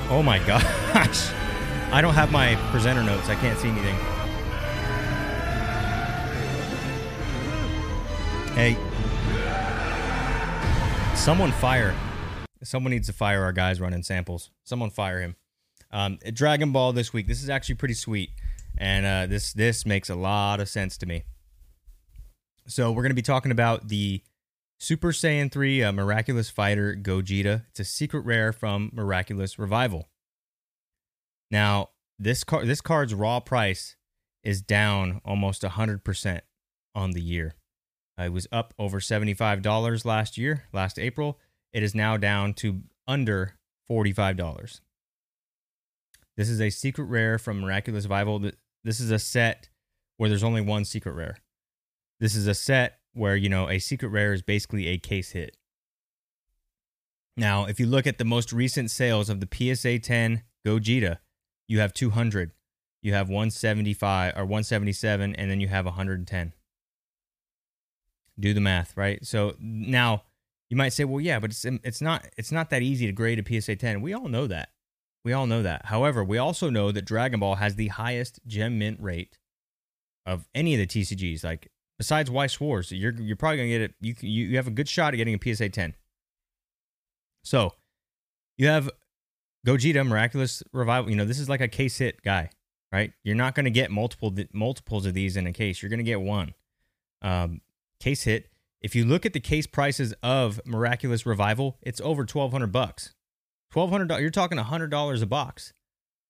Oh 0.09 0.23
my 0.23 0.39
gosh. 0.39 1.29
I 1.91 1.99
don't 2.01 2.13
have 2.13 2.31
my 2.31 2.55
presenter 2.71 3.03
notes. 3.03 3.27
I 3.27 3.35
can't 3.35 3.59
see 3.59 3.67
anything. 3.67 3.95
Hey. 8.55 8.77
Someone 11.15 11.51
fire. 11.51 11.93
Someone 12.67 12.91
needs 12.91 13.07
to 13.07 13.13
fire 13.13 13.43
our 13.43 13.53
guys 13.53 13.79
running 13.79 14.03
samples. 14.03 14.51
Someone 14.63 14.89
fire 14.89 15.21
him. 15.21 15.35
Um, 15.91 16.19
Dragon 16.33 16.71
Ball 16.71 16.91
this 16.91 17.13
week. 17.13 17.27
This 17.27 17.41
is 17.41 17.49
actually 17.49 17.75
pretty 17.75 17.93
sweet, 17.93 18.31
and 18.77 19.05
uh, 19.05 19.25
this 19.25 19.53
this 19.53 19.85
makes 19.85 20.09
a 20.09 20.15
lot 20.15 20.59
of 20.59 20.67
sense 20.67 20.97
to 20.97 21.05
me. 21.05 21.23
So 22.67 22.91
we're 22.91 23.03
gonna 23.03 23.13
be 23.13 23.21
talking 23.21 23.51
about 23.51 23.87
the 23.87 24.21
Super 24.79 25.11
Saiyan 25.11 25.51
3 25.51 25.83
uh, 25.83 25.91
Miraculous 25.93 26.49
Fighter 26.49 26.93
Gogeta. 26.93 27.63
It's 27.69 27.79
a 27.79 27.85
secret 27.85 28.25
rare 28.25 28.51
from 28.51 28.91
Miraculous 28.93 29.57
Revival. 29.57 30.09
Now, 31.49 31.91
this 32.19 32.43
card 32.43 32.67
this 32.67 32.81
card's 32.81 33.13
raw 33.13 33.39
price 33.39 33.95
is 34.43 34.61
down 34.61 35.21
almost 35.25 35.61
100% 35.61 36.41
on 36.93 37.11
the 37.11 37.21
year. 37.21 37.55
Uh, 38.19 38.23
it 38.23 38.33
was 38.33 38.47
up 38.51 38.73
over 38.79 38.99
$75 38.99 40.05
last 40.05 40.37
year, 40.37 40.63
last 40.73 40.97
April. 40.97 41.39
It 41.73 41.83
is 41.83 41.93
now 41.93 42.17
down 42.17 42.53
to 42.55 42.81
under 43.07 43.57
$45. 43.89 44.81
This 46.35 46.49
is 46.49 46.61
a 46.61 46.69
secret 46.69 47.05
rare 47.05 47.37
from 47.37 47.61
Miraculous 47.61 48.05
Revival. 48.05 48.51
This 48.83 48.99
is 48.99 49.11
a 49.11 49.19
set 49.19 49.69
where 50.17 50.29
there's 50.29 50.43
only 50.43 50.61
one 50.61 50.85
secret 50.85 51.13
rare. 51.13 51.37
This 52.19 52.35
is 52.35 52.47
a 52.47 52.53
set 52.53 52.99
where 53.13 53.35
you 53.35 53.49
know 53.49 53.69
a 53.69 53.79
secret 53.79 54.09
rare 54.09 54.33
is 54.33 54.41
basically 54.41 54.87
a 54.87 54.97
case 54.97 55.31
hit. 55.31 55.57
Now, 57.35 57.65
if 57.65 57.79
you 57.79 57.85
look 57.85 58.07
at 58.07 58.17
the 58.17 58.25
most 58.25 58.51
recent 58.51 58.89
sales 58.89 59.29
of 59.29 59.39
the 59.39 59.75
PSA 59.75 59.99
10 59.99 60.43
Gogeta, 60.65 61.19
you 61.67 61.79
have 61.79 61.93
200, 61.93 62.51
you 63.01 63.13
have 63.13 63.29
175 63.29 64.33
or 64.35 64.45
177, 64.45 65.35
and 65.35 65.51
then 65.51 65.59
you 65.59 65.67
have 65.67 65.85
110. 65.85 66.53
Do 68.39 68.53
the 68.53 68.61
math, 68.61 68.97
right? 68.97 69.23
So 69.25 69.55
now 69.59 70.23
you 70.69 70.77
might 70.77 70.89
say, 70.89 71.05
well, 71.05 71.21
yeah, 71.21 71.39
but 71.39 71.51
it's 71.51 71.65
it's 71.65 72.01
not 72.01 72.27
it's 72.37 72.51
not 72.51 72.69
that 72.69 72.81
easy 72.81 73.05
to 73.05 73.11
grade 73.11 73.39
a 73.39 73.61
PSA 73.61 73.77
10. 73.77 74.01
We 74.01 74.13
all 74.13 74.27
know 74.27 74.47
that. 74.47 74.69
We 75.23 75.33
all 75.33 75.47
know 75.47 75.63
that. 75.63 75.85
However, 75.85 76.23
we 76.23 76.37
also 76.37 76.69
know 76.69 76.91
that 76.91 77.03
Dragon 77.03 77.39
Ball 77.39 77.55
has 77.55 77.75
the 77.75 77.87
highest 77.87 78.39
gem 78.45 78.77
mint 78.79 78.99
rate 79.01 79.37
of 80.25 80.47
any 80.53 80.73
of 80.73 80.79
the 80.79 80.87
TCGs. 80.87 81.43
Like 81.43 81.69
besides 81.97 82.29
Weiss 82.29 82.53
Schwarz, 82.53 82.91
you're 82.91 83.13
you're 83.13 83.37
probably 83.37 83.57
gonna 83.57 83.69
get 83.69 83.81
it. 83.81 83.93
You 84.01 84.15
you 84.19 84.47
you 84.47 84.57
have 84.57 84.67
a 84.67 84.71
good 84.71 84.89
shot 84.89 85.13
at 85.13 85.17
getting 85.17 85.35
a 85.35 85.55
PSA 85.55 85.69
10. 85.69 85.95
So 87.43 87.73
you 88.57 88.67
have 88.67 88.89
Gogeta 89.65 90.05
Miraculous 90.05 90.63
Revival. 90.73 91.09
You 91.09 91.15
know 91.15 91.25
this 91.25 91.39
is 91.39 91.49
like 91.49 91.61
a 91.61 91.67
case 91.67 91.97
hit 91.97 92.21
guy, 92.21 92.49
right? 92.91 93.13
You're 93.23 93.35
not 93.35 93.55
gonna 93.55 93.69
get 93.69 93.89
multiple 93.89 94.35
multiples 94.53 95.05
of 95.05 95.13
these 95.13 95.37
in 95.37 95.47
a 95.47 95.53
case. 95.53 95.81
You're 95.81 95.89
gonna 95.89 96.03
get 96.03 96.21
one 96.21 96.53
um, 97.21 97.61
case 97.99 98.23
hit. 98.23 98.49
If 98.81 98.95
you 98.95 99.05
look 99.05 99.25
at 99.25 99.33
the 99.33 99.39
case 99.39 99.67
prices 99.67 100.13
of 100.21 100.61
Miraculous 100.65 101.25
Revival, 101.25 101.77
it's 101.81 102.01
over 102.01 102.25
twelve 102.25 102.51
hundred 102.51 102.71
bucks. 102.71 103.13
Twelve 103.71 103.89
hundred 103.89 104.07
dollars. 104.07 104.21
You're 104.21 104.31
talking 104.31 104.57
hundred 104.57 104.91
dollars 104.91 105.21
a 105.21 105.25
box. 105.25 105.73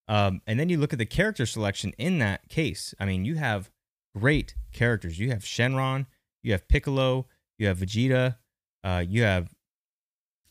Um, 0.08 0.42
and 0.48 0.60
then 0.60 0.70
you 0.70 0.78
look 0.78 0.94
at 0.94 1.00
the 1.00 1.06
character 1.06 1.46
selection 1.46 1.94
in 1.98 2.20
that 2.20 2.48
case. 2.50 2.94
I 3.00 3.06
mean, 3.06 3.26
you 3.26 3.36
have 3.36 3.70
great 4.16 4.56
characters. 4.72 5.20
You 5.20 5.30
have 5.30 5.40
Shenron, 5.40 6.06
you 6.44 6.54
have 6.54 6.68
Piccolo, 6.68 7.28
you 7.58 7.68
have 7.68 7.80
Vegeta, 7.80 8.38
uh, 8.84 9.04
you 9.08 9.24
have 9.24 9.50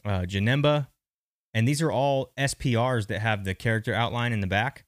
uh, 0.05 0.21
Janemba, 0.21 0.89
and 1.55 1.67
these 1.67 1.81
are 1.81 1.91
all 1.91 2.33
SPRs 2.39 3.07
that 3.07 3.21
have 3.21 3.45
the 3.45 3.55
character 3.55 3.95
outline 3.95 4.33
in 4.33 4.41
the 4.41 4.47
back. 4.47 4.85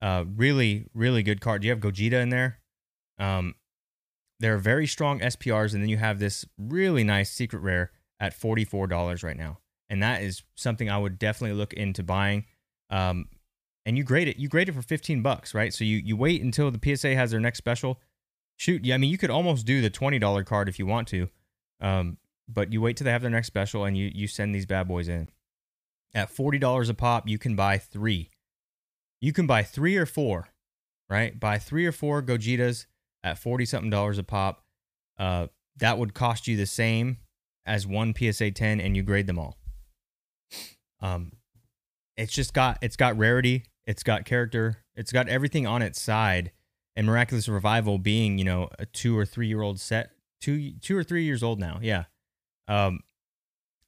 Uh, 0.00 0.24
really, 0.36 0.86
really 0.94 1.22
good 1.22 1.40
card. 1.40 1.62
Do 1.62 1.68
you 1.68 1.72
have 1.72 1.80
Gogeta 1.80 2.22
in 2.22 2.28
there. 2.28 2.60
Um, 3.18 3.54
they're 4.42 4.58
very 4.58 4.86
strong 4.86 5.20
SPRs, 5.20 5.72
and 5.72 5.82
then 5.82 5.88
you 5.88 5.96
have 5.96 6.18
this 6.18 6.44
really 6.58 7.04
nice 7.04 7.30
secret 7.30 7.60
rare 7.60 7.92
at 8.20 8.34
forty 8.34 8.64
four 8.64 8.86
dollars 8.86 9.22
right 9.22 9.36
now, 9.36 9.58
and 9.88 10.02
that 10.02 10.22
is 10.22 10.42
something 10.54 10.90
I 10.90 10.98
would 10.98 11.18
definitely 11.18 11.56
look 11.56 11.72
into 11.72 12.02
buying. 12.02 12.44
Um, 12.90 13.26
and 13.86 13.96
you 13.96 14.04
grade 14.04 14.28
it. 14.28 14.36
You 14.36 14.48
grade 14.48 14.68
it 14.68 14.74
for 14.74 14.82
fifteen 14.82 15.22
bucks, 15.22 15.54
right? 15.54 15.72
So 15.72 15.84
you 15.84 15.96
you 15.96 16.16
wait 16.16 16.42
until 16.42 16.70
the 16.70 16.96
PSA 16.96 17.14
has 17.14 17.30
their 17.30 17.40
next 17.40 17.58
special 17.58 17.98
shoot, 18.62 18.84
yeah, 18.84 18.94
I 18.94 18.98
mean, 18.98 19.10
you 19.10 19.18
could 19.18 19.30
almost 19.30 19.66
do 19.66 19.80
the 19.80 19.90
twenty 19.90 20.18
dollar 20.18 20.44
card 20.44 20.68
if 20.68 20.78
you 20.78 20.86
want 20.86 21.08
to, 21.08 21.28
um, 21.80 22.18
but 22.48 22.72
you 22.72 22.80
wait 22.80 22.96
till 22.96 23.04
they 23.04 23.10
have 23.10 23.22
their 23.22 23.30
next 23.30 23.48
special 23.48 23.84
and 23.84 23.96
you 23.96 24.10
you 24.14 24.26
send 24.26 24.54
these 24.54 24.66
bad 24.66 24.88
boys 24.88 25.08
in. 25.08 25.28
At 26.14 26.30
forty 26.30 26.58
dollars 26.58 26.88
a 26.88 26.94
pop, 26.94 27.28
you 27.28 27.38
can 27.38 27.56
buy 27.56 27.78
three. 27.78 28.30
You 29.20 29.32
can 29.32 29.46
buy 29.46 29.62
three 29.62 29.96
or 29.96 30.06
four, 30.06 30.48
right? 31.08 31.38
Buy 31.38 31.58
three 31.58 31.86
or 31.86 31.92
four 31.92 32.22
Gogetas 32.22 32.86
at 33.22 33.38
forty 33.38 33.64
something 33.64 33.90
dollars 33.90 34.18
a 34.18 34.22
pop. 34.22 34.64
Uh, 35.18 35.48
that 35.76 35.98
would 35.98 36.14
cost 36.14 36.46
you 36.46 36.56
the 36.56 36.66
same 36.66 37.18
as 37.64 37.86
one 37.86 38.14
PSA 38.16 38.50
ten, 38.52 38.80
and 38.80 38.96
you 38.96 39.02
grade 39.02 39.26
them 39.26 39.38
all. 39.38 39.56
Um, 41.00 41.32
it's 42.16 42.32
just 42.32 42.54
got 42.54 42.78
it's 42.82 42.96
got 42.96 43.16
rarity, 43.16 43.64
it's 43.86 44.02
got 44.02 44.24
character, 44.24 44.84
it's 44.94 45.12
got 45.12 45.28
everything 45.28 45.66
on 45.66 45.82
its 45.82 46.00
side. 46.00 46.52
And 46.94 47.06
miraculous 47.06 47.48
revival 47.48 47.96
being 47.96 48.36
you 48.36 48.44
know 48.44 48.68
a 48.78 48.84
two 48.84 49.16
or 49.16 49.24
three 49.24 49.46
year 49.46 49.62
old 49.62 49.80
set, 49.80 50.10
two 50.40 50.72
two 50.80 50.96
or 50.96 51.02
three 51.02 51.24
years 51.24 51.42
old 51.42 51.58
now, 51.58 51.78
yeah. 51.80 52.04
Um, 52.68 53.00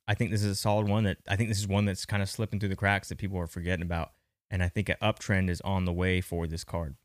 I 0.07 0.15
think 0.15 0.31
this 0.31 0.43
is 0.43 0.51
a 0.51 0.57
solid 0.57 0.89
one. 0.89 1.05
That 1.05 1.19
I 1.29 1.37
think 1.37 1.51
this 1.51 1.59
is 1.59 1.69
one 1.69 1.85
that's 1.85 2.07
kind 2.07 2.23
of 2.23 2.31
slipping 2.31 2.61
through 2.61 2.71
the 2.71 2.77
cracks 2.77 3.11
that 3.11 3.19
people 3.19 3.39
are 3.39 3.47
forgetting 3.47 3.83
about, 3.83 4.13
and 4.51 4.63
I 4.63 4.69
think 4.69 4.89
an 4.89 4.97
uptrend 5.03 5.51
is 5.51 5.61
on 5.63 5.85
the 5.85 5.93
way 5.93 6.23
for 6.23 6.47
this 6.47 6.65
card. 6.65 6.97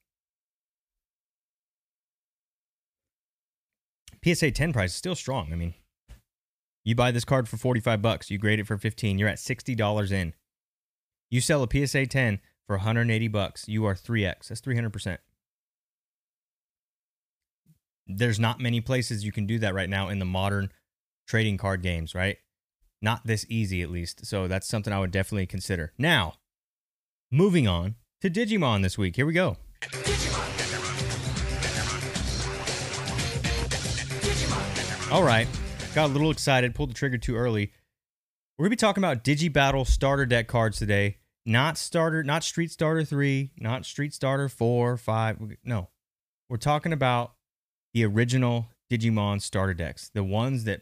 PSA 4.23 4.51
10 4.51 4.73
price 4.73 4.91
is 4.91 4.95
still 4.95 5.15
strong. 5.15 5.51
I 5.51 5.55
mean, 5.55 5.73
you 6.84 6.95
buy 6.95 7.12
this 7.12 7.25
card 7.25 7.47
for 7.47 7.58
45 7.58 8.01
bucks, 8.01 8.32
you 8.32 8.38
grade 8.38 8.60
it 8.60 8.67
for 8.67 8.77
15, 8.77 9.17
you're 9.17 9.29
at 9.29 9.38
$60 9.38 10.12
in. 10.12 10.34
You 11.29 11.41
sell 11.41 11.63
a 11.63 11.88
PSA 11.88 12.08
10 12.08 12.39
for 12.65 12.77
180 12.77 13.27
bucks, 13.27 13.67
you 13.67 13.86
are 13.86 13.95
3x. 13.95 14.47
That's 14.47 14.62
300%. 14.62 15.17
There's 18.08 18.39
not 18.39 18.60
many 18.60 18.82
places 18.82 19.23
you 19.23 19.32
can 19.32 19.45
do 19.45 19.60
that 19.60 19.75
right 19.75 19.89
now 19.89 20.10
in 20.10 20.19
the 20.19 20.25
modern 20.25 20.71
trading 21.27 21.58
card 21.58 21.84
games, 21.84 22.15
right? 22.15 22.38
Not 23.01 23.25
this 23.25 23.45
easy 23.49 23.82
at 23.84 23.91
least. 23.91 24.25
So 24.25 24.47
that's 24.47 24.67
something 24.67 24.91
I 24.91 24.99
would 24.99 25.12
definitely 25.12 25.45
consider. 25.45 25.93
Now, 25.97 26.34
moving 27.32 27.67
on 27.67 27.95
to 28.21 28.29
Digimon 28.29 28.82
this 28.82 28.97
week. 28.97 29.15
Here 29.15 29.27
we 29.27 29.34
go. 29.34 29.58
All 35.12 35.24
right. 35.24 35.48
Got 35.95 36.12
a 36.12 36.13
little 36.13 36.30
excited, 36.30 36.76
pulled 36.76 36.91
the 36.91 36.93
trigger 36.93 37.17
too 37.17 37.36
early. 37.36 37.72
We're 38.58 38.65
going 38.65 38.69
to 38.72 38.76
be 38.76 38.80
talking 38.80 39.04
about 39.04 39.24
Digibattle 39.24 39.88
starter 39.88 40.28
deck 40.28 40.48
cards 40.48 40.78
today. 40.78 41.17
Not 41.48 41.80
starter, 41.80 42.24
not 42.24 42.43
Street 42.43 42.69
Starter 42.69 43.04
3, 43.04 43.54
not 43.58 43.88
Street 43.88 44.13
Starter 44.13 44.48
4, 44.48 44.98
5. 44.98 45.58
No. 45.63 45.89
We're 46.48 46.58
talking 46.58 46.93
about 46.93 47.34
the 47.95 48.06
original 48.06 48.67
Digimon 48.91 49.41
starter 49.41 49.74
decks, 49.74 50.12
the 50.13 50.24
ones 50.24 50.65
that 50.65 50.82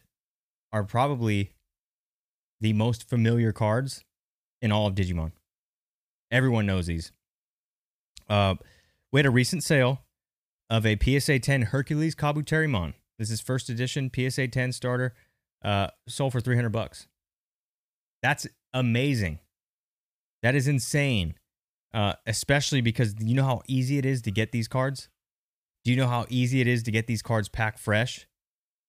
are 0.73 0.83
probably 0.83 1.53
the 2.59 2.73
most 2.73 3.07
familiar 3.07 3.53
cards 3.53 4.03
in 4.61 4.73
all 4.73 4.87
of 4.87 4.95
Digimon. 4.95 5.31
Everyone 6.31 6.65
knows 6.65 6.87
these. 6.87 7.13
Uh, 8.27 8.55
we 9.13 9.19
had 9.19 9.25
a 9.25 9.31
recent 9.31 9.63
sale 9.63 10.01
of 10.69 10.85
a 10.85 10.97
PSA 11.01 11.39
10 11.39 11.61
Hercules 11.61 12.13
Kabuterimon. 12.13 12.93
This 13.19 13.31
is 13.31 13.41
first 13.41 13.69
edition 13.69 14.11
PSA 14.13 14.47
10 14.49 14.71
starter. 14.71 15.15
Uh, 15.63 15.87
sold 16.07 16.33
for 16.33 16.41
300 16.41 16.69
bucks. 16.69 17.07
That's 18.21 18.47
amazing. 18.73 19.39
That 20.43 20.55
is 20.55 20.67
insane. 20.67 21.35
Uh, 21.93 22.13
especially 22.25 22.81
because 22.81 23.15
you 23.19 23.33
know 23.33 23.45
how 23.45 23.61
easy 23.67 23.97
it 23.97 24.05
is 24.05 24.21
to 24.23 24.31
get 24.31 24.51
these 24.51 24.67
cards? 24.67 25.09
Do 25.83 25.91
you 25.91 25.97
know 25.97 26.07
how 26.07 26.25
easy 26.29 26.61
it 26.61 26.67
is 26.67 26.83
to 26.83 26.91
get 26.91 27.07
these 27.07 27.21
cards 27.21 27.49
packed 27.49 27.79
fresh? 27.79 28.27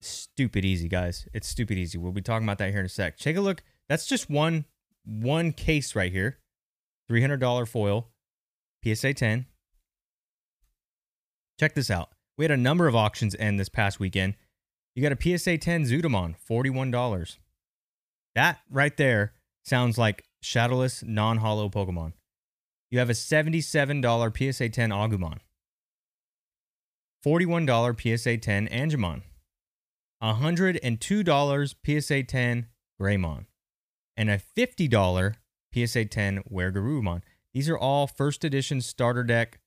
Stupid 0.02 0.64
easy, 0.64 0.88
guys. 0.88 1.26
It's 1.32 1.48
stupid 1.48 1.78
easy. 1.78 1.96
We'll 1.96 2.12
be 2.12 2.20
talking 2.20 2.46
about 2.46 2.58
that 2.58 2.70
here 2.70 2.80
in 2.80 2.86
a 2.86 2.88
sec. 2.88 3.16
Take 3.16 3.36
a 3.36 3.40
look. 3.40 3.62
That's 3.88 4.06
just 4.06 4.28
one 4.28 4.66
one 5.04 5.52
case 5.52 5.94
right 5.96 6.12
here. 6.12 6.38
$300 7.10 7.66
foil, 7.66 8.10
PSA 8.84 9.14
10. 9.14 9.46
Check 11.58 11.74
this 11.74 11.90
out. 11.90 12.10
We 12.38 12.44
had 12.44 12.52
a 12.52 12.56
number 12.56 12.86
of 12.86 12.94
auctions 12.94 13.34
end 13.38 13.58
this 13.58 13.68
past 13.68 13.98
weekend. 13.98 14.34
You 14.94 15.02
got 15.02 15.12
a 15.12 15.38
PSA 15.38 15.58
10 15.58 15.84
Zudomon, 15.84 16.36
$41. 16.48 17.36
That 18.36 18.60
right 18.70 18.96
there 18.96 19.32
sounds 19.64 19.98
like 19.98 20.24
shadowless, 20.40 21.02
non 21.02 21.38
hollow 21.38 21.68
Pokemon. 21.68 22.12
You 22.90 23.00
have 23.00 23.10
a 23.10 23.14
$77 23.14 24.52
PSA 24.54 24.68
10 24.68 24.90
Agumon, 24.90 25.38
$41 27.26 28.18
PSA 28.18 28.38
10 28.38 28.68
Angemon, 28.68 29.22
$102 30.22 31.74
PSA 31.84 32.22
10 32.22 32.66
Greymon, 33.00 33.46
and 34.16 34.30
a 34.30 34.40
$50 34.56 35.34
PSA 35.74 36.04
10 36.04 36.42
Weregarurumon. 36.50 37.22
These 37.52 37.68
are 37.68 37.78
all 37.78 38.06
first 38.06 38.44
edition 38.44 38.80
starter 38.80 39.24
deck 39.24 39.58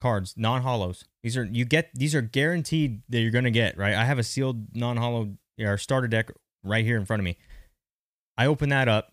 cards, 0.00 0.34
non 0.36 0.62
hollows. 0.62 1.04
These 1.22 1.36
are 1.36 1.44
you 1.44 1.64
get 1.64 1.90
these 1.94 2.14
are 2.14 2.22
guaranteed 2.22 3.02
that 3.08 3.20
you're 3.20 3.30
gonna 3.30 3.50
get, 3.50 3.76
right? 3.76 3.94
I 3.94 4.04
have 4.04 4.18
a 4.18 4.22
sealed 4.22 4.74
non 4.74 4.96
hollow 4.96 5.36
or 5.60 5.78
starter 5.78 6.08
deck 6.08 6.30
right 6.64 6.84
here 6.84 6.96
in 6.96 7.04
front 7.04 7.20
of 7.20 7.24
me. 7.24 7.36
I 8.36 8.46
open 8.46 8.68
that 8.70 8.88
up. 8.88 9.12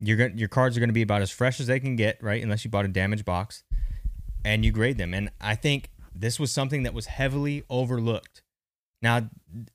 You're 0.00 0.16
going 0.16 0.38
your 0.38 0.48
cards 0.48 0.76
are 0.76 0.80
gonna 0.80 0.92
be 0.92 1.02
about 1.02 1.22
as 1.22 1.30
fresh 1.30 1.60
as 1.60 1.66
they 1.66 1.80
can 1.80 1.96
get, 1.96 2.22
right? 2.22 2.42
Unless 2.42 2.64
you 2.64 2.70
bought 2.70 2.84
a 2.84 2.88
damaged 2.88 3.24
box. 3.24 3.62
And 4.44 4.64
you 4.64 4.70
grade 4.70 4.96
them. 4.96 5.12
And 5.12 5.30
I 5.40 5.56
think 5.56 5.90
this 6.14 6.38
was 6.38 6.52
something 6.52 6.84
that 6.84 6.94
was 6.94 7.06
heavily 7.06 7.64
overlooked. 7.68 8.42
Now, 9.02 9.28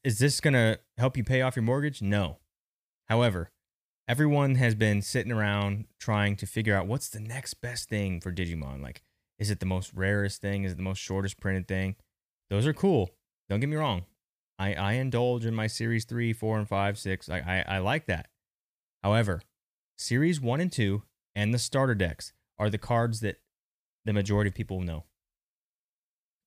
is 0.03 0.19
this 0.19 0.39
gonna 0.39 0.77
help 0.97 1.17
you 1.17 1.23
pay 1.23 1.41
off 1.41 1.55
your 1.55 1.63
mortgage? 1.63 2.01
No. 2.01 2.37
However, 3.09 3.51
everyone 4.07 4.55
has 4.55 4.73
been 4.73 5.01
sitting 5.01 5.31
around 5.31 5.85
trying 5.99 6.35
to 6.37 6.45
figure 6.45 6.75
out 6.75 6.87
what's 6.87 7.09
the 7.09 7.19
next 7.19 7.55
best 7.55 7.89
thing 7.89 8.21
for 8.21 8.31
Digimon. 8.31 8.81
Like, 8.81 9.03
is 9.41 9.49
it 9.49 9.59
the 9.59 9.65
most 9.65 9.91
rarest 9.95 10.39
thing? 10.39 10.63
Is 10.65 10.73
it 10.73 10.75
the 10.75 10.83
most 10.83 10.99
shortest 10.99 11.39
printed 11.39 11.67
thing? 11.67 11.95
Those 12.51 12.67
are 12.67 12.73
cool. 12.73 13.09
Don't 13.49 13.59
get 13.59 13.69
me 13.69 13.75
wrong. 13.75 14.05
I, 14.59 14.75
I 14.75 14.93
indulge 14.93 15.47
in 15.47 15.55
my 15.55 15.65
series 15.65 16.05
three, 16.05 16.31
four, 16.31 16.59
and 16.59 16.67
five, 16.67 16.99
six. 16.99 17.27
I, 17.27 17.39
I, 17.39 17.75
I 17.75 17.77
like 17.79 18.05
that. 18.05 18.27
However, 19.03 19.41
series 19.97 20.39
one 20.39 20.61
and 20.61 20.71
two 20.71 21.01
and 21.33 21.51
the 21.51 21.57
starter 21.57 21.95
decks 21.95 22.33
are 22.59 22.69
the 22.69 22.77
cards 22.77 23.21
that 23.21 23.37
the 24.05 24.13
majority 24.13 24.49
of 24.49 24.53
people 24.53 24.79
know. 24.81 25.05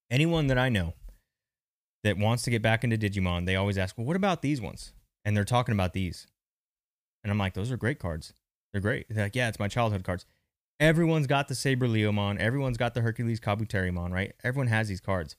Anyone 0.08 0.46
that 0.46 0.58
I 0.58 0.68
know 0.68 0.94
that 2.04 2.16
wants 2.16 2.44
to 2.44 2.50
get 2.50 2.62
back 2.62 2.84
into 2.84 2.96
Digimon, 2.96 3.44
they 3.44 3.56
always 3.56 3.76
ask, 3.76 3.98
well, 3.98 4.06
what 4.06 4.14
about 4.14 4.40
these 4.40 4.60
ones? 4.60 4.92
And 5.24 5.36
they're 5.36 5.42
talking 5.42 5.72
about 5.72 5.94
these. 5.94 6.28
And 7.24 7.32
I'm 7.32 7.38
like, 7.38 7.54
those 7.54 7.72
are 7.72 7.76
great 7.76 7.98
cards. 7.98 8.34
They're 8.72 8.80
great. 8.80 9.06
They're 9.10 9.24
like, 9.24 9.34
yeah, 9.34 9.48
it's 9.48 9.58
my 9.58 9.66
childhood 9.66 10.04
cards. 10.04 10.26
Everyone's 10.80 11.26
got 11.26 11.48
the 11.48 11.54
Saber 11.54 11.86
Leomon. 11.86 12.38
Everyone's 12.38 12.76
got 12.76 12.94
the 12.94 13.00
Hercules 13.00 13.40
Kabuterimon, 13.40 14.12
right? 14.12 14.32
Everyone 14.42 14.66
has 14.68 14.88
these 14.88 15.00
cards. 15.00 15.36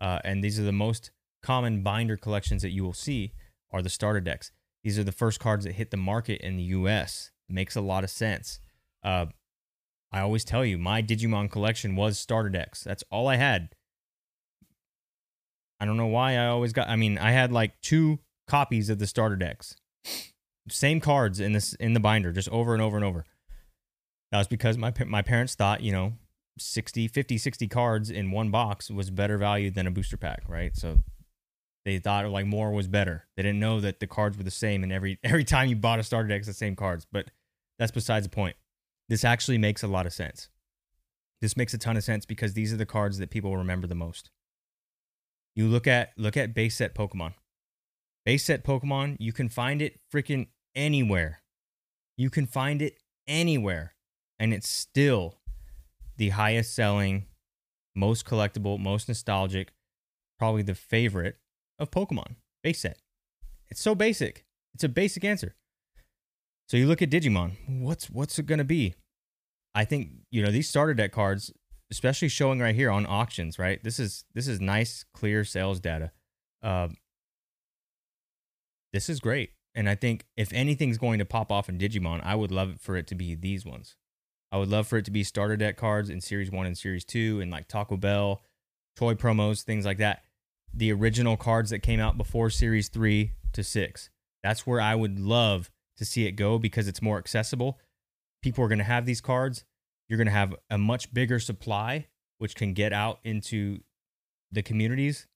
Uh, 0.00 0.18
and 0.24 0.42
these 0.42 0.58
are 0.58 0.64
the 0.64 0.72
most 0.72 1.10
common 1.42 1.82
binder 1.82 2.16
collections 2.16 2.62
that 2.62 2.70
you 2.70 2.82
will 2.82 2.92
see 2.92 3.32
are 3.70 3.82
the 3.82 3.88
starter 3.88 4.20
decks. 4.20 4.50
These 4.82 4.98
are 4.98 5.04
the 5.04 5.12
first 5.12 5.38
cards 5.38 5.64
that 5.64 5.74
hit 5.74 5.90
the 5.90 5.96
market 5.96 6.40
in 6.40 6.56
the 6.56 6.64
US. 6.64 7.30
Makes 7.48 7.76
a 7.76 7.80
lot 7.80 8.04
of 8.04 8.10
sense. 8.10 8.58
Uh, 9.04 9.26
I 10.10 10.20
always 10.20 10.44
tell 10.44 10.64
you, 10.64 10.78
my 10.78 11.02
Digimon 11.02 11.50
collection 11.50 11.94
was 11.94 12.18
starter 12.18 12.50
decks. 12.50 12.82
That's 12.82 13.04
all 13.10 13.28
I 13.28 13.36
had. 13.36 13.70
I 15.80 15.84
don't 15.84 15.96
know 15.96 16.06
why 16.06 16.36
I 16.36 16.46
always 16.46 16.72
got. 16.72 16.88
I 16.88 16.96
mean, 16.96 17.18
I 17.18 17.32
had 17.32 17.52
like 17.52 17.80
two 17.80 18.20
copies 18.48 18.90
of 18.90 18.98
the 18.98 19.06
starter 19.06 19.36
decks 19.36 19.76
same 20.68 21.00
cards 21.00 21.40
in 21.40 21.52
this 21.52 21.74
in 21.74 21.92
the 21.92 22.00
binder 22.00 22.32
just 22.32 22.48
over 22.50 22.72
and 22.72 22.82
over 22.82 22.96
and 22.96 23.04
over 23.04 23.24
that 24.32 24.38
was 24.38 24.48
because 24.48 24.76
my 24.76 24.92
my 25.06 25.22
parents 25.22 25.54
thought 25.54 25.82
you 25.82 25.92
know 25.92 26.14
60 26.58 27.06
50 27.06 27.38
60 27.38 27.68
cards 27.68 28.10
in 28.10 28.32
one 28.32 28.50
box 28.50 28.90
was 28.90 29.10
better 29.10 29.38
value 29.38 29.70
than 29.70 29.86
a 29.86 29.90
booster 29.90 30.16
pack 30.16 30.42
right? 30.48 30.76
So 30.76 30.98
they 31.84 31.98
thought 31.98 32.28
like 32.28 32.46
more 32.46 32.72
was 32.72 32.88
better. 32.88 33.26
They 33.36 33.44
didn't 33.44 33.60
know 33.60 33.80
that 33.80 34.00
the 34.00 34.06
cards 34.08 34.36
were 34.36 34.44
the 34.44 34.50
same 34.50 34.82
and 34.82 34.92
every 34.92 35.18
every 35.24 35.44
time 35.44 35.68
you 35.68 35.76
bought 35.76 36.00
a 36.00 36.02
starter 36.02 36.28
deck 36.28 36.40
it's 36.40 36.48
the 36.48 36.54
same 36.54 36.74
cards. 36.74 37.06
But 37.10 37.30
that's 37.78 37.92
besides 37.92 38.26
the 38.26 38.30
point. 38.30 38.56
This 39.08 39.24
actually 39.24 39.58
makes 39.58 39.84
a 39.84 39.88
lot 39.88 40.06
of 40.06 40.12
sense. 40.12 40.48
This 41.40 41.56
makes 41.56 41.74
a 41.74 41.78
ton 41.78 41.96
of 41.96 42.04
sense 42.04 42.24
because 42.24 42.54
these 42.54 42.72
are 42.72 42.76
the 42.76 42.86
cards 42.86 43.18
that 43.18 43.30
people 43.30 43.56
remember 43.56 43.86
the 43.86 43.94
most. 43.94 44.30
You 45.54 45.68
look 45.68 45.86
at 45.86 46.12
look 46.16 46.36
at 46.36 46.54
base 46.54 46.76
set 46.76 46.94
pokemon. 46.94 47.34
Base 48.24 48.44
set 48.44 48.64
Pokemon, 48.64 49.16
you 49.18 49.32
can 49.32 49.48
find 49.48 49.82
it 49.82 49.98
freaking 50.12 50.48
anywhere. 50.74 51.42
You 52.16 52.30
can 52.30 52.46
find 52.46 52.80
it 52.80 52.98
anywhere. 53.26 53.94
And 54.38 54.52
it's 54.52 54.68
still 54.68 55.38
the 56.16 56.30
highest 56.30 56.74
selling, 56.74 57.26
most 57.94 58.26
collectible, 58.26 58.78
most 58.78 59.08
nostalgic, 59.08 59.72
probably 60.38 60.62
the 60.62 60.74
favorite 60.74 61.36
of 61.78 61.90
Pokemon 61.90 62.36
base 62.62 62.80
set. 62.80 62.98
It's 63.70 63.80
so 63.80 63.94
basic. 63.94 64.44
It's 64.74 64.84
a 64.84 64.88
basic 64.88 65.24
answer. 65.24 65.54
So 66.68 66.76
you 66.76 66.86
look 66.86 67.02
at 67.02 67.10
Digimon. 67.10 67.52
What's 67.82 68.08
what's 68.10 68.38
it 68.38 68.46
gonna 68.46 68.64
be? 68.64 68.94
I 69.74 69.84
think 69.84 70.10
you 70.30 70.42
know 70.42 70.50
these 70.50 70.68
starter 70.68 70.94
deck 70.94 71.12
cards, 71.12 71.52
especially 71.90 72.28
showing 72.28 72.60
right 72.60 72.74
here 72.74 72.90
on 72.90 73.06
auctions. 73.06 73.58
Right, 73.58 73.82
this 73.82 73.98
is 73.98 74.24
this 74.34 74.48
is 74.48 74.60
nice, 74.60 75.04
clear 75.12 75.44
sales 75.44 75.80
data. 75.80 76.12
Uh, 76.62 76.88
this 78.92 79.08
is 79.08 79.20
great. 79.20 79.50
And 79.74 79.88
I 79.88 79.94
think 79.94 80.26
if 80.36 80.52
anything's 80.52 80.98
going 80.98 81.18
to 81.18 81.24
pop 81.24 81.50
off 81.50 81.68
in 81.68 81.78
Digimon, 81.78 82.20
I 82.22 82.34
would 82.34 82.52
love 82.52 82.78
for 82.80 82.96
it 82.96 83.06
to 83.08 83.14
be 83.14 83.34
these 83.34 83.64
ones. 83.64 83.96
I 84.52 84.58
would 84.58 84.68
love 84.68 84.86
for 84.86 84.98
it 84.98 85.06
to 85.06 85.10
be 85.10 85.24
starter 85.24 85.56
deck 85.56 85.78
cards 85.78 86.10
in 86.10 86.20
Series 86.20 86.50
1 86.50 86.66
and 86.66 86.76
Series 86.76 87.06
2 87.06 87.40
and 87.40 87.50
like 87.50 87.68
Taco 87.68 87.96
Bell, 87.96 88.42
toy 88.94 89.14
promos, 89.14 89.62
things 89.62 89.86
like 89.86 89.96
that. 89.96 90.24
The 90.74 90.92
original 90.92 91.38
cards 91.38 91.70
that 91.70 91.78
came 91.78 91.98
out 91.98 92.18
before 92.18 92.50
Series 92.50 92.88
3 92.88 93.32
to 93.54 93.64
6. 93.64 94.10
That's 94.42 94.66
where 94.66 94.80
I 94.80 94.94
would 94.94 95.18
love 95.18 95.70
to 95.96 96.04
see 96.04 96.26
it 96.26 96.32
go 96.32 96.58
because 96.58 96.86
it's 96.86 97.00
more 97.00 97.16
accessible. 97.16 97.78
People 98.42 98.62
are 98.62 98.68
going 98.68 98.78
to 98.78 98.84
have 98.84 99.06
these 99.06 99.22
cards. 99.22 99.64
You're 100.08 100.18
going 100.18 100.26
to 100.26 100.32
have 100.32 100.54
a 100.68 100.76
much 100.76 101.14
bigger 101.14 101.38
supply, 101.38 102.08
which 102.36 102.54
can 102.54 102.74
get 102.74 102.92
out 102.92 103.20
into 103.24 103.80
the 104.50 104.62
communities. 104.62 105.26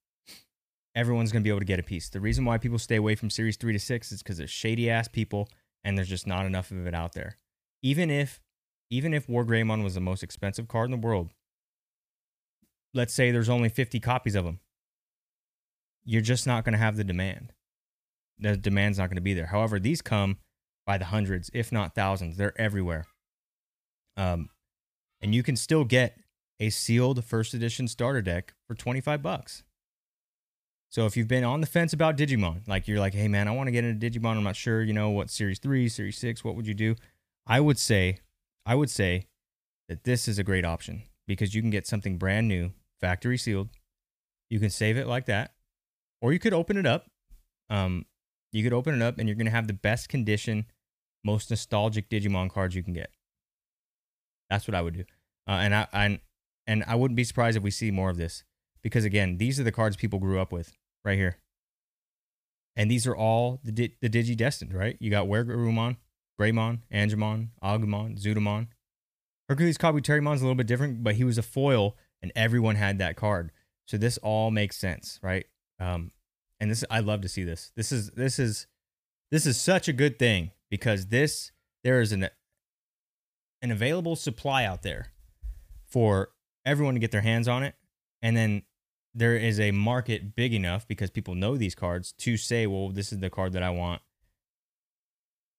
Everyone's 0.95 1.33
going 1.33 1.43
to 1.43 1.45
be 1.45 1.51
able 1.51 1.61
to 1.61 1.67
get 1.67 1.81
a 1.81 1.83
piece. 1.83 2.11
The 2.11 2.21
reason 2.21 2.45
why 2.45 2.59
people 2.59 2.79
stay 2.79 2.97
away 2.97 3.15
from 3.15 3.31
Series 3.31 3.57
3 3.57 3.73
to 3.73 3.79
6 3.79 4.13
is 4.13 4.23
because 4.23 4.37
there's 4.37 4.51
shady 4.51 4.91
ass 4.91 5.09
people 5.09 5.49
and 5.85 5.97
there's 5.97 6.09
just 6.09 6.27
not 6.27 6.45
enough 6.45 6.71
of 6.71 6.87
it 6.87 6.95
out 6.95 7.15
there. 7.15 7.39
Even 7.83 8.11
if 8.11 8.41
even 8.91 9.13
if 9.13 9.29
War 9.29 9.45
Greymon 9.45 9.83
was 9.83 9.95
the 9.95 10.01
most 10.01 10.23
expensive 10.23 10.69
card 10.69 10.87
in 10.87 11.01
the 11.01 11.07
world, 11.07 11.31
let's 12.95 13.15
say 13.15 13.31
there's 13.31 13.49
only 13.49 13.69
50 13.69 14.01
copies 14.01 14.35
of 14.35 14.45
them, 14.45 14.61
you're 16.05 16.23
just 16.23 16.47
not 16.47 16.65
going 16.65 16.73
to 16.73 16.79
have 16.79 16.97
the 16.97 17.05
demand. 17.05 17.53
The 18.39 18.57
demand's 18.57 18.99
not 18.99 19.09
going 19.09 19.17
to 19.17 19.23
be 19.23 19.35
there. 19.35 19.47
However, 19.47 19.79
these 19.79 20.03
come 20.03 20.39
by 20.87 20.99
the 20.99 21.07
hundreds, 21.07 21.51
if 21.53 21.73
not 21.73 21.95
thousands. 21.95 22.37
They're 22.37 22.59
everywhere. 22.61 23.07
Um, 24.17 24.51
and 25.21 25.35
you 25.35 25.43
can 25.43 25.57
still 25.57 25.85
get 25.85 26.17
a 26.61 26.71
sealed 26.71 27.25
first 27.25 27.55
edition 27.55 27.89
starter 27.89 28.23
deck 28.23 28.55
for 28.67 28.75
25 28.75 29.23
bucks. 29.23 29.63
So 30.89 31.05
if 31.05 31.17
you've 31.17 31.29
been 31.29 31.45
on 31.45 31.61
the 31.61 31.67
fence 31.67 31.93
about 31.93 32.17
Digimon, 32.17 32.67
like 32.69 32.87
you're 32.87 33.01
like, 33.01 33.13
hey 33.13 33.29
man, 33.29 33.49
I 33.49 33.51
want 33.51 33.67
to 33.67 33.73
get 33.73 33.85
into 33.85 34.09
Digimon, 34.09 34.37
I'm 34.37 34.45
not 34.45 34.57
sure, 34.57 34.83
you 34.83 34.93
know, 34.93 35.11
what 35.11 35.29
series 35.29 35.59
three, 35.59 35.89
series 35.89 36.17
six, 36.17 36.45
what 36.45 36.55
would 36.55 36.67
you 36.67 36.75
do? 36.75 36.95
I 37.47 37.61
would 37.61 37.79
say 37.79 38.21
I 38.67 38.75
would 38.75 38.91
say 38.91 39.29
that 39.89 40.03
this 40.03 40.27
is 40.27 40.39
a 40.39 40.45
great 40.45 40.65
option 40.65 41.05
because 41.27 41.55
you 41.55 41.63
can 41.63 41.71
get 41.71 41.87
something 41.87 42.19
brand 42.19 42.49
new, 42.49 42.73
factory 43.01 43.39
sealed. 43.39 43.69
You 44.51 44.59
can 44.59 44.71
save 44.71 44.97
it 44.97 45.07
like 45.07 45.27
that, 45.27 45.55
or 46.21 46.33
you 46.33 46.41
could 46.41 46.53
open 46.53 46.77
it 46.77 46.87
up. 46.87 47.07
Um, 47.71 48.07
you 48.53 48.65
could 48.65 48.73
open 48.73 48.95
it 48.95 49.03
up, 49.03 49.19
and 49.19 49.29
you're 49.29 49.37
going 49.37 49.47
to 49.47 49.53
have 49.53 49.69
the 49.69 49.73
best 49.73 50.09
condition, 50.09 50.67
most 51.25 51.51
nostalgic 51.51 52.09
Digimon 52.09 52.51
cards 52.51 52.75
you 52.75 52.83
can 52.83 52.93
get. 52.93 53.11
That's 54.51 54.67
what 54.69 54.75
I 54.75 54.83
would 54.83 54.95
do, 54.95 55.05
uh, 55.49 55.53
and 55.53 55.75
I, 55.75 56.21
and 56.67 56.85
I 56.87 56.95
wouldn't 56.95 57.17
be 57.17 57.25
surprised 57.25 57.57
if 57.57 57.63
we 57.63 57.71
see 57.71 57.91
more 57.91 58.11
of 58.11 58.17
this 58.17 58.45
because 58.83 59.05
again, 59.05 59.39
these 59.39 59.59
are 59.59 59.65
the 59.65 59.73
cards 59.73 59.97
people 59.97 60.21
grew 60.21 60.41
up 60.41 60.53
with 60.53 60.73
right 61.05 61.19
here, 61.19 61.39
and 62.77 62.89
these 62.89 63.07
are 63.07 63.17
all 63.17 63.61
the 63.65 63.93
the 64.01 64.09
Digi 64.09 64.37
destined, 64.37 64.73
right? 64.73 64.97
You 65.01 65.11
got 65.11 65.27
WereGarurumon, 65.27 65.97
Greymon, 66.39 66.81
Angemon, 66.93 67.49
Agumon, 67.63 68.21
Zudomon. 68.23 68.69
Hercules 69.49 69.79
Kabuterimon 69.79 70.35
is 70.35 70.41
a 70.41 70.45
little 70.45 70.57
bit 70.57 70.67
different, 70.67 71.03
but 71.03 71.15
he 71.17 71.25
was 71.25 71.39
a 71.39 71.43
foil 71.43 71.97
and 72.21 72.33
everyone 72.35 72.77
had 72.77 72.99
that 72.99 73.17
card. 73.17 73.53
So 73.87 73.97
this 73.97 74.19
all 74.19 74.51
makes 74.51 74.77
sense, 74.77 75.21
right? 75.23 75.47
Um, 75.79 76.11
and 76.59 76.71
this 76.71 76.85
I 76.91 77.01
love 77.01 77.21
to 77.23 77.29
see 77.29 77.45
this. 77.45 77.73
This 77.77 77.93
is 77.93 78.11
this 78.11 78.39
is 78.39 78.67
this 79.31 79.47
is 79.47 79.61
such 79.61 79.89
a 79.89 79.93
good 79.93 80.19
thing 80.19 80.51
because 80.71 81.07
this 81.07 81.53
there 81.85 82.01
is 82.01 82.13
an 82.13 82.29
an 83.63 83.71
available 83.71 84.17
supply 84.17 84.65
out 84.65 84.83
there 84.83 85.13
for 85.87 86.31
everyone 86.65 86.95
to 86.95 87.01
get 87.01 87.13
their 87.13 87.21
hands 87.21 87.47
on 87.47 87.63
it. 87.63 87.75
And 88.23 88.37
then 88.37 88.63
there 89.15 89.37
is 89.37 89.61
a 89.61 89.71
market 89.71 90.35
big 90.35 90.53
enough 90.53 90.87
because 90.89 91.11
people 91.11 91.35
know 91.35 91.57
these 91.57 91.75
cards 91.75 92.13
to 92.19 92.37
say, 92.37 92.67
well, 92.67 92.91
this 92.91 93.13
is 93.13 93.21
the 93.21 93.31
card 93.31 93.53
that 93.53 93.63
I 93.63 93.71
want 93.71 94.03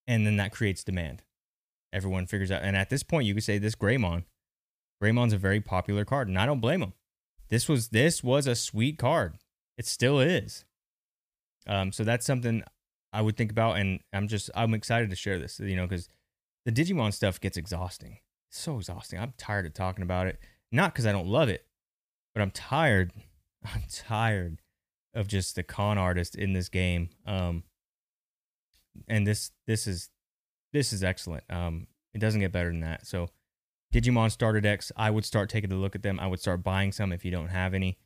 and 0.08 0.26
then 0.26 0.38
that 0.38 0.52
creates 0.52 0.84
demand. 0.84 1.24
Everyone 1.94 2.26
figures 2.26 2.52
out, 2.52 2.64
and 2.64 2.76
at 2.76 2.90
this 2.90 3.04
point, 3.04 3.26
you 3.26 3.34
could 3.34 3.44
say 3.44 3.58
this 3.58 3.76
Greymon, 3.76 4.24
Greymon's 5.02 5.34
a 5.34 5.38
very 5.38 5.62
popular 5.62 6.06
card, 6.06 6.28
and 6.28 6.38
I 6.38 6.46
don't 6.46 6.60
blame 6.60 6.82
him. 6.82 6.94
This 7.50 7.70
was 7.70 7.90
this 7.90 8.24
was 8.24 8.48
a 8.48 8.56
sweet 8.56 8.98
card. 8.98 9.36
It 9.78 9.86
still 9.86 10.20
is. 10.20 10.66
Um, 11.68 11.92
so 11.92 12.04
that's 12.04 12.26
something 12.26 12.64
I 13.14 13.22
would 13.22 13.38
think 13.38 13.52
about, 13.52 13.78
and 13.78 14.00
I'm 14.12 14.28
just 14.28 14.50
I'm 14.56 14.74
excited 14.74 15.10
to 15.10 15.16
share 15.16 15.40
this, 15.40 15.60
you 15.60 15.76
know, 15.76 15.86
because 15.86 16.10
the 16.66 16.72
Digimon 16.72 17.14
stuff 17.14 17.40
gets 17.40 17.58
exhausting. 17.58 18.20
So 18.50 18.78
exhausting. 18.78 19.20
I'm 19.20 19.34
tired 19.38 19.66
of 19.66 19.74
talking 19.74 20.04
about 20.04 20.28
it. 20.28 20.40
Not 20.72 20.94
because 20.94 21.06
I 21.06 21.12
don't 21.12 21.28
love 21.28 21.50
it, 21.50 21.66
but 22.34 22.42
I'm 22.42 22.52
tired. 22.52 23.12
I'm 23.64 23.84
tired 23.90 24.62
of 25.14 25.28
just 25.28 25.56
the 25.56 25.64
con 25.64 25.98
artist 25.98 26.36
in 26.36 26.54
this 26.54 26.70
game. 26.70 27.10
Um, 27.26 27.64
and 29.08 29.26
this 29.26 29.52
this 29.66 29.88
is 29.88 30.10
this 30.74 30.94
is 30.94 31.04
excellent. 31.04 31.44
Um, 31.50 31.88
it 32.14 32.20
doesn't 32.20 32.42
get 32.42 32.52
better 32.52 32.70
than 32.70 32.82
that. 32.82 33.06
So, 33.06 33.30
Digimon 33.94 34.32
starter 34.32 34.62
decks, 34.62 34.92
I 34.98 35.10
would 35.10 35.26
start 35.26 35.50
taking 35.50 35.72
a 35.72 35.76
look 35.76 35.96
at 35.96 36.04
them. 36.04 36.20
I 36.20 36.28
would 36.28 36.40
start 36.40 36.64
buying 36.64 36.92
some 36.92 37.12
if 37.12 37.24
you 37.24 37.32
don't 37.32 37.50
have 37.50 37.74
any. 37.74 37.98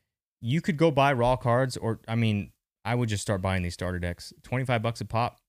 You 0.41 0.61
could 0.61 0.77
go 0.77 0.91
buy 0.91 1.13
raw 1.13 1.35
cards, 1.35 1.77
or 1.77 1.99
I 2.07 2.15
mean, 2.15 2.51
I 2.83 2.95
would 2.95 3.09
just 3.09 3.21
start 3.21 3.41
buying 3.41 3.63
these 3.63 3.73
starter 3.73 3.99
decks. 3.99 4.33
Twenty 4.43 4.65
five 4.65 4.81
bucks 4.81 5.01
a 5.01 5.05
pop. 5.05 5.39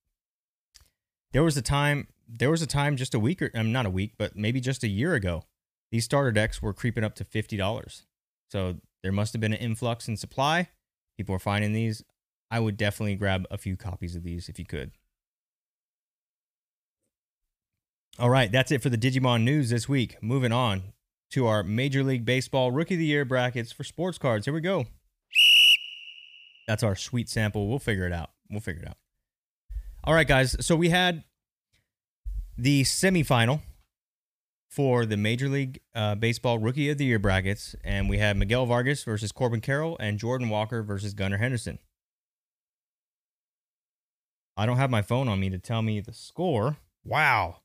There 1.32 1.43
was 1.43 1.57
a 1.57 1.62
time. 1.62 2.09
There 2.28 2.51
was 2.51 2.62
a 2.62 2.66
time 2.66 2.97
just 2.97 3.14
a 3.14 3.18
week 3.18 3.43
or 3.43 3.51
um, 3.55 3.72
not 3.72 3.86
a 3.86 3.90
week, 3.90 4.12
but 4.18 4.36
maybe 4.36 4.61
just 4.61 4.84
a 4.84 4.88
year 4.88 5.14
ago. 5.14 5.45
These 5.90 6.05
starter 6.05 6.32
decks 6.32 6.62
were 6.62 6.72
creeping 6.72 7.05
up 7.05 7.14
to 7.16 7.24
fifty 7.24 7.57
dollars. 7.57 8.05
So 8.51 8.76
there 9.03 9.12
must 9.12 9.32
have 9.32 9.40
been 9.40 9.53
an 9.53 9.59
influx 9.59 10.09
in 10.09 10.16
supply. 10.16 10.68
People 11.16 11.34
were 11.34 11.38
finding 11.38 11.72
these. 11.72 12.03
I 12.51 12.61
would 12.61 12.76
definitely 12.76 13.16
grab 13.16 13.47
a 13.51 13.57
few 13.59 13.76
copies 13.76 14.14
of 14.14 14.22
these 14.24 14.49
if 14.49 14.59
you 14.59 14.66
could. 14.66 14.93
All 18.18 18.30
right, 18.30 18.52
that's 18.52 18.70
it 18.70 18.82
for 18.82 18.90
the 18.90 18.98
Digimon 18.98 19.42
news 19.42 19.70
this 19.70 19.88
week. 19.88 20.16
Moving 20.22 20.52
on 20.52 20.82
to 21.30 21.46
our 21.46 21.62
Major 21.62 22.04
League 22.04 22.26
Baseball 22.26 22.70
Rookie 22.70 22.94
of 22.94 22.98
the 22.98 23.06
Year 23.06 23.24
brackets 23.24 23.72
for 23.72 23.84
sports 23.84 24.18
cards. 24.18 24.44
Here 24.44 24.52
we 24.52 24.60
go. 24.60 24.84
That's 26.68 26.82
our 26.82 26.94
sweet 26.94 27.28
sample. 27.28 27.68
We'll 27.68 27.78
figure 27.78 28.06
it 28.06 28.12
out. 28.12 28.30
We'll 28.50 28.60
figure 28.60 28.82
it 28.82 28.88
out. 28.88 28.98
All 30.04 30.14
right, 30.14 30.28
guys. 30.28 30.56
So 30.64 30.76
we 30.76 30.90
had 30.90 31.24
the 32.58 32.82
semifinal 32.82 33.60
for 34.68 35.06
the 35.06 35.16
Major 35.16 35.48
League 35.48 35.80
uh, 35.94 36.14
Baseball 36.14 36.58
Rookie 36.58 36.90
of 36.90 36.98
the 36.98 37.06
Year 37.06 37.18
brackets, 37.18 37.74
and 37.82 38.08
we 38.08 38.18
had 38.18 38.36
Miguel 38.36 38.66
Vargas 38.66 39.04
versus 39.04 39.32
Corbin 39.32 39.60
Carroll 39.60 39.96
and 40.00 40.18
Jordan 40.18 40.50
Walker 40.50 40.82
versus 40.82 41.14
Gunnar 41.14 41.38
Henderson. 41.38 41.78
I 44.56 44.66
don't 44.66 44.76
have 44.76 44.90
my 44.90 45.02
phone 45.02 45.28
on 45.28 45.40
me 45.40 45.48
to 45.48 45.58
tell 45.58 45.80
me 45.80 46.00
the 46.00 46.12
score. 46.12 46.76
Wow. 47.04 47.61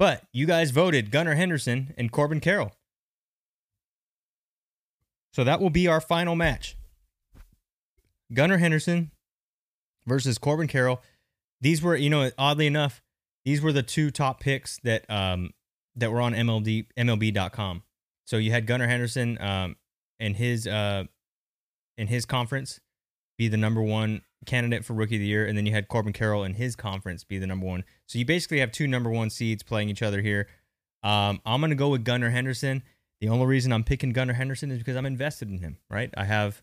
But 0.00 0.22
you 0.32 0.46
guys 0.46 0.70
voted 0.70 1.10
Gunnar 1.10 1.34
Henderson 1.34 1.92
and 1.98 2.10
Corbin 2.10 2.40
Carroll. 2.40 2.72
So 5.34 5.44
that 5.44 5.60
will 5.60 5.68
be 5.68 5.86
our 5.86 6.00
final 6.00 6.34
match. 6.34 6.74
Gunnar 8.32 8.56
Henderson 8.56 9.10
versus 10.06 10.38
Corbin 10.38 10.68
Carroll. 10.68 11.02
These 11.60 11.82
were, 11.82 11.94
you 11.96 12.08
know, 12.08 12.30
oddly 12.38 12.66
enough, 12.66 13.02
these 13.44 13.60
were 13.60 13.74
the 13.74 13.82
two 13.82 14.10
top 14.10 14.40
picks 14.40 14.78
that 14.84 15.04
um 15.10 15.50
that 15.96 16.10
were 16.10 16.22
on 16.22 16.32
MLB 16.32 16.86
MLB.com. 16.98 17.82
So 18.24 18.38
you 18.38 18.52
had 18.52 18.66
Gunnar 18.66 18.86
Henderson 18.86 19.36
um 19.38 19.76
in 20.18 20.32
his 20.32 20.66
uh 20.66 21.04
in 21.98 22.06
his 22.06 22.24
conference 22.24 22.80
be 23.40 23.48
the 23.48 23.56
number 23.56 23.82
one 23.82 24.20
candidate 24.44 24.84
for 24.84 24.92
rookie 24.92 25.14
of 25.14 25.20
the 25.20 25.26
year, 25.26 25.46
and 25.46 25.56
then 25.56 25.64
you 25.64 25.72
had 25.72 25.88
Corbin 25.88 26.12
Carroll 26.12 26.44
in 26.44 26.52
his 26.52 26.76
conference 26.76 27.24
be 27.24 27.38
the 27.38 27.46
number 27.46 27.64
one. 27.64 27.84
So 28.04 28.18
you 28.18 28.26
basically 28.26 28.60
have 28.60 28.70
two 28.70 28.86
number 28.86 29.08
one 29.08 29.30
seeds 29.30 29.62
playing 29.62 29.88
each 29.88 30.02
other 30.02 30.20
here. 30.20 30.46
Um, 31.02 31.40
I'm 31.46 31.62
gonna 31.62 31.74
go 31.74 31.88
with 31.88 32.04
Gunnar 32.04 32.28
Henderson. 32.28 32.82
The 33.22 33.30
only 33.30 33.46
reason 33.46 33.72
I'm 33.72 33.82
picking 33.82 34.10
Gunnar 34.10 34.34
Henderson 34.34 34.70
is 34.70 34.76
because 34.76 34.94
I'm 34.94 35.06
invested 35.06 35.48
in 35.48 35.60
him. 35.60 35.78
Right? 35.88 36.10
I 36.18 36.24
have 36.24 36.62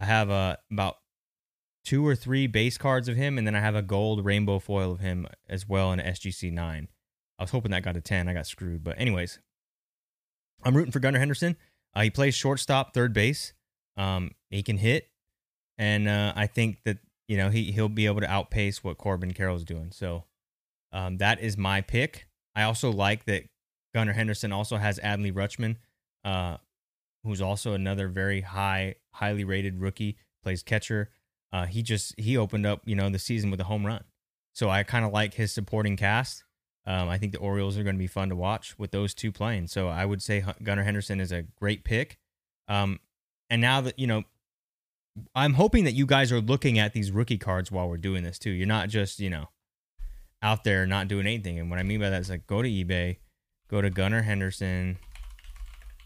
I 0.00 0.04
have 0.04 0.28
uh, 0.28 0.56
about 0.70 0.96
two 1.82 2.06
or 2.06 2.14
three 2.14 2.46
base 2.46 2.76
cards 2.76 3.08
of 3.08 3.16
him, 3.16 3.38
and 3.38 3.46
then 3.46 3.54
I 3.54 3.60
have 3.60 3.74
a 3.74 3.80
gold 3.80 4.22
rainbow 4.22 4.58
foil 4.58 4.92
of 4.92 5.00
him 5.00 5.26
as 5.48 5.66
well 5.66 5.92
in 5.92 5.98
SGC 5.98 6.52
nine. 6.52 6.88
I 7.38 7.44
was 7.44 7.52
hoping 7.52 7.70
that 7.70 7.84
got 7.84 7.96
a 7.96 8.02
ten. 8.02 8.28
I 8.28 8.34
got 8.34 8.46
screwed, 8.46 8.84
but 8.84 9.00
anyways, 9.00 9.38
I'm 10.62 10.76
rooting 10.76 10.92
for 10.92 11.00
Gunnar 11.00 11.20
Henderson. 11.20 11.56
Uh, 11.94 12.02
he 12.02 12.10
plays 12.10 12.34
shortstop, 12.34 12.92
third 12.92 13.14
base. 13.14 13.54
Um, 13.96 14.32
he 14.50 14.62
can 14.62 14.76
hit, 14.76 15.08
and 15.78 16.08
uh, 16.08 16.32
I 16.36 16.46
think 16.46 16.82
that 16.84 16.98
you 17.28 17.36
know, 17.36 17.50
he 17.50 17.70
he'll 17.70 17.90
be 17.90 18.06
able 18.06 18.22
to 18.22 18.30
outpace 18.30 18.82
what 18.82 18.98
Corbin 18.98 19.32
Carroll's 19.32 19.64
doing. 19.64 19.92
So 19.92 20.24
um, 20.92 21.18
that 21.18 21.40
is 21.40 21.56
my 21.56 21.82
pick. 21.82 22.26
I 22.56 22.62
also 22.62 22.90
like 22.90 23.26
that 23.26 23.44
Gunnar 23.94 24.14
Henderson 24.14 24.50
also 24.50 24.78
has 24.78 24.98
Adley 24.98 25.32
Rutschman, 25.32 25.76
uh, 26.24 26.56
who's 27.22 27.42
also 27.42 27.74
another 27.74 28.08
very 28.08 28.40
high, 28.40 28.96
highly 29.12 29.44
rated 29.44 29.78
rookie, 29.78 30.16
plays 30.42 30.62
catcher. 30.62 31.10
Uh, 31.52 31.66
he 31.66 31.82
just 31.82 32.18
he 32.18 32.36
opened 32.36 32.66
up, 32.66 32.80
you 32.86 32.96
know, 32.96 33.10
the 33.10 33.18
season 33.18 33.50
with 33.50 33.60
a 33.60 33.64
home 33.64 33.86
run. 33.86 34.04
So 34.54 34.70
I 34.70 34.82
kind 34.82 35.04
of 35.04 35.12
like 35.12 35.34
his 35.34 35.52
supporting 35.52 35.96
cast. 35.96 36.44
Um, 36.86 37.10
I 37.10 37.18
think 37.18 37.32
the 37.32 37.38
Orioles 37.38 37.76
are 37.76 37.82
going 37.82 37.96
to 37.96 38.00
be 38.00 38.06
fun 38.06 38.30
to 38.30 38.36
watch 38.36 38.78
with 38.78 38.90
those 38.90 39.12
two 39.12 39.30
playing. 39.30 39.66
So 39.66 39.88
I 39.88 40.06
would 40.06 40.22
say 40.22 40.42
Gunnar 40.62 40.84
Henderson 40.84 41.20
is 41.20 41.30
a 41.30 41.42
great 41.42 41.84
pick. 41.84 42.16
Um, 42.66 43.00
and 43.50 43.60
now 43.60 43.82
that 43.82 43.98
you 43.98 44.06
know 44.06 44.24
I'm 45.34 45.54
hoping 45.54 45.84
that 45.84 45.94
you 45.94 46.06
guys 46.06 46.32
are 46.32 46.40
looking 46.40 46.78
at 46.78 46.92
these 46.92 47.10
rookie 47.10 47.38
cards 47.38 47.70
while 47.70 47.88
we're 47.88 47.96
doing 47.96 48.22
this 48.22 48.38
too. 48.38 48.50
You're 48.50 48.66
not 48.66 48.88
just, 48.88 49.20
you 49.20 49.30
know, 49.30 49.48
out 50.42 50.64
there 50.64 50.86
not 50.86 51.08
doing 51.08 51.26
anything. 51.26 51.58
And 51.58 51.70
what 51.70 51.78
I 51.78 51.82
mean 51.82 52.00
by 52.00 52.10
that 52.10 52.20
is 52.20 52.30
like 52.30 52.46
go 52.46 52.62
to 52.62 52.68
eBay, 52.68 53.18
go 53.68 53.80
to 53.80 53.90
Gunnar 53.90 54.22
Henderson, 54.22 54.98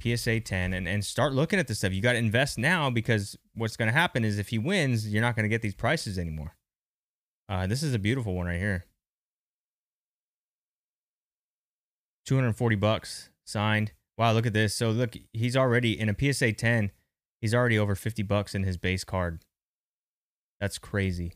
PSA 0.02 0.40
10, 0.40 0.72
and, 0.72 0.88
and 0.88 1.04
start 1.04 1.32
looking 1.32 1.58
at 1.58 1.68
this 1.68 1.78
stuff. 1.78 1.92
You 1.92 2.02
got 2.02 2.12
to 2.12 2.18
invest 2.18 2.58
now 2.58 2.90
because 2.90 3.36
what's 3.54 3.76
going 3.76 3.88
to 3.88 3.92
happen 3.92 4.24
is 4.24 4.38
if 4.38 4.48
he 4.48 4.58
wins, 4.58 5.08
you're 5.08 5.22
not 5.22 5.36
going 5.36 5.44
to 5.44 5.48
get 5.48 5.62
these 5.62 5.74
prices 5.74 6.18
anymore. 6.18 6.56
Uh, 7.48 7.66
this 7.66 7.82
is 7.82 7.94
a 7.94 7.98
beautiful 7.98 8.34
one 8.34 8.46
right 8.46 8.58
here. 8.58 8.84
240 12.26 12.76
bucks 12.76 13.30
signed. 13.44 13.92
Wow, 14.16 14.32
look 14.32 14.46
at 14.46 14.52
this. 14.52 14.74
So 14.74 14.90
look, 14.90 15.14
he's 15.32 15.56
already 15.56 15.98
in 15.98 16.08
a 16.08 16.32
PSA 16.32 16.52
10. 16.52 16.90
He's 17.42 17.54
already 17.54 17.76
over 17.76 17.96
50 17.96 18.22
bucks 18.22 18.54
in 18.54 18.62
his 18.62 18.76
base 18.76 19.02
card. 19.02 19.40
That's 20.60 20.78
crazy. 20.78 21.32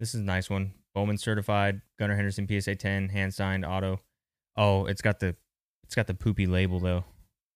This 0.00 0.12
is 0.12 0.20
a 0.20 0.24
nice 0.24 0.50
one. 0.50 0.72
Bowman 0.92 1.18
certified, 1.18 1.82
Gunnar 2.00 2.16
Henderson 2.16 2.48
PSA 2.48 2.74
10, 2.74 3.10
hand 3.10 3.32
signed, 3.32 3.64
auto. 3.64 4.00
Oh, 4.56 4.86
it's 4.86 5.02
got 5.02 5.20
the 5.20 5.36
it's 5.84 5.94
got 5.94 6.08
the 6.08 6.14
poopy 6.14 6.46
label 6.46 6.80
though. 6.80 7.04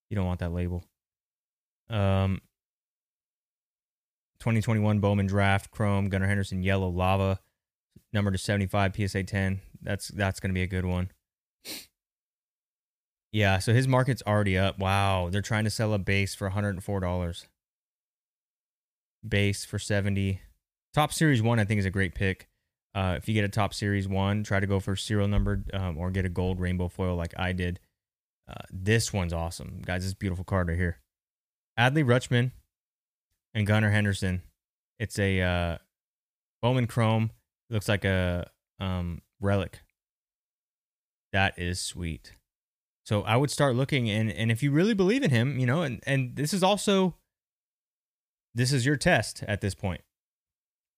You 0.08 0.14
don't 0.14 0.26
want 0.26 0.38
that 0.38 0.52
label. 0.52 0.84
Um 1.90 2.40
2021 4.38 5.00
Bowman 5.00 5.26
draft, 5.26 5.72
chrome, 5.72 6.08
Gunnar 6.08 6.28
Henderson 6.28 6.62
yellow 6.62 6.88
lava, 6.88 7.40
number 8.12 8.30
to 8.30 8.38
75 8.38 8.94
PSA 8.94 9.24
10. 9.24 9.60
That's 9.82 10.08
that's 10.08 10.38
going 10.38 10.50
to 10.50 10.54
be 10.54 10.62
a 10.62 10.68
good 10.68 10.84
one. 10.84 11.10
Yeah, 13.34 13.58
so 13.58 13.74
his 13.74 13.88
market's 13.88 14.22
already 14.24 14.56
up. 14.56 14.78
Wow, 14.78 15.28
they're 15.28 15.42
trying 15.42 15.64
to 15.64 15.70
sell 15.70 15.92
a 15.92 15.98
base 15.98 16.36
for 16.36 16.48
$104. 16.48 17.46
Base 19.28 19.64
for 19.64 19.76
70. 19.76 20.40
Topps 20.94 21.16
Series 21.16 21.42
1 21.42 21.58
I 21.58 21.64
think 21.64 21.80
is 21.80 21.84
a 21.84 21.90
great 21.90 22.14
pick. 22.14 22.46
Uh, 22.94 23.16
if 23.18 23.26
you 23.26 23.34
get 23.34 23.42
a 23.42 23.48
Topps 23.48 23.76
Series 23.76 24.06
1, 24.06 24.44
try 24.44 24.60
to 24.60 24.68
go 24.68 24.78
for 24.78 24.94
serial 24.94 25.26
numbered 25.26 25.68
um, 25.74 25.98
or 25.98 26.12
get 26.12 26.24
a 26.24 26.28
gold 26.28 26.60
rainbow 26.60 26.86
foil 26.86 27.16
like 27.16 27.34
I 27.36 27.50
did. 27.50 27.80
Uh, 28.48 28.62
this 28.70 29.12
one's 29.12 29.32
awesome. 29.32 29.82
Guys, 29.84 30.04
this 30.04 30.14
beautiful 30.14 30.44
card 30.44 30.68
right 30.68 30.78
here. 30.78 30.98
Adley 31.76 32.04
Rutschman 32.04 32.52
and 33.52 33.66
Gunnar 33.66 33.90
Henderson. 33.90 34.42
It's 35.00 35.18
a 35.18 35.40
uh, 35.40 35.78
Bowman 36.62 36.86
Chrome. 36.86 37.32
looks 37.68 37.88
like 37.88 38.04
a 38.04 38.48
um, 38.78 39.22
relic. 39.40 39.80
That 41.32 41.58
is 41.58 41.80
sweet. 41.80 42.30
So 43.04 43.22
I 43.22 43.36
would 43.36 43.50
start 43.50 43.76
looking 43.76 44.08
and 44.10 44.32
and 44.32 44.50
if 44.50 44.62
you 44.62 44.70
really 44.70 44.94
believe 44.94 45.22
in 45.22 45.30
him, 45.30 45.58
you 45.58 45.66
know, 45.66 45.82
and 45.82 46.02
and 46.06 46.36
this 46.36 46.54
is 46.54 46.62
also 46.62 47.16
this 48.54 48.72
is 48.72 48.86
your 48.86 48.96
test 48.96 49.42
at 49.46 49.60
this 49.60 49.74
point. 49.74 50.00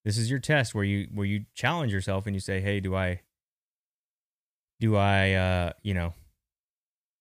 This 0.04 0.16
is 0.16 0.30
your 0.30 0.38
test 0.38 0.74
where 0.74 0.84
you 0.84 1.08
where 1.12 1.26
you 1.26 1.46
challenge 1.54 1.92
yourself 1.92 2.26
and 2.26 2.36
you 2.36 2.40
say, 2.40 2.60
"Hey, 2.60 2.78
do 2.78 2.94
I 2.94 3.22
do 4.78 4.96
I 4.96 5.32
uh, 5.32 5.72
you 5.82 5.94
know, 5.94 6.14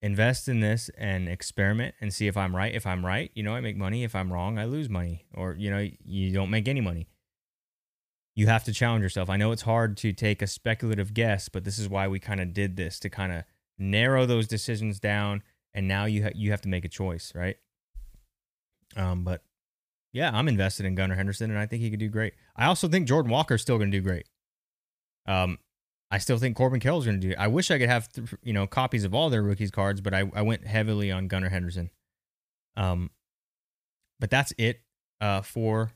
invest 0.03 0.47
in 0.47 0.59
this 0.59 0.89
and 0.97 1.27
experiment 1.27 1.95
and 1.99 2.13
see 2.13 2.27
if 2.27 2.37
I'm 2.37 2.55
right. 2.55 2.73
If 2.73 2.85
I'm 2.85 3.03
right, 3.03 3.31
you 3.33 3.41
know, 3.41 3.55
I 3.55 3.61
make 3.61 3.77
money. 3.77 4.03
If 4.03 4.13
I'm 4.13 4.31
wrong, 4.31 4.59
I 4.59 4.65
lose 4.65 4.87
money 4.87 5.25
or 5.33 5.55
you 5.55 5.71
know, 5.71 5.89
you 6.03 6.31
don't 6.31 6.51
make 6.51 6.67
any 6.67 6.81
money. 6.81 7.07
You 8.35 8.47
have 8.47 8.65
to 8.65 8.73
challenge 8.73 9.01
yourself. 9.01 9.31
I 9.31 9.37
know 9.37 9.51
it's 9.51 9.61
hard 9.63 9.97
to 9.97 10.11
take 10.13 10.43
a 10.43 10.47
speculative 10.47 11.13
guess, 11.15 11.49
but 11.49 11.63
this 11.63 11.79
is 11.79 11.89
why 11.89 12.07
we 12.07 12.19
kind 12.19 12.41
of 12.41 12.53
did 12.53 12.75
this 12.75 12.99
to 12.99 13.09
kind 13.09 13.31
of 13.31 13.45
narrow 13.77 14.25
those 14.25 14.47
decisions 14.47 14.99
down, 14.99 15.43
and 15.73 15.87
now 15.87 16.05
you 16.05 16.23
ha- 16.23 16.31
you 16.35 16.51
have 16.51 16.61
to 16.61 16.69
make 16.69 16.85
a 16.85 16.89
choice, 16.89 17.31
right? 17.35 17.57
Um, 18.95 19.23
but 19.23 19.41
yeah, 20.13 20.31
I'm 20.33 20.47
invested 20.47 20.85
in 20.85 20.95
Gunnar 20.95 21.15
Henderson, 21.15 21.51
and 21.51 21.59
I 21.59 21.65
think 21.65 21.81
he 21.81 21.89
could 21.89 21.99
do 21.99 22.09
great. 22.09 22.33
I 22.55 22.65
also 22.67 22.87
think 22.87 23.07
Jordan 23.07 23.31
Walker 23.31 23.55
is 23.55 23.61
still 23.61 23.77
going 23.77 23.91
to 23.91 23.97
do 23.97 24.01
great. 24.01 24.27
Um, 25.27 25.57
I 26.11 26.19
still 26.19 26.37
think 26.37 26.55
Corbin 26.55 26.79
Carroll's 26.79 27.05
going 27.05 27.19
to 27.19 27.27
do. 27.27 27.35
I 27.37 27.47
wish 27.47 27.71
I 27.71 27.79
could 27.79 27.89
have 27.89 28.11
th- 28.11 28.35
you 28.43 28.53
know 28.53 28.67
copies 28.67 29.03
of 29.03 29.13
all 29.13 29.29
their 29.29 29.43
rookies 29.43 29.71
cards, 29.71 30.01
but 30.01 30.13
I 30.13 30.29
I 30.33 30.41
went 30.41 30.65
heavily 30.65 31.11
on 31.11 31.27
Gunnar 31.27 31.49
Henderson. 31.49 31.89
Um, 32.77 33.09
but 34.19 34.29
that's 34.29 34.53
it 34.57 34.81
uh, 35.19 35.41
for 35.41 35.91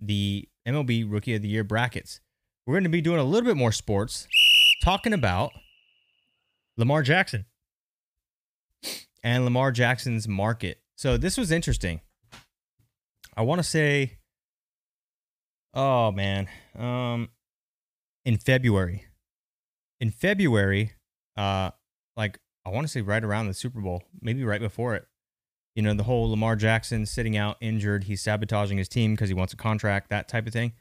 the 0.00 0.48
MLB 0.66 1.10
Rookie 1.10 1.34
of 1.34 1.42
the 1.42 1.48
Year 1.48 1.64
brackets. 1.64 2.20
We're 2.66 2.74
going 2.74 2.84
to 2.84 2.90
be 2.90 3.00
doing 3.00 3.18
a 3.18 3.24
little 3.24 3.46
bit 3.46 3.56
more 3.56 3.72
sports, 3.72 4.28
talking 4.82 5.12
about 5.12 5.52
Lamar 6.76 7.02
Jackson 7.02 7.46
and 9.22 9.44
Lamar 9.44 9.72
Jackson's 9.72 10.26
market. 10.26 10.80
So 10.96 11.16
this 11.16 11.36
was 11.36 11.50
interesting. 11.50 12.00
I 13.36 13.42
want 13.42 13.58
to 13.58 13.62
say, 13.62 14.18
oh 15.74 16.10
man, 16.12 16.48
um, 16.78 17.30
in 18.24 18.38
February, 18.38 19.06
in 20.00 20.10
February, 20.10 20.92
uh, 21.36 21.70
like 22.16 22.38
I 22.66 22.70
want 22.70 22.86
to 22.86 22.92
say 22.92 23.00
right 23.00 23.22
around 23.22 23.46
the 23.46 23.54
Super 23.54 23.80
Bowl, 23.80 24.02
maybe 24.20 24.44
right 24.44 24.60
before 24.60 24.94
it. 24.94 25.06
You 25.74 25.82
know, 25.82 25.94
the 25.94 26.02
whole 26.02 26.30
Lamar 26.30 26.56
Jackson 26.56 27.06
sitting 27.06 27.36
out 27.36 27.56
injured, 27.60 28.04
he's 28.04 28.20
sabotaging 28.20 28.76
his 28.78 28.88
team 28.88 29.14
because 29.14 29.28
he 29.28 29.34
wants 29.34 29.52
a 29.52 29.56
contract, 29.56 30.10
that 30.10 30.28
type 30.28 30.46
of 30.46 30.52
thing. 30.52 30.72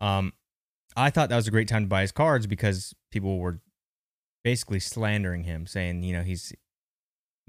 Um, 0.00 0.32
I 0.96 1.10
thought 1.10 1.28
that 1.28 1.36
was 1.36 1.48
a 1.48 1.52
great 1.52 1.68
time 1.68 1.84
to 1.84 1.88
buy 1.88 2.02
his 2.02 2.12
cards 2.12 2.46
because 2.46 2.94
people 3.10 3.38
were 3.38 3.60
basically 4.44 4.78
slandering 4.78 5.44
him, 5.44 5.66
saying, 5.66 6.04
you 6.04 6.12
know, 6.14 6.22
he's 6.22 6.52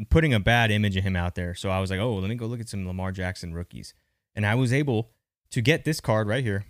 putting 0.10 0.34
a 0.34 0.40
bad 0.40 0.72
image 0.72 0.98
of 0.98 1.04
him 1.04 1.16
out 1.16 1.36
there. 1.36 1.54
So 1.54 1.70
I 1.70 1.80
was 1.80 1.92
like, 1.92 2.00
oh, 2.00 2.16
let 2.16 2.30
me 2.30 2.36
go 2.36 2.48
look 2.48 2.60
at 2.60 2.70
some 2.70 2.88
Lamar 2.88 3.12
Jackson 3.12 3.54
rookies. 3.54 3.94
And 4.34 4.46
I 4.46 4.56
was 4.56 4.74
able 4.74 5.12
to 5.52 5.62
get 5.62 5.86
this 5.86 6.02
card 6.02 6.28
right 6.28 6.44
here. 6.44 6.66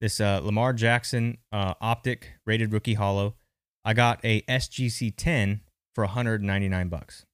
This 0.00 0.20
uh, 0.20 0.40
Lamar 0.42 0.72
Jackson 0.72 1.38
uh, 1.52 1.74
optic 1.80 2.34
rated 2.44 2.72
rookie 2.72 2.94
hollow. 2.94 3.36
I 3.84 3.94
got 3.94 4.20
a 4.24 4.42
SGC 4.42 5.14
10 5.16 5.60
for 5.94 6.04
199 6.04 6.88
bucks. 6.88 7.24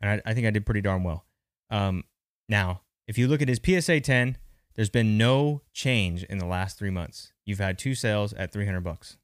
And 0.00 0.10
I, 0.10 0.30
I 0.30 0.34
think 0.34 0.46
I 0.46 0.50
did 0.50 0.66
pretty 0.66 0.80
darn 0.80 1.02
well. 1.02 1.24
Um, 1.70 2.04
now, 2.48 2.82
if 3.06 3.18
you 3.18 3.28
look 3.28 3.42
at 3.42 3.48
his 3.48 3.60
PSA 3.64 4.00
10, 4.00 4.36
there's 4.74 4.90
been 4.90 5.16
no 5.16 5.62
change 5.72 6.24
in 6.24 6.38
the 6.38 6.46
last 6.46 6.78
three 6.78 6.90
months. 6.90 7.32
You've 7.44 7.58
had 7.58 7.78
two 7.78 7.94
sales 7.94 8.32
at 8.34 8.52
300 8.52 8.80
bucks. 8.80 9.16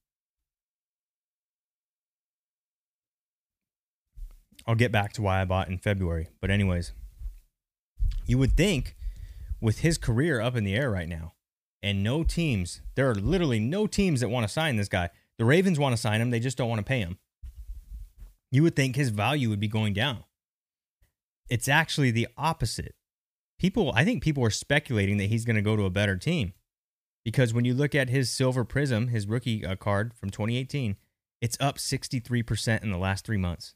I'll 4.67 4.75
get 4.75 4.93
back 4.93 5.13
to 5.15 5.23
why 5.23 5.41
I 5.41 5.45
bought 5.45 5.69
in 5.69 5.79
February. 5.79 6.29
But, 6.41 6.51
anyways, 6.51 6.93
you 8.27 8.39
would 8.39 8.57
think 8.57 8.97
with 9.61 9.81
his 9.81 9.99
career 9.99 10.41
up 10.41 10.57
in 10.57 10.65
the 10.65 10.75
air 10.75 10.91
right 10.91 11.09
now 11.09 11.33
and 11.83 12.03
no 12.03 12.23
teams, 12.23 12.81
there 12.95 13.09
are 13.11 13.15
literally 13.15 13.59
no 13.59 13.87
teams 13.87 14.21
that 14.21 14.29
want 14.29 14.45
to 14.45 14.53
sign 14.53 14.77
this 14.77 14.89
guy. 14.89 15.11
The 15.39 15.45
Ravens 15.45 15.79
want 15.79 15.95
to 15.95 16.01
sign 16.01 16.21
him, 16.21 16.31
they 16.31 16.41
just 16.41 16.59
don't 16.59 16.69
want 16.69 16.81
to 16.81 16.85
pay 16.85 17.01
him. 17.01 17.19
You 18.51 18.63
would 18.63 18.77
think 18.77 18.97
his 18.97 19.11
value 19.11 19.49
would 19.49 19.61
be 19.61 19.69
going 19.69 19.95
down. 19.95 20.25
It's 21.49 21.69
actually 21.69 22.11
the 22.11 22.29
opposite. 22.37 22.95
People, 23.59 23.93
I 23.95 24.05
think 24.05 24.23
people 24.23 24.45
are 24.45 24.51
speculating 24.51 25.17
that 25.19 25.29
he's 25.29 25.45
going 25.45 25.57
to 25.57 25.63
go 25.63 25.77
to 25.77 25.85
a 25.85 25.91
better 25.91 26.17
team 26.17 26.53
because 27.25 27.53
when 27.53 27.65
you 27.65 27.75
look 27.75 27.95
at 27.95 28.09
his 28.09 28.31
silver 28.31 28.65
prism, 28.65 29.09
his 29.09 29.27
rookie 29.27 29.65
uh, 29.65 29.77
card 29.77 30.15
from 30.15 30.31
2018, 30.31 30.97
it's 31.41 31.57
up 31.61 31.79
63% 31.79 32.83
in 32.83 32.91
the 32.91 32.99
last 32.99 33.25
three 33.25 33.37
months. 33.37 33.75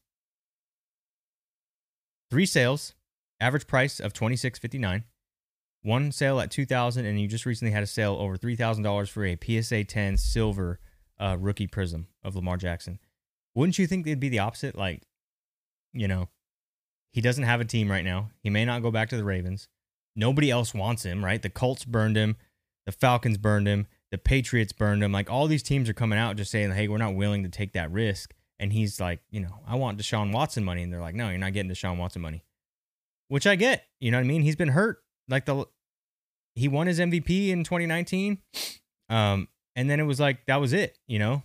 Three 2.34 2.46
sales, 2.46 2.96
average 3.38 3.68
price 3.68 4.00
of 4.00 4.12
twenty 4.12 4.34
six 4.34 4.58
fifty 4.58 4.76
nine. 4.76 5.04
One 5.82 6.10
sale 6.10 6.40
at 6.40 6.50
two 6.50 6.66
thousand, 6.66 7.06
and 7.06 7.20
you 7.20 7.28
just 7.28 7.46
recently 7.46 7.70
had 7.70 7.84
a 7.84 7.86
sale 7.86 8.16
over 8.18 8.36
three 8.36 8.56
thousand 8.56 8.82
dollars 8.82 9.08
for 9.08 9.24
a 9.24 9.38
PSA 9.40 9.84
ten 9.84 10.16
silver 10.16 10.80
uh, 11.20 11.36
rookie 11.38 11.68
prism 11.68 12.08
of 12.24 12.34
Lamar 12.34 12.56
Jackson. 12.56 12.98
Wouldn't 13.54 13.78
you 13.78 13.86
think 13.86 14.04
it'd 14.04 14.18
be 14.18 14.30
the 14.30 14.40
opposite? 14.40 14.74
Like, 14.74 15.04
you 15.92 16.08
know, 16.08 16.28
he 17.12 17.20
doesn't 17.20 17.44
have 17.44 17.60
a 17.60 17.64
team 17.64 17.88
right 17.88 18.04
now. 18.04 18.30
He 18.42 18.50
may 18.50 18.64
not 18.64 18.82
go 18.82 18.90
back 18.90 19.10
to 19.10 19.16
the 19.16 19.22
Ravens. 19.22 19.68
Nobody 20.16 20.50
else 20.50 20.74
wants 20.74 21.04
him, 21.04 21.24
right? 21.24 21.40
The 21.40 21.50
Colts 21.50 21.84
burned 21.84 22.16
him. 22.16 22.34
The 22.84 22.90
Falcons 22.90 23.38
burned 23.38 23.68
him. 23.68 23.86
The 24.10 24.18
Patriots 24.18 24.72
burned 24.72 25.04
him. 25.04 25.12
Like 25.12 25.30
all 25.30 25.46
these 25.46 25.62
teams 25.62 25.88
are 25.88 25.94
coming 25.94 26.18
out 26.18 26.34
just 26.34 26.50
saying, 26.50 26.72
hey, 26.72 26.88
we're 26.88 26.98
not 26.98 27.14
willing 27.14 27.44
to 27.44 27.48
take 27.48 27.74
that 27.74 27.92
risk. 27.92 28.33
And 28.58 28.72
he's 28.72 29.00
like, 29.00 29.20
you 29.30 29.40
know, 29.40 29.60
I 29.66 29.76
want 29.76 29.98
Deshaun 29.98 30.32
Watson 30.32 30.64
money. 30.64 30.82
And 30.82 30.92
they're 30.92 31.00
like, 31.00 31.14
no, 31.14 31.28
you're 31.28 31.38
not 31.38 31.52
getting 31.52 31.70
Deshaun 31.70 31.96
Watson 31.96 32.22
money. 32.22 32.44
Which 33.28 33.46
I 33.46 33.56
get. 33.56 33.84
You 34.00 34.10
know 34.10 34.18
what 34.18 34.24
I 34.24 34.28
mean? 34.28 34.42
He's 34.42 34.56
been 34.56 34.68
hurt. 34.68 34.98
Like 35.28 35.46
the 35.46 35.66
he 36.54 36.68
won 36.68 36.86
his 36.86 37.00
MVP 37.00 37.48
in 37.48 37.64
2019. 37.64 38.38
Um, 39.08 39.48
and 39.74 39.90
then 39.90 39.98
it 39.98 40.04
was 40.04 40.20
like 40.20 40.46
that 40.46 40.60
was 40.60 40.72
it, 40.72 40.98
you 41.06 41.18
know? 41.18 41.42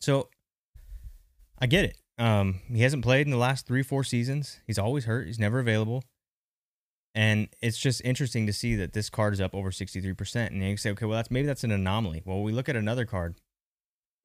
So 0.00 0.28
I 1.58 1.66
get 1.66 1.84
it. 1.84 1.98
Um, 2.18 2.60
he 2.68 2.82
hasn't 2.82 3.04
played 3.04 3.26
in 3.26 3.30
the 3.30 3.36
last 3.36 3.66
three, 3.66 3.82
four 3.82 4.02
seasons. 4.02 4.60
He's 4.66 4.78
always 4.78 5.04
hurt. 5.04 5.26
He's 5.26 5.38
never 5.38 5.58
available. 5.58 6.02
And 7.14 7.48
it's 7.62 7.78
just 7.78 8.02
interesting 8.04 8.46
to 8.46 8.52
see 8.52 8.74
that 8.76 8.92
this 8.92 9.08
card 9.08 9.32
is 9.32 9.40
up 9.40 9.54
over 9.54 9.70
63%. 9.70 10.48
And 10.48 10.62
you 10.62 10.76
say, 10.76 10.90
okay, 10.90 11.06
well, 11.06 11.16
that's 11.16 11.30
maybe 11.30 11.46
that's 11.46 11.64
an 11.64 11.70
anomaly. 11.70 12.22
Well, 12.24 12.42
we 12.42 12.52
look 12.52 12.68
at 12.68 12.76
another 12.76 13.06
card 13.06 13.36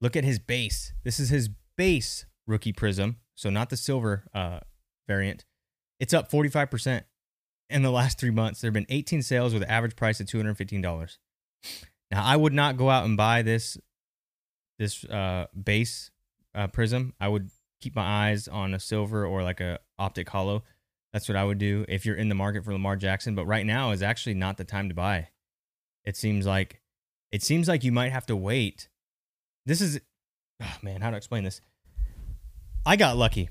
Look 0.02 0.16
at 0.16 0.24
his 0.24 0.38
base. 0.40 0.92
This 1.04 1.18
is 1.18 1.30
his 1.30 1.48
base 1.78 2.26
rookie 2.46 2.72
prism. 2.72 3.16
So 3.36 3.48
not 3.48 3.70
the 3.70 3.76
silver 3.76 4.24
uh, 4.34 4.60
variant. 5.08 5.44
It's 6.00 6.12
up 6.12 6.30
45% 6.30 7.02
in 7.70 7.82
the 7.82 7.90
last 7.90 8.18
three 8.18 8.30
months. 8.30 8.60
There 8.60 8.68
have 8.68 8.74
been 8.74 8.86
18 8.88 9.22
sales 9.22 9.54
with 9.54 9.62
an 9.62 9.70
average 9.70 9.96
price 9.96 10.20
of 10.20 10.26
$215. 10.26 11.18
Now, 12.10 12.24
I 12.24 12.36
would 12.36 12.52
not 12.52 12.76
go 12.76 12.90
out 12.90 13.04
and 13.04 13.16
buy 13.16 13.42
this 13.42 13.78
this 14.78 15.04
uh, 15.04 15.46
base 15.62 16.10
uh, 16.54 16.66
prism. 16.66 17.14
I 17.20 17.28
would 17.28 17.50
keep 17.80 17.94
my 17.94 18.28
eyes 18.28 18.48
on 18.48 18.74
a 18.74 18.80
silver 18.80 19.24
or 19.24 19.42
like 19.44 19.60
a 19.60 19.78
optic 19.98 20.28
hollow. 20.28 20.64
That's 21.12 21.28
what 21.28 21.36
I 21.36 21.44
would 21.44 21.58
do 21.58 21.84
if 21.88 22.04
you're 22.04 22.16
in 22.16 22.28
the 22.28 22.34
market 22.34 22.64
for 22.64 22.72
Lamar 22.72 22.96
Jackson. 22.96 23.34
But 23.34 23.46
right 23.46 23.64
now 23.64 23.92
is 23.92 24.02
actually 24.02 24.34
not 24.34 24.56
the 24.56 24.64
time 24.64 24.88
to 24.88 24.94
buy. 24.94 25.28
It 26.04 26.16
seems 26.16 26.46
like 26.46 26.80
it 27.30 27.42
seems 27.42 27.68
like 27.68 27.84
you 27.84 27.92
might 27.92 28.12
have 28.12 28.26
to 28.26 28.36
wait. 28.36 28.88
This 29.66 29.80
is 29.80 30.00
oh 30.62 30.76
man, 30.82 31.00
how 31.00 31.10
to 31.10 31.16
explain 31.16 31.44
this? 31.44 31.60
I 32.84 32.96
got 32.96 33.16
lucky. 33.16 33.48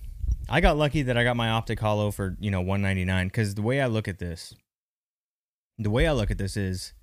I 0.50 0.60
got 0.60 0.78
lucky 0.78 1.04
that 1.04 1.18
I 1.18 1.24
got 1.24 1.38
my 1.38 1.50
optic 1.50 1.80
hollow 1.80 2.12
for, 2.12 2.36
you 2.40 2.52
know, 2.52 2.62
199 2.62 3.30
cuz 3.30 3.56
the 3.56 3.62
way 3.62 3.82
I 3.82 3.88
look 3.88 4.08
at 4.08 4.20
this 4.20 4.54
the 5.78 5.90
way 5.90 6.08
I 6.08 6.12
look 6.12 6.30
at 6.30 6.38
this 6.38 6.58
is 6.58 6.94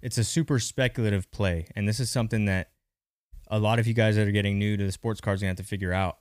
it's 0.00 0.18
a 0.18 0.24
super 0.24 0.58
speculative 0.58 1.30
play 1.30 1.66
and 1.74 1.88
this 1.88 2.00
is 2.00 2.10
something 2.10 2.44
that 2.44 2.70
a 3.48 3.58
lot 3.58 3.78
of 3.78 3.86
you 3.86 3.94
guys 3.94 4.16
that 4.16 4.26
are 4.26 4.32
getting 4.32 4.58
new 4.58 4.76
to 4.76 4.84
the 4.84 4.92
sports 4.92 5.20
cards 5.20 5.42
are 5.42 5.46
going 5.46 5.56
to 5.56 5.60
have 5.60 5.66
to 5.66 5.70
figure 5.70 5.92
out. 5.92 6.18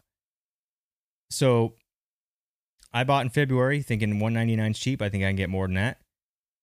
So 1.29 1.75
I 2.93 3.05
bought 3.05 3.23
in 3.23 3.29
February 3.29 3.81
thinking 3.81 4.19
199 4.19 4.71
is 4.71 4.79
cheap. 4.79 5.01
I 5.01 5.09
think 5.09 5.23
I 5.23 5.27
can 5.27 5.37
get 5.37 5.49
more 5.49 5.65
than 5.65 5.75
that. 5.75 6.01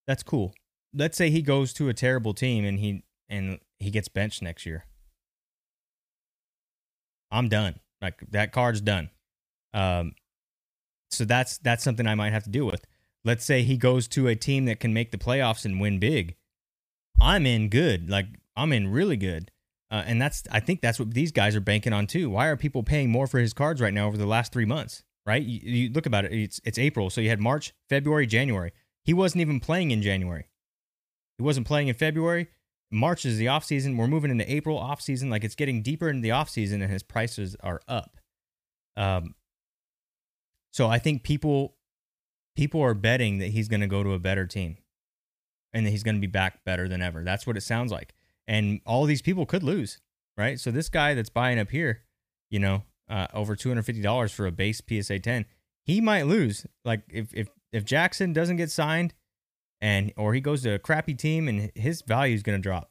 That's 0.07 0.23
cool. 0.23 0.53
Let's 0.93 1.17
say 1.17 1.31
he 1.31 1.43
goes 1.43 1.73
to 1.75 1.89
a 1.89 1.95
terrible 1.95 2.35
team 2.35 2.65
and 2.65 2.79
he 2.79 3.03
and 3.29 3.61
he 3.79 3.91
gets 3.91 4.09
benched 4.09 4.43
next 4.43 4.67
year. 4.67 4.85
I'm 7.31 7.49
done. 7.49 7.81
Like 8.01 8.21
that 8.31 8.53
card's 8.53 8.81
done. 8.81 9.11
Um, 9.75 10.13
so 11.11 11.25
that's 11.25 11.59
that's 11.59 11.85
something 11.85 12.07
I 12.07 12.15
might 12.15 12.33
have 12.33 12.45
to 12.45 12.51
deal 12.51 12.67
with. 12.67 12.85
Let's 13.25 13.45
say 13.45 13.63
he 13.63 13.77
goes 13.77 14.09
to 14.09 14.29
a 14.29 14.37
team 14.37 14.67
that 14.67 14.81
can 14.81 14.93
make 14.93 15.11
the 15.11 15.19
playoffs 15.19 15.65
and 15.65 15.81
win 15.81 15.99
big. 15.99 16.37
I'm 17.21 17.47
in 17.47 17.69
good. 17.69 18.09
Like 18.09 18.27
I'm 18.57 18.73
in 18.73 18.89
really 18.89 19.17
good. 19.17 19.51
Uh, 19.91 20.03
and 20.07 20.21
that's 20.21 20.43
I 20.51 20.61
think 20.61 20.81
that's 20.81 20.99
what 20.99 21.15
these 21.15 21.33
guys 21.33 21.57
are 21.57 21.61
banking 21.61 21.93
on 21.93 22.07
too. 22.07 22.31
Why 22.31 22.47
are 22.47 22.57
people 22.57 22.83
paying 22.83 23.11
more 23.11 23.27
for 23.27 23.39
his 23.39 23.53
cards 23.53 23.81
right 23.81 23.95
now 23.95 24.07
over 24.07 24.17
the 24.17 24.27
last 24.27 24.53
three 24.53 24.67
months? 24.67 25.03
Right? 25.27 25.43
You, 25.43 25.61
you 25.61 25.91
look 25.91 26.07
about 26.07 26.25
it. 26.25 26.33
It's 26.33 26.61
it's 26.65 26.79
April, 26.79 27.11
so 27.11 27.21
you 27.21 27.29
had 27.29 27.41
March, 27.41 27.73
February, 27.89 28.27
January. 28.27 28.73
He 29.05 29.15
wasn't 29.15 29.41
even 29.41 29.61
playing 29.61 29.91
in 29.91 30.03
January. 30.03 30.49
He 31.39 31.45
wasn't 31.45 31.67
playing 31.67 31.89
in 31.89 31.95
February. 31.95 32.49
March 32.91 33.27
is 33.27 33.37
the 33.37 33.49
off 33.49 33.65
season. 33.65 33.97
We're 33.97 34.07
moving 34.07 34.31
into 34.31 34.51
April 34.51 34.79
off 34.79 35.01
season. 35.01 35.31
Like 35.31 35.45
it's 35.45 35.55
getting 35.55 35.83
deeper 35.83 36.09
into 36.09 36.23
the 36.23 36.31
off 36.31 36.49
season, 36.49 36.83
and 36.83 36.91
his 36.91 37.03
prices 37.03 37.57
are 37.61 37.81
up. 37.89 38.17
Um. 38.97 39.35
So 40.73 40.89
I 40.89 40.99
think 40.99 41.23
people 41.23 41.77
people 42.57 42.83
are 42.83 42.95
betting 42.95 43.39
that 43.39 43.49
he's 43.49 43.69
going 43.69 43.81
to 43.81 43.87
go 43.87 44.03
to 44.03 44.13
a 44.13 44.19
better 44.19 44.47
team, 44.47 44.79
and 45.73 45.87
that 45.87 45.91
he's 45.91 46.03
going 46.03 46.17
to 46.17 46.21
be 46.21 46.27
back 46.27 46.65
better 46.65 46.89
than 46.89 47.03
ever. 47.03 47.23
That's 47.23 47.47
what 47.47 47.57
it 47.57 47.63
sounds 47.63 47.93
like. 47.93 48.15
And 48.47 48.81
all 48.87 49.05
these 49.05 49.23
people 49.23 49.45
could 49.45 49.63
lose, 49.63 50.01
right? 50.37 50.59
So 50.59 50.71
this 50.71 50.89
guy 50.89 51.15
that's 51.15 51.31
buying 51.31 51.59
up 51.59 51.71
here, 51.71 52.03
you 52.51 52.59
know, 52.59 52.85
uh, 53.09 53.27
over 53.35 53.55
two 53.55 53.69
hundred 53.69 53.85
fifty 53.85 54.03
dollars 54.03 54.33
for 54.33 54.47
a 54.47 54.53
base 54.53 54.81
PSA 54.87 55.19
ten, 55.21 55.47
he 55.85 56.01
might 56.01 56.27
lose. 56.27 56.67
Like 56.85 57.03
if 57.11 57.35
if 57.35 57.49
if 57.73 57.85
Jackson 57.85 58.33
doesn't 58.33 58.57
get 58.57 58.71
signed 58.71 59.15
and 59.81 60.13
or 60.17 60.35
he 60.35 60.41
goes 60.41 60.63
to 60.63 60.75
a 60.75 60.79
crappy 60.79 61.15
team 61.15 61.49
and 61.49 61.71
his 61.75 62.03
value 62.03 62.35
is 62.35 62.43
going 62.43 62.59
to 62.59 62.63
drop. 62.63 62.91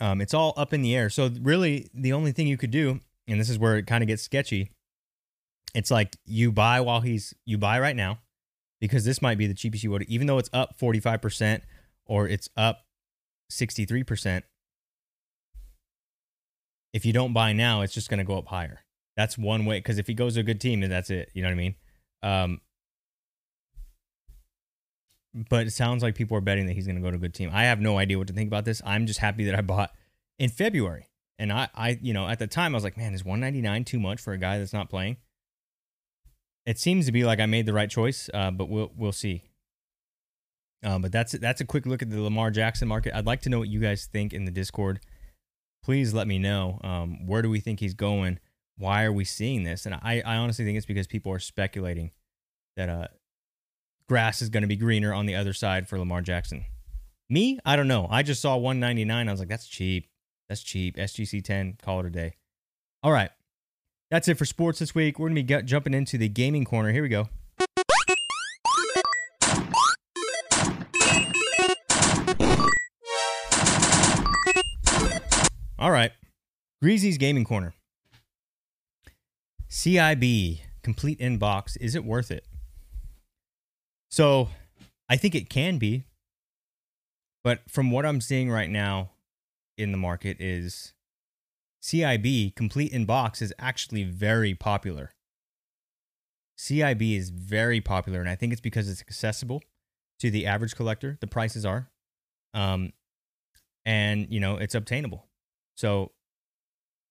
Um, 0.00 0.20
it's 0.20 0.34
all 0.34 0.54
up 0.56 0.72
in 0.72 0.82
the 0.82 0.94
air. 0.94 1.10
So 1.10 1.30
really, 1.40 1.88
the 1.94 2.12
only 2.12 2.32
thing 2.32 2.46
you 2.46 2.56
could 2.56 2.70
do, 2.70 3.00
and 3.26 3.40
this 3.40 3.50
is 3.50 3.58
where 3.58 3.76
it 3.76 3.86
kind 3.86 4.02
of 4.02 4.08
gets 4.08 4.22
sketchy. 4.22 4.70
It's 5.74 5.90
like 5.90 6.16
you 6.24 6.52
buy 6.52 6.80
while 6.80 7.00
he's 7.00 7.34
you 7.44 7.58
buy 7.58 7.80
right 7.80 7.96
now, 7.96 8.18
because 8.80 9.04
this 9.04 9.20
might 9.20 9.38
be 9.38 9.46
the 9.46 9.54
cheapest 9.54 9.82
you 9.84 9.90
would, 9.90 10.02
even 10.04 10.26
though 10.26 10.38
it's 10.38 10.50
up 10.52 10.78
forty 10.78 11.00
five 11.00 11.20
percent 11.20 11.62
or 12.06 12.28
it's 12.28 12.48
up 12.56 12.84
sixty 13.50 13.84
three 13.84 14.02
percent. 14.02 14.44
If 16.94 17.04
you 17.04 17.12
don't 17.12 17.34
buy 17.34 17.52
now, 17.52 17.82
it's 17.82 17.92
just 17.92 18.08
going 18.08 18.18
to 18.18 18.24
go 18.24 18.38
up 18.38 18.46
higher. 18.46 18.80
That's 19.16 19.36
one 19.36 19.66
way. 19.66 19.78
Because 19.78 19.98
if 19.98 20.06
he 20.06 20.14
goes 20.14 20.34
to 20.34 20.40
a 20.40 20.42
good 20.42 20.60
team, 20.60 20.80
then 20.80 20.90
that's 20.90 21.10
it. 21.10 21.30
You 21.34 21.42
know 21.42 21.48
what 21.48 21.52
I 21.52 21.56
mean? 21.56 21.74
Um, 22.22 22.60
but 25.34 25.66
it 25.66 25.72
sounds 25.72 26.02
like 26.02 26.14
people 26.14 26.36
are 26.36 26.40
betting 26.40 26.66
that 26.66 26.72
he's 26.74 26.86
going 26.86 26.96
to 26.96 27.02
go 27.02 27.10
to 27.10 27.16
a 27.16 27.20
good 27.20 27.34
team. 27.34 27.50
I 27.52 27.64
have 27.64 27.80
no 27.80 27.98
idea 27.98 28.18
what 28.18 28.28
to 28.28 28.32
think 28.32 28.48
about 28.48 28.64
this. 28.64 28.80
I'm 28.84 29.06
just 29.06 29.20
happy 29.20 29.44
that 29.44 29.54
I 29.54 29.60
bought 29.60 29.92
in 30.38 30.50
February. 30.50 31.08
And 31.38 31.52
I, 31.52 31.68
I, 31.74 31.98
you 32.02 32.12
know, 32.12 32.26
at 32.26 32.38
the 32.38 32.46
time 32.46 32.74
I 32.74 32.76
was 32.76 32.84
like, 32.84 32.96
man, 32.96 33.14
is 33.14 33.24
199 33.24 33.84
too 33.84 34.00
much 34.00 34.20
for 34.20 34.32
a 34.32 34.38
guy 34.38 34.58
that's 34.58 34.72
not 34.72 34.90
playing? 34.90 35.18
It 36.66 36.78
seems 36.78 37.06
to 37.06 37.12
be 37.12 37.24
like 37.24 37.40
I 37.40 37.46
made 37.46 37.66
the 37.66 37.72
right 37.72 37.88
choice, 37.88 38.28
uh, 38.34 38.50
but 38.50 38.68
we'll 38.68 38.92
we'll 38.94 39.12
see. 39.12 39.44
Um, 40.82 41.00
but 41.00 41.12
that's 41.12 41.32
that's 41.32 41.60
a 41.60 41.64
quick 41.64 41.86
look 41.86 42.02
at 42.02 42.10
the 42.10 42.20
Lamar 42.20 42.50
Jackson 42.50 42.88
market. 42.88 43.16
I'd 43.16 43.26
like 43.26 43.40
to 43.42 43.48
know 43.48 43.58
what 43.58 43.68
you 43.68 43.80
guys 43.80 44.06
think 44.06 44.34
in 44.34 44.44
the 44.44 44.50
Discord. 44.50 45.00
Please 45.82 46.12
let 46.12 46.26
me 46.26 46.38
know. 46.38 46.78
Um, 46.84 47.26
where 47.26 47.40
do 47.40 47.48
we 47.48 47.60
think 47.60 47.80
he's 47.80 47.94
going? 47.94 48.38
Why 48.76 49.04
are 49.04 49.12
we 49.12 49.24
seeing 49.24 49.64
this? 49.64 49.86
And 49.86 49.94
I, 49.94 50.22
I 50.24 50.36
honestly 50.36 50.64
think 50.64 50.76
it's 50.76 50.86
because 50.86 51.06
people 51.06 51.32
are 51.32 51.38
speculating 51.38 52.10
that 52.76 52.88
uh, 52.88 53.08
grass 54.08 54.40
is 54.40 54.48
going 54.48 54.62
to 54.62 54.66
be 54.66 54.76
greener 54.76 55.12
on 55.12 55.26
the 55.26 55.34
other 55.34 55.52
side 55.52 55.86
for 55.88 55.98
Lamar 55.98 56.22
Jackson. 56.22 56.64
Me, 57.28 57.58
I 57.64 57.76
don't 57.76 57.88
know. 57.88 58.08
I 58.10 58.22
just 58.22 58.40
saw 58.40 58.56
199. 58.56 59.28
I 59.28 59.30
was 59.30 59.38
like, 59.38 59.48
that's 59.48 59.68
cheap. 59.68 60.08
That's 60.48 60.62
cheap. 60.62 60.96
SGC 60.96 61.44
10, 61.44 61.76
call 61.82 62.00
it 62.00 62.06
a 62.06 62.10
day. 62.10 62.34
All 63.02 63.12
right. 63.12 63.30
That's 64.10 64.26
it 64.28 64.38
for 64.38 64.46
sports 64.46 64.78
this 64.78 64.94
week. 64.94 65.18
We're 65.18 65.28
going 65.28 65.36
to 65.36 65.42
be 65.42 65.62
jumping 65.62 65.92
into 65.92 66.16
the 66.16 66.30
gaming 66.30 66.64
corner. 66.64 66.90
Here 66.90 67.02
we 67.02 67.10
go. 67.10 67.28
All 75.78 75.90
right. 75.90 76.10
Greasy's 76.82 77.18
Gaming 77.18 77.44
Corner. 77.44 77.74
CIB, 79.70 80.60
complete 80.82 81.20
in 81.20 81.36
box. 81.36 81.76
Is 81.76 81.94
it 81.94 82.04
worth 82.04 82.30
it? 82.30 82.47
So 84.10 84.48
I 85.08 85.16
think 85.16 85.34
it 85.34 85.48
can 85.48 85.78
be. 85.78 86.04
But 87.44 87.60
from 87.68 87.90
what 87.90 88.04
I'm 88.04 88.20
seeing 88.20 88.50
right 88.50 88.68
now 88.68 89.10
in 89.76 89.92
the 89.92 89.98
market 89.98 90.38
is 90.40 90.92
CIB 91.82 92.54
complete 92.56 92.92
in 92.92 93.04
box 93.04 93.40
is 93.40 93.54
actually 93.58 94.04
very 94.04 94.54
popular. 94.54 95.12
CIB 96.58 97.16
is 97.16 97.30
very 97.30 97.80
popular, 97.80 98.20
and 98.20 98.28
I 98.28 98.34
think 98.34 98.52
it's 98.52 98.60
because 98.60 98.90
it's 98.90 99.00
accessible 99.00 99.62
to 100.18 100.30
the 100.30 100.44
average 100.44 100.74
collector. 100.74 101.16
The 101.20 101.28
prices 101.28 101.64
are, 101.64 101.88
um, 102.52 102.92
and 103.86 104.26
you 104.28 104.40
know 104.40 104.56
it's 104.56 104.74
obtainable. 104.74 105.28
So 105.76 106.10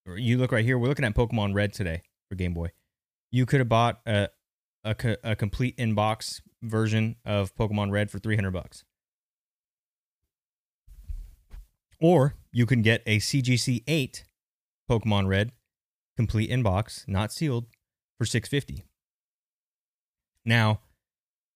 you 0.06 0.38
look 0.38 0.52
right 0.52 0.66
here. 0.66 0.78
We're 0.78 0.90
looking 0.90 1.06
at 1.06 1.16
Pokemon 1.16 1.56
Red 1.56 1.72
today 1.72 2.02
for 2.30 2.36
Game 2.36 2.54
Boy. 2.54 2.72
You 3.32 3.46
could 3.46 3.62
have 3.62 3.70
bought 3.70 4.02
a 4.06 4.30
a, 4.84 4.96
a 5.24 5.36
complete 5.36 5.76
in 5.78 5.94
box 5.94 6.42
version 6.68 7.16
of 7.26 7.56
Pokemon 7.56 7.92
Red 7.92 8.12
for 8.12 8.20
300 8.20 8.52
bucks. 8.52 8.84
Or 12.00 12.36
you 12.52 12.66
can 12.66 12.82
get 12.82 13.02
a 13.06 13.18
CGC 13.18 13.84
8 13.88 14.24
Pokemon 14.90 15.28
Red 15.28 15.52
complete 16.16 16.50
in 16.50 16.64
box, 16.64 17.06
not 17.08 17.32
sealed, 17.32 17.66
for 18.18 18.26
650. 18.26 18.84
Now, 20.46 20.82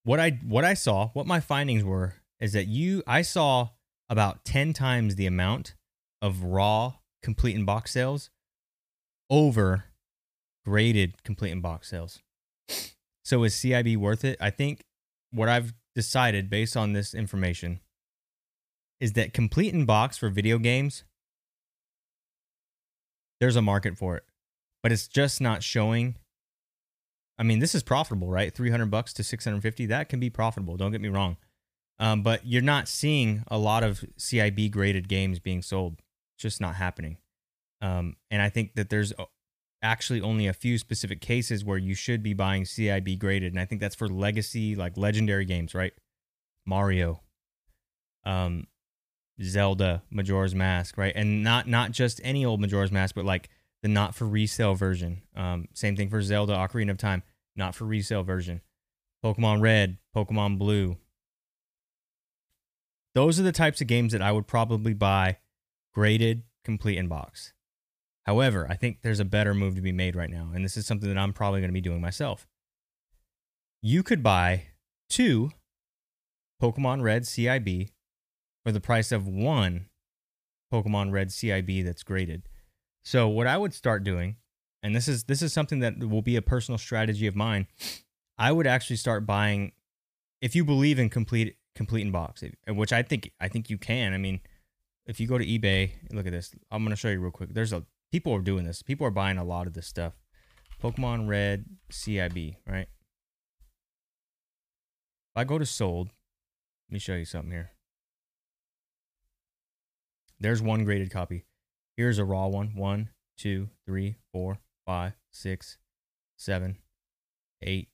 what 0.04 0.20
I 0.20 0.40
what 0.44 0.66
I 0.66 0.74
saw, 0.74 1.10
what 1.10 1.28
my 1.28 1.40
findings 1.40 1.84
were 1.84 2.16
is 2.40 2.54
that 2.54 2.68
you 2.68 3.04
I 3.06 3.22
saw 3.22 3.70
about 4.10 4.44
10 4.46 4.74
times 4.74 5.16
the 5.16 5.26
amount 5.26 5.76
of 6.22 6.44
raw 6.44 6.96
complete 7.24 7.56
in 7.56 7.66
box 7.66 7.92
sales 7.92 8.30
over 9.30 9.86
graded 10.66 11.24
complete 11.24 11.52
in 11.52 11.62
box 11.62 11.90
sales. 11.90 12.20
So 13.24 13.44
is 13.44 13.56
CIB 13.56 13.98
worth 13.98 14.26
it? 14.26 14.38
I 14.42 14.50
think 14.50 14.84
what 15.32 15.50
I've 15.50 15.74
decided 15.96 16.50
based 16.50 16.78
on 16.78 16.94
this 16.94 17.14
information 17.14 17.80
is 19.00 19.14
that 19.14 19.34
complete 19.34 19.74
in 19.74 19.86
box 19.86 20.18
for 20.18 20.30
video 20.30 20.58
games 20.58 21.04
there's 23.42 23.56
a 23.56 23.62
market 23.62 23.98
for 23.98 24.16
it. 24.16 24.24
But 24.84 24.92
it's 24.92 25.08
just 25.08 25.42
not 25.42 25.64
showing 25.64 26.16
I 27.38 27.44
mean, 27.44 27.58
this 27.58 27.74
is 27.74 27.82
profitable, 27.82 28.30
right? 28.30 28.54
300 28.54 28.92
bucks 28.92 29.14
to 29.14 29.24
650, 29.24 29.88
that 29.88 30.10
can 30.10 30.20
be 30.20 30.30
profitable, 30.30 30.78
don't 30.78 30.92
get 30.92 31.02
me 31.02 31.10
wrong. 31.10 31.38
Um, 31.98 32.22
but 32.22 32.46
you're 32.46 32.62
not 32.62 32.88
seeing 32.88 33.44
a 33.48 33.58
lot 33.58 33.84
of 33.84 34.06
CIB 34.20 34.70
graded 34.70 35.08
games 35.08 35.40
being 35.40 35.64
sold. 35.64 35.94
It's 36.36 36.44
just 36.44 36.62
not 36.62 36.76
happening. 36.76 37.18
Um, 37.82 38.16
and 38.30 38.44
I 38.44 38.50
think 38.50 38.76
that 38.76 38.90
there's 38.92 39.12
actually 39.82 40.22
only 40.22 40.48
a 40.48 40.54
few 40.54 40.78
specific 40.78 41.22
cases 41.22 41.66
where 41.66 41.78
you 41.78 41.96
should 41.96 42.22
be 42.22 42.34
buying 42.34 42.64
CIB 42.64 43.18
graded, 43.20 43.54
and 43.54 43.60
I 43.60 43.66
think 43.66 43.82
that's 43.82 43.96
for 43.96 44.08
legacy, 44.08 44.76
like 44.76 44.98
legendary 44.98 45.46
games, 45.46 45.74
right? 45.74 45.94
Mario, 46.66 47.22
um, 48.24 48.68
Zelda, 49.42 50.04
Majora's 50.10 50.54
Mask, 50.54 50.98
right? 50.98 51.14
And 51.16 51.44
not 51.44 51.68
not 51.68 51.92
just 51.92 52.22
any 52.24 52.46
old 52.46 52.62
Majora's 52.62 52.92
Mask, 52.92 53.16
but 53.16 53.26
like 53.26 53.50
the 53.82 53.88
not 53.88 54.14
for 54.14 54.26
resale 54.26 54.76
version. 54.76 55.24
Um, 55.36 55.68
same 55.74 55.96
thing 55.96 56.10
for 56.10 56.22
Zelda 56.22 56.54
Ocarina 56.54 56.92
of 56.92 56.98
Time, 56.98 57.24
not 57.56 57.76
for 57.76 57.86
resale 57.86 58.24
version. 58.24 58.62
Pokemon 59.24 59.62
Red, 59.62 59.98
Pokemon 60.16 60.58
Blue. 60.58 60.98
Those 63.14 63.40
are 63.40 63.44
the 63.44 63.52
types 63.52 63.82
of 63.82 63.88
games 63.88 64.14
that 64.14 64.22
I 64.22 64.32
would 64.32 64.48
probably 64.48 64.94
buy 64.94 65.38
graded, 65.94 66.44
complete 66.64 66.98
in 66.98 67.08
box. 67.08 67.54
However, 68.26 68.68
I 68.70 68.76
think 68.76 69.00
there's 69.02 69.20
a 69.20 69.26
better 69.26 69.54
move 69.54 69.76
to 69.76 69.82
be 69.82 69.92
made 69.92 70.16
right 70.16 70.30
now, 70.30 70.52
and 70.54 70.64
this 70.64 70.78
is 70.78 70.86
something 70.86 71.10
that 71.10 71.18
I'm 71.18 71.34
probably 71.34 71.60
going 71.60 71.70
to 71.70 71.74
be 71.74 71.82
doing 71.82 72.02
myself. 72.02 72.48
You 73.82 74.04
could 74.04 74.22
buy 74.22 74.68
two 75.10 75.52
Pokemon 76.62 77.02
Red 77.02 77.24
CIB 77.24 77.90
for 78.64 78.72
the 78.72 78.80
price 78.80 79.12
of 79.12 79.28
one 79.28 79.88
Pokemon 80.72 81.12
Red 81.12 81.30
CIB 81.30 81.84
that's 81.84 82.04
graded. 82.04 82.44
So 83.04 83.28
what 83.28 83.48
I 83.48 83.58
would 83.58 83.74
start 83.74 84.04
doing, 84.04 84.38
and 84.84 84.96
this 84.96 85.08
is 85.08 85.24
this 85.24 85.42
is 85.42 85.52
something 85.52 85.80
that 85.80 86.00
will 86.00 86.22
be 86.22 86.36
a 86.36 86.42
personal 86.42 86.78
strategy 86.78 87.26
of 87.26 87.36
mine, 87.36 87.68
I 88.38 88.52
would 88.52 88.68
actually 88.68 88.98
start 88.98 89.26
buying 89.26 89.72
if 90.42 90.56
you 90.56 90.64
believe 90.64 91.00
in 91.00 91.10
complete 91.10 91.56
complete 91.76 92.02
in 92.02 92.12
box, 92.12 92.44
which 92.68 92.94
I 92.94 93.02
think 93.02 93.32
I 93.40 93.48
think 93.48 93.70
you 93.70 93.80
can. 93.80 94.14
I 94.14 94.18
mean, 94.18 94.42
if 95.08 95.20
you 95.20 95.28
go 95.28 95.38
to 95.40 95.46
eBay, 95.46 95.94
look 96.12 96.28
at 96.28 96.32
this. 96.32 96.54
I'm 96.70 96.84
gonna 96.84 96.96
show 96.96 97.10
you 97.10 97.20
real 97.20 97.32
quick. 97.32 97.54
There's 97.54 97.74
a 97.74 97.84
people 98.12 98.34
are 98.34 98.42
doing 98.42 98.66
this. 98.66 98.82
People 98.82 99.08
are 99.08 99.12
buying 99.12 99.38
a 99.38 99.44
lot 99.44 99.68
of 99.68 99.74
this 99.74 99.88
stuff. 99.88 100.14
Pokemon 100.82 101.28
Red 101.28 101.66
CIB, 101.92 102.56
right? 102.68 102.88
If 105.34 105.38
I 105.38 105.44
go 105.44 105.58
to 105.58 105.66
sold, 105.66 106.08
let 106.90 106.94
me 106.94 107.00
show 107.00 107.14
you 107.14 107.26
something 107.26 107.52
here. 107.52 107.72
There's 110.40 110.62
one 110.62 110.84
graded 110.84 111.12
copy. 111.12 111.46
Here's 111.96 112.18
a 112.18 112.26
raw 112.26 112.48
one. 112.48 112.76
One, 112.76 113.10
two, 113.38 113.70
three, 113.86 114.16
four, 114.34 114.60
five, 114.86 115.14
six, 115.32 115.78
seven, 116.38 116.78
eight, 117.62 117.90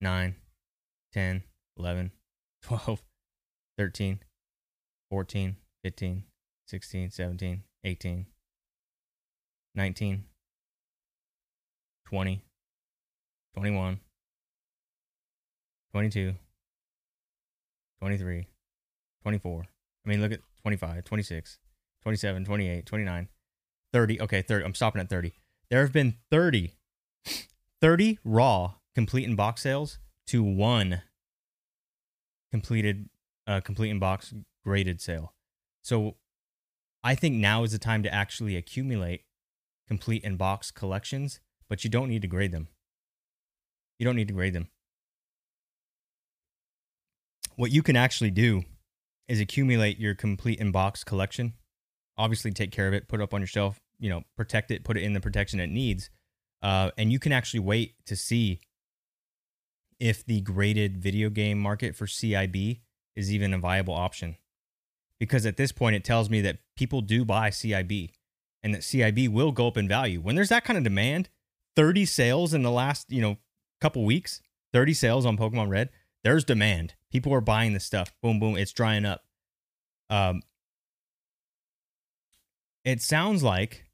nine, 0.00 0.36
10, 1.12 1.42
11, 1.78 2.12
12, 2.62 3.02
13, 3.78 4.18
14, 5.10 5.56
15, 5.84 6.24
16, 6.66 7.10
17, 7.10 7.62
18, 7.84 8.26
19, 9.74 10.24
20, 12.06 12.44
21, 13.54 14.00
22, 15.92 16.34
23, 18.00 18.46
24. 19.22 19.66
I 20.04 20.08
mean, 20.08 20.20
look 20.20 20.32
at 20.32 20.40
25, 20.62 21.04
26, 21.04 21.58
27, 22.02 22.44
28, 22.44 22.86
29, 22.86 23.28
30. 23.92 24.20
Okay, 24.20 24.42
30. 24.42 24.64
I'm 24.64 24.74
stopping 24.74 25.00
at 25.00 25.08
30. 25.08 25.32
There 25.70 25.80
have 25.80 25.92
been 25.92 26.16
30, 26.30 26.74
30 27.80 28.18
raw 28.24 28.74
complete 28.94 29.24
in 29.24 29.36
box 29.36 29.62
sales 29.62 29.98
to 30.26 30.42
one 30.42 31.02
completed, 32.50 33.08
uh, 33.46 33.60
complete 33.60 33.90
in 33.90 33.98
box 33.98 34.34
graded 34.64 35.00
sale. 35.00 35.34
So 35.82 36.16
I 37.04 37.14
think 37.14 37.36
now 37.36 37.64
is 37.64 37.72
the 37.72 37.78
time 37.78 38.02
to 38.04 38.14
actually 38.14 38.56
accumulate 38.56 39.22
complete 39.88 40.22
in 40.24 40.36
box 40.36 40.70
collections, 40.70 41.40
but 41.68 41.84
you 41.84 41.90
don't 41.90 42.08
need 42.08 42.22
to 42.22 42.28
grade 42.28 42.52
them. 42.52 42.68
You 43.98 44.04
don't 44.04 44.16
need 44.16 44.28
to 44.28 44.34
grade 44.34 44.54
them. 44.54 44.68
What 47.56 47.70
you 47.70 47.82
can 47.82 47.96
actually 47.96 48.30
do 48.30 48.62
is 49.28 49.40
accumulate 49.40 49.98
your 49.98 50.14
complete 50.14 50.58
in 50.60 50.72
box 50.72 51.04
collection. 51.04 51.54
Obviously, 52.16 52.52
take 52.52 52.70
care 52.70 52.88
of 52.88 52.94
it, 52.94 53.08
put 53.08 53.20
it 53.20 53.22
up 53.22 53.34
on 53.34 53.40
your 53.40 53.46
shelf, 53.46 53.80
you 53.98 54.08
know, 54.08 54.22
protect 54.36 54.70
it, 54.70 54.84
put 54.84 54.96
it 54.96 55.02
in 55.02 55.12
the 55.12 55.20
protection 55.20 55.60
it 55.60 55.70
needs. 55.70 56.10
Uh, 56.62 56.90
and 56.96 57.12
you 57.12 57.18
can 57.18 57.32
actually 57.32 57.60
wait 57.60 57.94
to 58.06 58.16
see 58.16 58.60
if 59.98 60.24
the 60.24 60.40
graded 60.40 60.98
video 60.98 61.30
game 61.30 61.58
market 61.58 61.94
for 61.94 62.06
CIB 62.06 62.80
is 63.14 63.32
even 63.32 63.52
a 63.52 63.58
viable 63.58 63.94
option. 63.94 64.36
Because 65.22 65.46
at 65.46 65.56
this 65.56 65.70
point, 65.70 65.94
it 65.94 66.02
tells 66.02 66.28
me 66.28 66.40
that 66.40 66.58
people 66.76 67.00
do 67.00 67.24
buy 67.24 67.50
CIB 67.50 68.10
and 68.60 68.74
that 68.74 68.80
CIB 68.80 69.28
will 69.28 69.52
go 69.52 69.68
up 69.68 69.76
in 69.76 69.86
value. 69.86 70.20
When 70.20 70.34
there's 70.34 70.48
that 70.48 70.64
kind 70.64 70.76
of 70.76 70.82
demand, 70.82 71.28
30 71.76 72.06
sales 72.06 72.52
in 72.52 72.64
the 72.64 72.72
last, 72.72 73.08
you 73.08 73.22
know, 73.22 73.38
couple 73.80 74.04
weeks, 74.04 74.42
30 74.72 74.94
sales 74.94 75.24
on 75.24 75.36
Pokemon 75.38 75.68
Red, 75.68 75.90
there's 76.24 76.42
demand. 76.42 76.94
People 77.12 77.32
are 77.32 77.40
buying 77.40 77.72
this 77.72 77.84
stuff. 77.84 78.12
Boom, 78.20 78.40
boom, 78.40 78.56
it's 78.56 78.72
drying 78.72 79.04
up. 79.04 79.22
Um, 80.10 80.42
it 82.84 83.00
sounds 83.00 83.44
like 83.44 83.84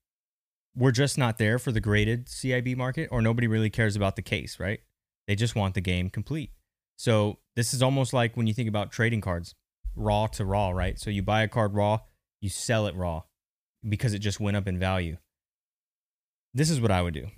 we're 0.75 0.93
just 0.93 1.19
not 1.19 1.37
there 1.37 1.59
for 1.59 1.73
the 1.73 1.81
graded 1.83 2.29
CIB 2.29 2.75
market, 2.75 3.11
or 3.13 3.21
nobody 3.21 3.47
really 3.47 3.69
cares 3.69 3.97
about 3.97 4.17
the 4.17 4.23
case, 4.23 4.59
right? 4.59 4.81
They 5.27 5.35
just 5.35 5.55
want 5.55 5.75
the 5.75 5.83
game 5.83 6.09
complete. 6.09 6.53
So 6.97 7.41
this 7.55 7.75
is 7.75 7.83
almost 7.83 8.15
like 8.15 8.35
when 8.35 8.47
you 8.47 8.55
think 8.55 8.71
about 8.71 8.91
trading 8.91 9.21
cards, 9.21 9.55
raw 9.99 10.27
to 10.29 10.45
raw, 10.45 10.71
right? 10.71 10.99
So 10.99 11.11
you 11.11 11.23
buy 11.23 11.43
a 11.43 11.49
card 11.49 11.75
raw, 11.75 12.01
you 12.41 12.49
sell 12.49 12.87
it 12.87 12.97
raw 12.97 13.23
because 13.87 14.15
it 14.15 14.21
just 14.21 14.41
went 14.41 14.57
up 14.57 14.67
in 14.67 14.79
value. 14.79 15.17
This 16.55 16.71
is 16.71 16.81
what 16.81 16.91
I 16.91 17.03
would 17.03 17.15
do. 17.15 17.29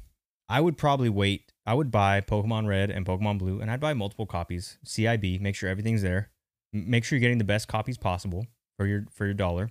I 0.49 0.61
would 0.61 0.77
probably 0.77 1.09
wait. 1.09 1.53
I 1.67 1.75
would 1.75 1.91
buy 1.91 2.21
Pokemon 2.21 2.67
Red 2.67 2.91
and 2.91 3.07
Pokemon 3.07 3.39
Blue, 3.39 3.61
and 3.61 3.71
I'd 3.71 3.81
buy 3.81 3.95
multiple 3.95 4.27
copies, 4.27 4.79
CIB, 4.85 5.41
make 5.41 5.55
sure 5.55 5.69
everything's 5.69 6.03
there. 6.03 6.31
Make 6.73 7.05
sure 7.05 7.17
you're 7.17 7.21
getting 7.21 7.39
the 7.39 7.45
best 7.45 7.69
copies 7.69 7.99
possible 7.99 8.47
for 8.77 8.87
your 8.87 9.07
for 9.13 9.27
your 9.27 9.35
dollar. 9.35 9.71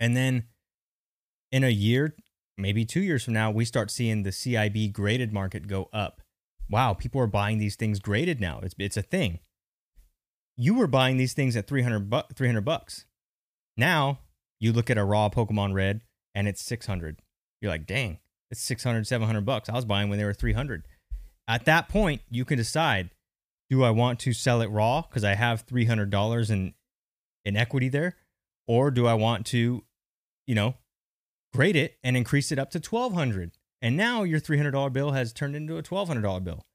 And 0.00 0.16
then 0.16 0.44
in 1.50 1.64
a 1.64 1.70
year, 1.70 2.14
maybe 2.56 2.84
two 2.84 3.00
years 3.00 3.24
from 3.24 3.34
now, 3.34 3.50
we 3.50 3.64
start 3.64 3.90
seeing 3.90 4.22
the 4.22 4.30
CIB 4.30 4.92
graded 4.92 5.32
market 5.32 5.66
go 5.66 5.88
up. 5.92 6.22
Wow, 6.70 6.94
people 6.94 7.20
are 7.20 7.26
buying 7.26 7.58
these 7.58 7.76
things 7.76 7.98
graded 7.98 8.40
now. 8.40 8.60
It's 8.62 8.74
it's 8.78 8.96
a 8.96 9.02
thing. 9.02 9.40
You 10.58 10.74
were 10.74 10.86
buying 10.86 11.16
these 11.16 11.32
things 11.32 11.56
at 11.56 11.66
300 11.66 12.10
bu- 12.10 12.34
300 12.34 12.60
bucks. 12.62 13.06
Now, 13.76 14.18
you 14.60 14.72
look 14.72 14.90
at 14.90 14.98
a 14.98 15.04
raw 15.04 15.28
Pokemon 15.28 15.72
Red 15.72 16.02
and 16.34 16.48
it's 16.48 16.62
600. 16.62 17.22
You're 17.60 17.70
like, 17.70 17.86
"Dang, 17.86 18.18
it's 18.50 18.60
600, 18.60 19.06
700 19.06 19.46
bucks. 19.46 19.68
I 19.68 19.74
was 19.74 19.84
buying 19.84 20.10
when 20.10 20.18
they 20.18 20.24
were 20.24 20.34
300." 20.34 20.86
At 21.46 21.64
that 21.64 21.88
point, 21.88 22.22
you 22.28 22.44
can 22.44 22.58
decide, 22.58 23.10
do 23.70 23.84
I 23.84 23.90
want 23.90 24.18
to 24.20 24.32
sell 24.32 24.60
it 24.60 24.66
raw 24.66 25.02
because 25.02 25.24
I 25.24 25.34
have 25.34 25.64
$300 25.64 26.50
in 26.50 26.74
in 27.44 27.56
equity 27.56 27.88
there 27.88 28.16
or 28.66 28.90
do 28.90 29.06
I 29.06 29.14
want 29.14 29.46
to, 29.46 29.84
you 30.46 30.54
know, 30.54 30.74
grade 31.52 31.76
it 31.76 31.98
and 32.02 32.16
increase 32.16 32.52
it 32.52 32.58
up 32.58 32.70
to 32.70 32.78
1200 32.78 33.52
and 33.80 33.96
now 33.96 34.22
your 34.22 34.40
$300 34.40 34.92
bill 34.92 35.12
has 35.12 35.32
turned 35.32 35.56
into 35.56 35.78
a 35.78 35.82
$1200 35.82 36.44
bill 36.44 36.66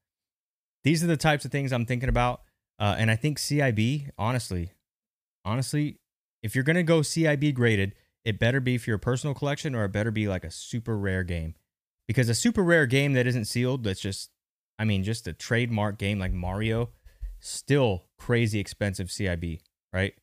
these 0.82 1.02
are 1.02 1.06
the 1.06 1.16
types 1.16 1.44
of 1.44 1.52
things 1.52 1.72
i'm 1.72 1.86
thinking 1.86 2.08
about 2.08 2.42
uh, 2.78 2.94
and 2.98 3.10
i 3.10 3.16
think 3.16 3.38
cib 3.38 3.78
honestly 4.18 4.72
honestly 5.44 5.98
if 6.42 6.54
you're 6.54 6.64
going 6.64 6.76
to 6.76 6.82
go 6.82 7.02
cib 7.02 7.54
graded 7.54 7.94
it 8.24 8.38
better 8.38 8.60
be 8.60 8.78
for 8.78 8.90
your 8.90 8.98
personal 8.98 9.34
collection 9.34 9.74
or 9.74 9.84
it 9.84 9.92
better 9.92 10.10
be 10.10 10.28
like 10.28 10.44
a 10.44 10.50
super 10.50 10.96
rare 10.96 11.24
game 11.24 11.54
because 12.06 12.28
a 12.28 12.34
super 12.34 12.62
rare 12.62 12.86
game 12.86 13.12
that 13.12 13.26
isn't 13.26 13.46
sealed 13.46 13.84
that's 13.84 14.00
just 14.00 14.30
i 14.78 14.84
mean 14.84 15.02
just 15.02 15.26
a 15.26 15.32
trademark 15.32 15.98
game 15.98 16.18
like 16.18 16.32
mario 16.32 16.90
still 17.40 18.04
crazy 18.18 18.58
expensive 18.58 19.10
cib 19.10 19.44
right 19.92 20.14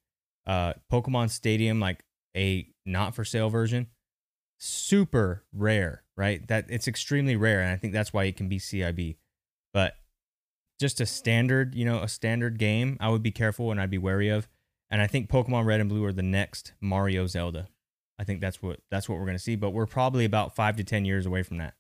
uh 0.47 0.73
pokemon 0.91 1.29
stadium 1.29 1.79
like 1.79 2.03
a 2.35 2.67
not 2.85 3.13
for 3.13 3.23
sale 3.23 3.49
version 3.49 3.87
super 4.61 5.43
rare, 5.51 6.03
right? 6.15 6.47
That 6.47 6.65
it's 6.69 6.87
extremely 6.87 7.35
rare, 7.35 7.61
and 7.61 7.71
I 7.71 7.77
think 7.77 7.93
that's 7.93 8.13
why 8.13 8.25
it 8.25 8.37
can 8.37 8.47
be 8.47 8.59
CIB. 8.59 9.17
But 9.73 9.95
just 10.81 10.99
a 10.99 11.05
standard, 11.05 11.75
you 11.75 11.85
know, 11.85 12.01
a 12.01 12.09
standard 12.09 12.57
game, 12.57 12.97
I 12.99 13.09
would 13.09 13.21
be 13.21 13.31
careful 13.31 13.71
and 13.71 13.79
I'd 13.79 13.91
be 13.91 13.99
wary 13.99 14.29
of. 14.29 14.49
And 14.89 15.01
I 15.01 15.07
think 15.07 15.29
Pokemon 15.29 15.65
Red 15.65 15.79
and 15.79 15.87
Blue 15.87 16.03
are 16.03 16.11
the 16.11 16.23
next 16.23 16.73
Mario 16.81 17.27
Zelda. 17.27 17.69
I 18.19 18.23
think 18.23 18.41
that's 18.41 18.61
what 18.61 18.79
that's 18.89 19.07
what 19.07 19.19
we're 19.19 19.27
gonna 19.27 19.39
see. 19.39 19.55
But 19.55 19.69
we're 19.69 19.85
probably 19.85 20.25
about 20.25 20.55
five 20.55 20.75
to 20.77 20.83
ten 20.83 21.05
years 21.05 21.25
away 21.25 21.43
from 21.43 21.57
that, 21.59 21.75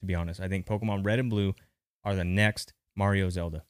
to 0.00 0.06
be 0.06 0.14
honest. 0.14 0.38
I 0.38 0.48
think 0.48 0.66
Pokemon 0.66 1.04
Red 1.04 1.18
and 1.18 1.28
Blue 1.30 1.54
are 2.04 2.14
the 2.14 2.24
next 2.24 2.72
Mario 2.94 3.30
Zelda. 3.30 3.64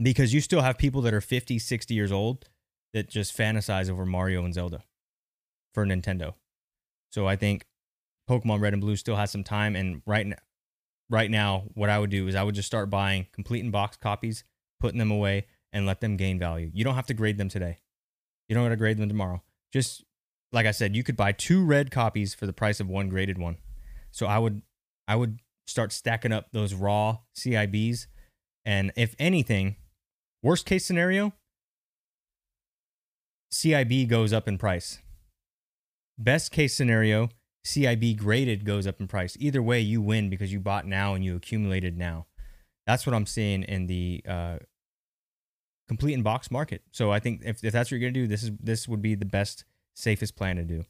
Because 0.00 0.34
you 0.34 0.42
still 0.42 0.60
have 0.60 0.76
people 0.76 1.00
that 1.02 1.14
are 1.14 1.22
50, 1.22 1.58
60 1.58 1.94
years 1.94 2.12
old 2.12 2.50
that 2.92 3.08
just 3.08 3.36
fantasize 3.36 3.88
over 3.88 4.04
Mario 4.04 4.44
and 4.44 4.52
Zelda 4.52 4.84
for 5.72 5.86
Nintendo. 5.86 6.34
So 7.10 7.26
I 7.26 7.36
think 7.36 7.66
Pokemon 8.28 8.60
Red 8.60 8.74
and 8.74 8.82
Blue 8.82 8.96
still 8.96 9.16
has 9.16 9.30
some 9.30 9.44
time. 9.44 9.74
And 9.74 10.02
right 10.04 10.26
now, 10.26 10.36
right 11.10 11.30
now, 11.30 11.64
what 11.74 11.90
I 11.90 11.98
would 11.98 12.10
do 12.10 12.28
is 12.28 12.34
I 12.34 12.42
would 12.42 12.54
just 12.54 12.66
start 12.66 12.90
buying 12.90 13.26
complete 13.32 13.64
in 13.64 13.70
box 13.70 13.96
copies, 13.96 14.44
putting 14.80 14.98
them 14.98 15.10
away, 15.10 15.46
and 15.72 15.86
let 15.86 16.00
them 16.00 16.16
gain 16.16 16.38
value. 16.38 16.70
You 16.72 16.84
don't 16.84 16.94
have 16.94 17.06
to 17.06 17.14
grade 17.14 17.38
them 17.38 17.48
today. 17.48 17.78
You 18.48 18.54
don't 18.54 18.64
have 18.64 18.72
to 18.72 18.76
grade 18.76 18.98
them 18.98 19.08
tomorrow. 19.08 19.42
Just 19.72 20.04
like 20.52 20.66
I 20.66 20.70
said, 20.70 20.94
you 20.94 21.02
could 21.02 21.16
buy 21.16 21.32
two 21.32 21.64
red 21.64 21.90
copies 21.90 22.34
for 22.34 22.46
the 22.46 22.52
price 22.52 22.80
of 22.80 22.88
one 22.88 23.08
graded 23.08 23.38
one. 23.38 23.58
So 24.10 24.26
I 24.26 24.38
would 24.38 24.62
I 25.08 25.16
would 25.16 25.40
start 25.66 25.92
stacking 25.92 26.32
up 26.32 26.46
those 26.52 26.74
raw 26.74 27.18
CIBs. 27.36 28.06
And 28.64 28.92
if 28.96 29.14
anything, 29.18 29.76
worst 30.42 30.66
case 30.66 30.84
scenario, 30.84 31.32
CIB 33.52 34.08
goes 34.08 34.32
up 34.32 34.48
in 34.48 34.58
price 34.58 34.98
Best 36.18 36.50
case 36.50 36.74
scenario, 36.74 37.28
CIB 37.66 38.16
graded 38.16 38.64
goes 38.64 38.86
up 38.86 39.00
in 39.00 39.08
price. 39.08 39.36
Either 39.40 39.60
way, 39.60 39.80
you 39.80 40.00
win 40.00 40.30
because 40.30 40.52
you 40.52 40.60
bought 40.60 40.86
now 40.86 41.14
and 41.14 41.24
you 41.24 41.34
accumulated 41.34 41.98
now. 41.98 42.26
That's 42.86 43.04
what 43.04 43.14
I'm 43.14 43.26
seeing 43.26 43.64
in 43.64 43.88
the 43.88 44.22
uh, 44.26 44.58
complete 45.88 46.14
in 46.14 46.22
box 46.22 46.48
market. 46.50 46.82
So 46.92 47.10
I 47.10 47.18
think 47.18 47.42
if, 47.44 47.64
if 47.64 47.72
that's 47.72 47.90
what 47.90 47.98
you're 47.98 48.08
gonna 48.08 48.12
do, 48.12 48.28
this 48.28 48.44
is 48.44 48.52
this 48.60 48.86
would 48.86 49.02
be 49.02 49.16
the 49.16 49.24
best, 49.24 49.64
safest 49.94 50.36
plan 50.36 50.56
to 50.56 50.64
do. 50.64 50.84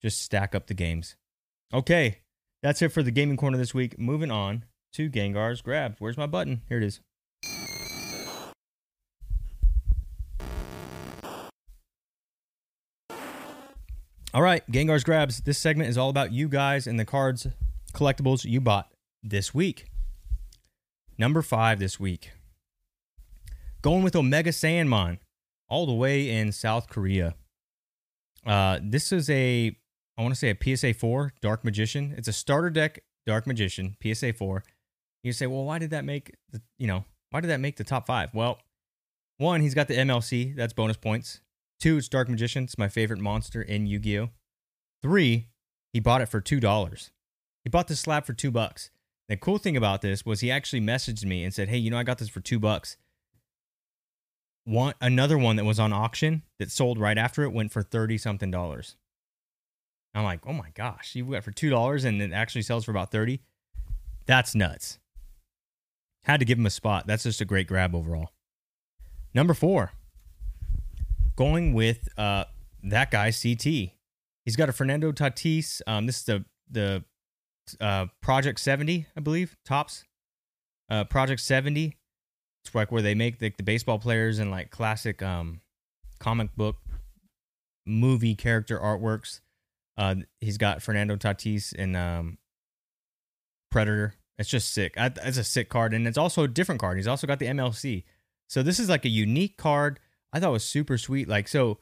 Just 0.00 0.22
stack 0.22 0.54
up 0.54 0.68
the 0.68 0.74
games. 0.74 1.16
Okay, 1.74 2.20
that's 2.62 2.82
it 2.82 2.90
for 2.90 3.02
the 3.02 3.10
gaming 3.10 3.36
corner 3.36 3.58
this 3.58 3.74
week. 3.74 3.98
Moving 3.98 4.30
on 4.30 4.64
to 4.92 5.10
Gengar's 5.10 5.60
grab. 5.60 5.96
Where's 5.98 6.16
my 6.16 6.26
button? 6.26 6.62
Here 6.68 6.78
it 6.78 6.84
is. 6.84 7.00
All 14.34 14.40
right, 14.40 14.66
Gengar's 14.70 15.04
grabs. 15.04 15.42
This 15.42 15.58
segment 15.58 15.90
is 15.90 15.98
all 15.98 16.08
about 16.08 16.32
you 16.32 16.48
guys 16.48 16.86
and 16.86 16.98
the 16.98 17.04
cards, 17.04 17.46
collectibles 17.92 18.46
you 18.46 18.62
bought 18.62 18.90
this 19.22 19.52
week. 19.52 19.84
Number 21.18 21.42
five 21.42 21.78
this 21.78 22.00
week. 22.00 22.30
Going 23.82 24.02
with 24.02 24.16
Omega 24.16 24.48
Sandmon, 24.48 25.18
all 25.68 25.84
the 25.84 25.92
way 25.92 26.30
in 26.30 26.50
South 26.50 26.88
Korea. 26.88 27.34
Uh, 28.46 28.78
this 28.82 29.12
is 29.12 29.28
a, 29.28 29.76
I 30.16 30.22
want 30.22 30.32
to 30.32 30.38
say 30.38 30.48
a 30.48 30.76
PSA 30.76 30.94
4 30.94 31.34
Dark 31.42 31.62
Magician. 31.62 32.14
It's 32.16 32.28
a 32.28 32.32
starter 32.32 32.70
deck 32.70 33.00
Dark 33.26 33.46
Magician, 33.46 33.96
PSA 34.02 34.32
4. 34.32 34.64
You 35.24 35.34
say, 35.34 35.46
well, 35.46 35.64
why 35.64 35.78
did 35.78 35.90
that 35.90 36.06
make, 36.06 36.34
the, 36.50 36.62
you 36.78 36.86
know, 36.86 37.04
why 37.32 37.42
did 37.42 37.48
that 37.48 37.60
make 37.60 37.76
the 37.76 37.84
top 37.84 38.06
five? 38.06 38.30
Well, 38.32 38.60
one, 39.36 39.60
he's 39.60 39.74
got 39.74 39.88
the 39.88 39.96
MLC. 39.96 40.56
That's 40.56 40.72
bonus 40.72 40.96
points. 40.96 41.42
Two, 41.82 41.96
it's 41.96 42.08
Dark 42.08 42.28
Magician. 42.28 42.62
It's 42.62 42.78
my 42.78 42.88
favorite 42.88 43.18
monster 43.18 43.60
in 43.60 43.88
Yu 43.88 43.98
Gi 43.98 44.20
Oh! 44.20 44.30
Three, 45.02 45.48
he 45.92 45.98
bought 45.98 46.20
it 46.20 46.28
for 46.28 46.40
$2. 46.40 47.10
He 47.64 47.70
bought 47.70 47.88
this 47.88 47.98
slab 47.98 48.24
for 48.24 48.34
two 48.34 48.52
bucks. 48.52 48.92
The 49.28 49.36
cool 49.36 49.58
thing 49.58 49.76
about 49.76 50.00
this 50.00 50.24
was 50.24 50.38
he 50.38 50.48
actually 50.48 50.80
messaged 50.80 51.24
me 51.24 51.42
and 51.42 51.52
said, 51.52 51.68
"Hey, 51.68 51.78
you 51.78 51.90
know 51.90 51.98
I 51.98 52.04
got 52.04 52.18
this 52.18 52.28
for 52.28 52.38
2 52.38 52.60
bucks." 52.60 52.98
One 54.62 54.94
another 55.00 55.36
one 55.36 55.56
that 55.56 55.64
was 55.64 55.80
on 55.80 55.92
auction 55.92 56.44
that 56.60 56.70
sold 56.70 57.00
right 57.00 57.18
after 57.18 57.42
it 57.42 57.52
went 57.52 57.72
for 57.72 57.82
30 57.82 58.16
something 58.16 58.52
dollars. 58.52 58.94
I'm 60.14 60.22
like, 60.22 60.46
"Oh 60.46 60.52
my 60.52 60.70
gosh, 60.74 61.16
you 61.16 61.24
got 61.24 61.42
for 61.42 61.50
$2 61.50 62.04
and 62.04 62.22
it 62.22 62.30
actually 62.30 62.62
sells 62.62 62.84
for 62.84 62.92
about 62.92 63.10
30?" 63.10 63.42
That's 64.26 64.54
nuts. 64.54 65.00
Had 66.22 66.38
to 66.38 66.46
give 66.46 66.58
him 66.58 66.66
a 66.66 66.70
spot. 66.70 67.08
That's 67.08 67.24
just 67.24 67.40
a 67.40 67.44
great 67.44 67.66
grab 67.66 67.92
overall. 67.92 68.30
Number 69.34 69.52
4. 69.52 69.94
Going 71.36 71.72
with 71.72 72.08
uh 72.18 72.44
that 72.84 73.10
guy 73.10 73.30
CT. 73.30 73.92
He's 74.44 74.56
got 74.56 74.68
a 74.68 74.72
Fernando 74.72 75.12
Tatis. 75.12 75.80
Um, 75.86 76.06
this 76.06 76.18
is 76.18 76.24
the 76.24 76.44
the 76.70 77.04
uh, 77.80 78.06
Project 78.20 78.58
70, 78.58 79.06
I 79.16 79.20
believe, 79.20 79.56
Topps. 79.64 80.04
Uh, 80.90 81.04
Project 81.04 81.40
70. 81.40 81.96
It's 82.64 82.74
like 82.74 82.92
where 82.92 83.02
they 83.02 83.14
make 83.14 83.38
the, 83.38 83.52
the 83.56 83.62
baseball 83.62 83.98
players 83.98 84.38
and 84.38 84.50
like 84.50 84.70
classic 84.70 85.22
um, 85.22 85.60
comic 86.18 86.54
book 86.56 86.76
movie 87.86 88.34
character 88.34 88.78
artworks. 88.78 89.40
Uh, 89.96 90.16
he's 90.40 90.58
got 90.58 90.82
Fernando 90.82 91.16
Tatis 91.16 91.74
and 91.76 91.96
um, 91.96 92.38
Predator. 93.70 94.14
It's 94.38 94.48
just 94.48 94.72
sick. 94.72 94.94
It's 94.96 95.38
a 95.38 95.44
sick 95.44 95.68
card, 95.68 95.92
and 95.92 96.06
it's 96.06 96.18
also 96.18 96.44
a 96.44 96.48
different 96.48 96.80
card. 96.80 96.96
He's 96.96 97.06
also 97.06 97.26
got 97.26 97.38
the 97.38 97.46
MLC. 97.46 98.04
So 98.48 98.62
this 98.62 98.78
is 98.78 98.88
like 98.88 99.04
a 99.04 99.10
unique 99.10 99.56
card. 99.56 100.00
I 100.32 100.40
thought 100.40 100.50
it 100.50 100.52
was 100.52 100.64
super 100.64 100.98
sweet. 100.98 101.28
Like 101.28 101.48
so, 101.48 101.78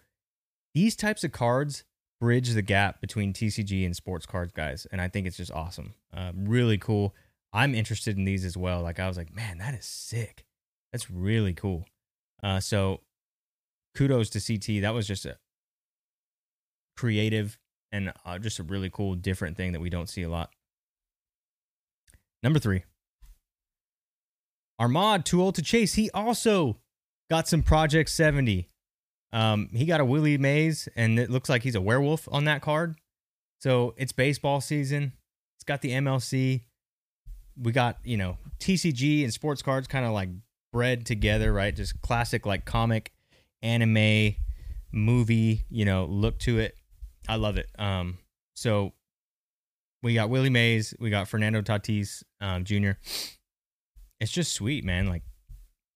these 0.75 0.97
types 0.97 1.25
of 1.25 1.33
cards 1.33 1.85
bridge 2.21 2.51
the 2.51 2.63
gap 2.63 3.01
between 3.01 3.33
TCG 3.33 3.85
and 3.85 3.97
sports 3.97 4.27
cards, 4.27 4.53
guys. 4.53 4.87
And 4.93 5.01
I 5.01 5.09
think 5.09 5.27
it's 5.27 5.37
just 5.37 5.53
awesome. 5.53 5.95
Uh, 6.15 6.33
really 6.35 6.79
cool. 6.79 7.15
I'm 7.53 7.75
interested 7.75 8.17
in 8.17 8.25
these 8.25 8.45
as 8.45 8.57
well. 8.57 8.83
Like 8.83 9.01
I 9.01 9.09
was 9.09 9.17
like, 9.17 9.35
man, 9.35 9.59
that 9.59 9.75
is 9.75 9.87
sick. 9.87 10.45
That's 10.93 11.11
really 11.11 11.55
cool. 11.55 11.87
Uh, 12.43 12.61
so 12.61 13.01
kudos 13.97 14.31
to 14.31 14.41
CT. 14.41 14.83
That 14.83 14.95
was 14.95 15.07
just 15.07 15.25
a 15.27 15.39
creative 16.97 17.59
and 17.91 18.13
uh, 18.25 18.39
just 18.39 18.59
a 18.59 18.63
really 18.63 18.91
cool, 18.91 19.15
different 19.15 19.57
thing 19.57 19.73
that 19.73 19.81
we 19.81 19.91
don't 19.91 20.09
see 20.09 20.23
a 20.23 20.29
lot. 20.29 20.51
Number 22.43 22.59
three, 22.59 22.85
Armad, 24.79 25.27
too 25.27 25.43
old 25.43 25.57
to 25.57 25.63
chase. 25.63 25.95
He 25.95 26.11
also 26.13 26.79
got 27.31 27.49
some 27.49 27.63
Project 27.63 28.11
70. 28.11 28.69
Um, 29.33 29.71
he 29.73 29.87
got 29.87 30.01
a 30.01 30.05
Willie 30.05 30.37
Mays, 30.37 30.89
and 30.97 31.19
it 31.19 31.31
looks 31.31 31.49
like 31.49 31.63
he's 31.63 31.77
a 31.77 31.81
werewolf 31.81 32.29
on 32.31 32.45
that 32.45 32.61
card. 32.61 32.97
So 33.61 33.95
it's 33.97 34.13
baseball 34.13 34.61
season. 34.61 35.13
It's 35.57 35.65
got 35.65 35.81
the 35.81 35.93
MLC. 35.93 36.63
We 37.57 37.73
got, 37.73 37.99
you 38.05 38.17
know, 38.17 38.39
TCG 38.59 39.23
and 39.23 39.33
sports 39.33 39.63
cards 39.63 39.87
kind 39.87 40.05
of 40.05 40.13
like 40.13 40.31
bred 40.73 41.07
together, 41.07 41.53
right? 41.53 41.75
Just 41.75 42.01
classic 42.01 42.47
like 42.47 42.65
comic, 42.65 43.13
anime, 43.63 44.35
movie, 44.93 45.65
you 45.71 45.85
know, 45.85 46.07
look 46.07 46.39
to 46.41 46.59
it. 46.59 46.75
I 47.29 47.37
love 47.37 47.59
it. 47.59 47.69
Um, 47.79 48.19
so 48.57 48.93
we 50.03 50.15
got 50.15 50.31
Willie 50.31 50.51
Mays, 50.51 50.95
we 50.99 51.11
got 51.11 51.29
Fernando 51.29 51.61
Tatis 51.61 52.23
um, 52.41 52.65
Jr. 52.65 52.93
It's 54.21 54.33
just 54.33 54.53
sweet, 54.53 54.85
man. 54.85 55.07
Like 55.07 55.23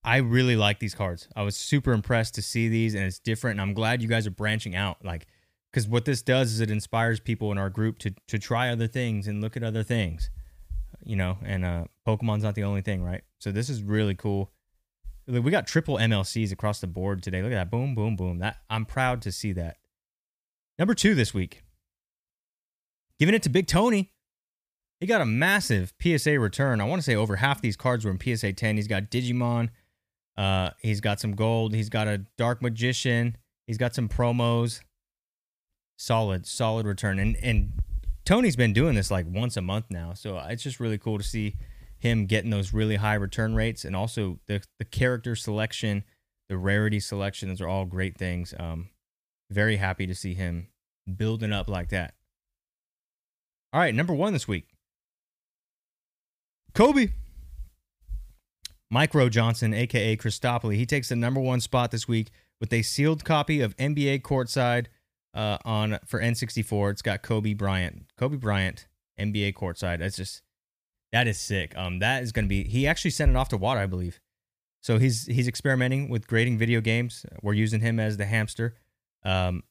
I 0.05 0.18
really 0.18 0.55
like 0.55 0.80
these 0.80 0.94
cards. 0.94 1.28
I 1.34 1.42
was 1.42 1.57
super 1.57 1.92
impressed 1.92 2.34
to 2.34 2.42
see 2.42 2.68
these, 2.68 2.94
and 2.94 3.05
it's 3.05 3.18
different. 3.18 3.59
And 3.59 3.62
I'm 3.62 3.74
glad 3.74 4.02
you 4.02 4.09
guys 4.09 4.26
are 4.26 4.32
branching 4.32 4.76
out, 4.76 5.02
like, 5.02 5.26
because 5.72 5.88
what 5.88 6.05
this 6.05 6.20
does 6.20 6.52
is 6.52 6.61
it 6.61 6.70
inspires 6.70 7.20
people 7.20 7.50
in 7.50 7.59
our 7.59 7.70
group 7.70 7.98
to 8.00 8.14
to 8.28 8.38
try 8.38 8.68
other 8.68 8.86
things 8.86 9.26
and 9.26 9.40
look 9.40 9.57
at 9.57 9.62
other 9.62 9.82
things, 9.82 10.30
you 11.02 11.16
know. 11.16 11.38
And 11.42 11.64
uh, 11.64 11.84
Pokemon's 12.07 12.42
not 12.42 12.55
the 12.55 12.64
only 12.64 12.82
thing, 12.82 13.02
right? 13.02 13.22
So 13.38 13.50
this 13.50 13.70
is 13.70 13.82
really 13.82 14.14
cool. 14.14 14.52
We 15.26 15.50
got 15.50 15.66
triple 15.66 15.96
MLCs 15.96 16.52
across 16.52 16.80
the 16.80 16.86
board 16.86 17.22
today. 17.22 17.42
Look 17.42 17.52
at 17.52 17.55
that, 17.55 17.70
boom, 17.70 17.94
boom, 17.94 18.14
boom. 18.14 18.38
That 18.40 18.59
I'm 18.68 18.84
proud 18.84 19.22
to 19.22 19.32
see 19.32 19.52
that. 19.55 19.78
Number 20.78 20.94
two 20.94 21.14
this 21.14 21.32
week, 21.32 21.62
giving 23.18 23.34
it 23.34 23.42
to 23.44 23.48
Big 23.48 23.66
Tony. 23.66 24.11
He 25.00 25.07
got 25.07 25.20
a 25.20 25.26
massive 25.26 25.92
PSA 26.00 26.38
return. 26.38 26.80
I 26.80 26.84
want 26.84 27.00
to 27.00 27.05
say 27.05 27.14
over 27.14 27.36
half 27.36 27.61
these 27.61 27.76
cards 27.76 28.05
were 28.05 28.11
in 28.11 28.18
PSA 28.20 28.52
10. 28.52 28.76
He's 28.76 28.88
got 28.88 29.11
Digimon. 29.11 29.70
Uh, 30.37 30.70
he's 30.80 31.01
got 31.01 31.20
some 31.20 31.32
gold. 31.32 31.74
He's 31.74 31.89
got 31.89 32.09
a 32.09 32.18
Dark 32.37 32.62
Magician. 32.62 33.37
He's 33.66 33.78
got 33.78 33.95
some 33.95 34.09
promos. 34.09 34.80
Solid, 35.97 36.47
solid 36.47 36.87
return. 36.87 37.18
And 37.18 37.37
and 37.37 37.72
Tony's 38.24 38.57
been 38.57 38.72
doing 38.72 38.95
this 38.95 39.11
like 39.11 39.26
once 39.28 39.57
a 39.57 39.62
month 39.62 39.87
now, 39.91 40.14
so 40.14 40.39
it's 40.39 40.62
just 40.62 40.80
really 40.80 40.99
cool 40.99 41.18
to 41.18 41.24
see 41.24 41.55
him 41.99 42.26
getting 42.26 42.51
those 42.51 42.72
really 42.72 42.97
high 42.97 43.14
return 43.14 43.55
rates, 43.55 43.85
and 43.85 43.95
also 43.95 44.41
the 44.47 44.62
the 44.78 44.85
character 44.85 45.37
selection, 45.37 46.05
the 46.49 46.59
rarity 46.59 47.01
selection. 47.01 47.49
Those 47.49 47.61
are 47.61 47.68
all 47.68 47.85
great 47.85 48.18
things. 48.18 48.55
Um, 48.59 48.89
very 49.51 49.76
happy 49.76 50.07
to 50.07 50.14
see 50.14 50.35
him 50.35 50.68
building 51.16 51.53
up 51.53 51.68
like 51.68 51.91
that. 51.91 52.14
All 53.72 53.80
right, 53.80 53.95
number 53.95 54.14
one 54.14 54.32
this 54.32 54.49
week. 54.49 54.68
Kobe. 56.74 57.09
Micro 58.95 59.28
Johnson, 59.28 59.74
aka 59.74 60.16
Christopoli, 60.16 60.76
he 60.76 60.86
takes 60.86 61.09
the 61.09 61.16
number 61.16 61.40
one 61.40 61.59
spot 61.59 61.90
this 61.90 62.07
week 62.07 62.30
with 62.61 62.72
a 62.72 62.82
sealed 62.82 63.24
copy 63.24 63.61
of 63.61 63.76
NBA 63.76 64.22
Courtside 64.22 64.86
uh, 65.34 65.59
on 65.64 65.99
for 66.07 66.20
N64. 66.20 66.92
It's 66.92 67.03
got 67.03 67.20
Kobe 67.20 67.55
Bryant, 67.55 68.07
Kobe 68.16 68.36
Bryant, 68.36 68.86
NBA 69.18 69.55
Courtside. 69.55 69.99
That's 69.99 70.14
just 70.14 70.42
that 71.11 71.26
is 71.26 71.40
sick. 71.40 71.76
Um, 71.76 71.99
that 71.99 72.22
is 72.22 72.30
going 72.30 72.45
to 72.45 72.49
be. 72.49 72.62
He 72.62 72.86
actually 72.86 73.11
sent 73.11 73.32
it 73.32 73.36
off 73.36 73.49
to 73.49 73.59
WATA, 73.59 73.80
I 73.80 73.86
believe. 73.86 74.20
So 74.80 74.99
he's 74.99 75.26
he's 75.26 75.49
experimenting 75.49 76.09
with 76.09 76.28
grading 76.28 76.59
video 76.59 76.80
games. 76.80 77.26
We're 77.42 77.55
using 77.55 77.80
him 77.80 77.99
as 77.99 78.16
the 78.16 78.26
hamster. 78.26 78.76
Um, 79.24 79.64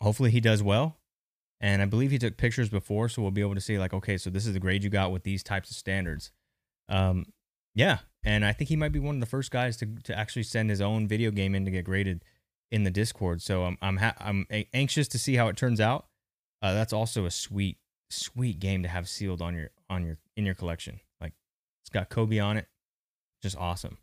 hopefully 0.00 0.30
he 0.30 0.40
does 0.40 0.62
well. 0.62 0.96
And 1.60 1.82
I 1.82 1.86
believe 1.86 2.12
he 2.12 2.18
took 2.20 2.36
pictures 2.36 2.68
before, 2.68 3.08
so 3.08 3.20
we'll 3.20 3.32
be 3.32 3.40
able 3.40 3.56
to 3.56 3.60
see 3.60 3.80
like, 3.80 3.92
okay, 3.92 4.16
so 4.16 4.30
this 4.30 4.46
is 4.46 4.52
the 4.52 4.60
grade 4.60 4.84
you 4.84 4.90
got 4.90 5.10
with 5.10 5.24
these 5.24 5.42
types 5.42 5.72
of 5.72 5.76
standards. 5.76 6.30
Um, 6.88 7.26
yeah, 7.74 7.98
and 8.24 8.44
I 8.44 8.52
think 8.52 8.68
he 8.68 8.76
might 8.76 8.92
be 8.92 8.98
one 8.98 9.16
of 9.16 9.20
the 9.20 9.26
first 9.26 9.50
guys 9.50 9.76
to 9.78 9.86
to 10.04 10.18
actually 10.18 10.44
send 10.44 10.70
his 10.70 10.80
own 10.80 11.06
video 11.06 11.30
game 11.30 11.54
in 11.54 11.64
to 11.64 11.70
get 11.70 11.84
graded 11.84 12.24
in 12.70 12.84
the 12.84 12.90
Discord. 12.90 13.42
So 13.42 13.64
I'm 13.64 13.78
I'm 13.82 13.98
ha- 13.98 14.16
I'm 14.20 14.46
anxious 14.72 15.08
to 15.08 15.18
see 15.18 15.36
how 15.36 15.48
it 15.48 15.56
turns 15.56 15.80
out. 15.80 16.06
Uh, 16.62 16.72
that's 16.72 16.92
also 16.92 17.26
a 17.26 17.30
sweet 17.30 17.78
sweet 18.10 18.58
game 18.60 18.82
to 18.82 18.88
have 18.88 19.08
sealed 19.08 19.42
on 19.42 19.54
your 19.54 19.70
on 19.90 20.04
your 20.04 20.18
in 20.36 20.46
your 20.46 20.54
collection. 20.54 21.00
Like 21.20 21.34
it's 21.82 21.90
got 21.90 22.08
Kobe 22.08 22.38
on 22.38 22.56
it, 22.56 22.66
just 23.42 23.56
awesome. 23.56 23.98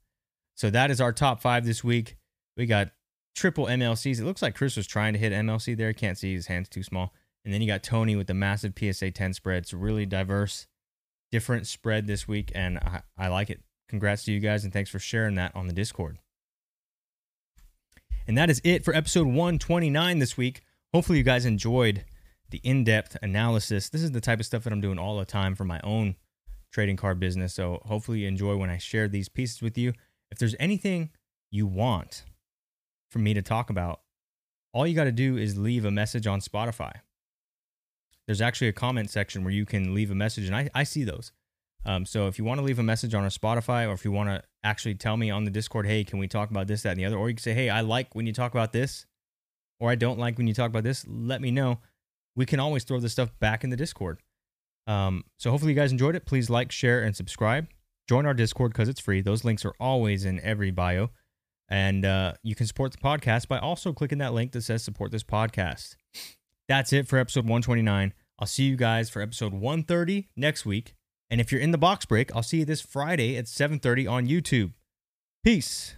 So 0.55 0.69
that 0.69 0.91
is 0.91 1.01
our 1.01 1.11
top 1.11 1.41
five 1.41 1.65
this 1.65 1.84
week. 1.84 2.17
We 2.55 2.65
got 2.65 2.91
triple 3.36 3.65
MLCs. 3.65 4.19
It 4.19 4.26
looks 4.26 4.41
like 4.41 4.55
Chris 4.55 4.78
was 4.78 4.88
trying 4.88 5.13
to 5.13 5.19
hit 5.19 5.34
MLC 5.34 5.76
there. 5.76 5.93
Can't 5.93 6.17
see 6.17 6.34
his 6.34 6.47
hands 6.47 6.69
too 6.69 6.84
small. 6.84 7.13
And 7.43 7.53
then 7.53 7.61
you 7.61 7.67
got 7.67 7.82
Tony 7.84 8.15
with 8.15 8.28
the 8.28 8.34
massive 8.34 8.74
PSA 8.78 9.11
10 9.11 9.34
spread. 9.34 9.63
It's 9.63 9.74
really 9.74 10.05
diverse, 10.05 10.67
different 11.32 11.65
spread 11.65 12.05
this 12.05 12.28
week, 12.28 12.51
and 12.53 12.78
I, 12.78 13.01
I 13.17 13.28
like 13.30 13.49
it. 13.49 13.61
Congrats 13.92 14.24
to 14.24 14.32
you 14.32 14.39
guys, 14.39 14.64
and 14.64 14.72
thanks 14.72 14.89
for 14.89 15.00
sharing 15.00 15.36
that 15.36 15.54
on 15.54 15.68
the 15.68 15.74
Discord. 15.74 16.18
And 18.26 18.38
that 18.38 18.50
is 18.50 18.62
it 18.64 18.86
for 18.86 18.96
episode 18.96 19.28
129 19.28 20.20
this 20.20 20.38
week. 20.38 20.62
Hopefully, 20.94 21.18
you 21.18 21.26
guys 21.26 21.46
enjoyed 21.46 22.06
the 22.52 22.62
in-depth 22.64 23.18
analysis. 23.22 23.89
This 23.89 24.02
is 24.02 24.12
the 24.12 24.22
type 24.22 24.39
of 24.39 24.46
stuff 24.46 24.64
that 24.64 24.72
I'm 24.72 24.80
doing 24.80 24.98
all 24.98 25.20
the 25.20 25.26
time 25.26 25.56
for 25.56 25.66
my 25.66 25.82
own 25.84 26.16
trading 26.72 26.96
card 26.96 27.20
business. 27.20 27.54
So 27.54 27.82
hopefully 27.84 28.20
you 28.20 28.30
enjoy 28.30 28.56
when 28.56 28.70
I 28.70 28.78
share 28.78 29.10
these 29.10 29.28
pieces 29.28 29.62
with 29.62 29.78
you. 29.78 29.92
If 30.32 30.38
there's 30.38 30.56
anything 30.58 31.10
you 31.50 31.68
want 31.68 32.24
for 33.10 33.20
me 33.20 33.34
to 33.34 33.42
talk 33.42 33.70
about, 33.70 34.00
all 34.72 34.88
you 34.88 34.96
got 34.96 35.04
to 35.04 35.12
do 35.12 35.36
is 35.36 35.58
leave 35.58 35.84
a 35.84 35.92
message 35.92 36.28
on 36.28 36.39
Spotify. 36.39 36.94
There's 38.26 38.39
actually 38.39 38.70
a 38.70 38.74
comment 38.74 39.10
section 39.10 39.44
where 39.44 39.52
you 39.52 39.66
can 39.66 39.94
leave 39.94 40.12
a 40.12 40.16
message, 40.16 40.46
and 40.46 40.56
I, 40.56 40.70
I 40.74 40.84
see 40.86 41.04
those. 41.04 41.34
Um, 41.86 42.06
so 42.06 42.28
if 42.28 42.38
you 42.38 42.46
want 42.46 42.60
to 42.60 42.66
leave 42.66 42.80
a 42.80 42.84
message 42.84 43.14
on 43.14 43.26
a 43.26 43.30
Spotify, 43.30 43.88
or 43.88 43.94
if 43.94 44.06
you 44.06 44.12
want 44.12 44.30
to 44.30 44.44
actually 44.64 44.96
tell 44.96 45.18
me 45.18 45.32
on 45.32 45.46
the 45.46 45.52
Discord, 45.52 45.88
hey, 45.88 46.04
can 46.04 46.20
we 46.20 46.28
talk 46.28 46.52
about 46.52 46.68
this, 46.68 46.84
that, 46.84 46.92
and 46.92 47.00
the 47.00 47.06
other, 47.06 47.18
or 47.18 47.30
you 47.30 47.36
can 47.36 47.42
say, 47.42 47.54
hey, 47.54 47.70
I 47.70 47.82
like 47.82 48.14
when 48.14 48.28
you 48.28 48.34
talk 48.34 48.52
about 48.52 48.72
this, 48.72 49.06
or 49.80 49.90
I 49.90 49.96
don't 49.96 50.20
like 50.20 50.38
when 50.38 50.48
you 50.48 50.54
talk 50.54 50.70
about 50.70 50.84
this, 50.84 51.06
let 51.08 51.42
me 51.42 51.50
know. 51.50 51.80
We 52.36 52.46
can 52.46 52.60
always 52.60 52.84
throw 52.84 53.00
this 53.00 53.12
stuff 53.12 53.32
back 53.40 53.64
in 53.64 53.72
the 53.72 53.76
Discord. 53.76 54.20
Um, 54.88 55.26
so 55.38 55.50
hopefully 55.50 55.74
you 55.74 55.76
guys 55.76 55.92
enjoyed 55.92 56.16
it. 56.16 56.26
Please 56.26 56.50
like, 56.50 56.72
share, 56.72 57.02
and 57.02 57.16
subscribe. 57.16 57.68
Join 58.08 58.26
our 58.26 58.34
Discord 58.34 58.74
because 58.74 58.90
it's 58.90 59.00
free. 59.00 59.22
Those 59.22 59.44
links 59.44 59.66
are 59.66 59.74
always 59.80 60.26
in 60.26 60.40
every 60.42 60.72
bio. 60.72 61.10
And 61.70 62.06
uh, 62.06 62.34
you 62.44 62.54
can 62.54 62.68
support 62.68 62.92
the 62.92 62.98
podcast 62.98 63.48
by 63.48 63.58
also 63.58 63.94
clicking 63.94 64.18
that 64.18 64.34
link 64.34 64.52
that 64.52 64.62
says 64.62 64.84
support 64.84 65.12
this 65.12 65.24
podcast. 65.24 65.96
That's 66.68 66.94
it 66.94 67.08
for 67.08 67.18
episode 67.18 67.46
129. 67.46 68.14
I'll 68.40 68.48
see 68.48 68.64
you 68.64 68.76
guys 68.76 69.10
for 69.10 69.22
episode 69.22 69.54
130 69.54 70.30
next 70.36 70.66
week. 70.66 70.96
And 71.32 71.40
if 71.40 71.52
you're 71.52 71.62
in 71.62 71.72
the 71.72 71.78
box 71.78 72.06
break, 72.06 72.36
I'll 72.36 72.44
see 72.44 72.58
you 72.58 72.66
this 72.66 72.82
Friday 72.82 73.38
at 73.38 73.48
7:30 73.48 74.06
on 74.06 74.28
YouTube. 74.28 74.74
Peace. 75.46 75.96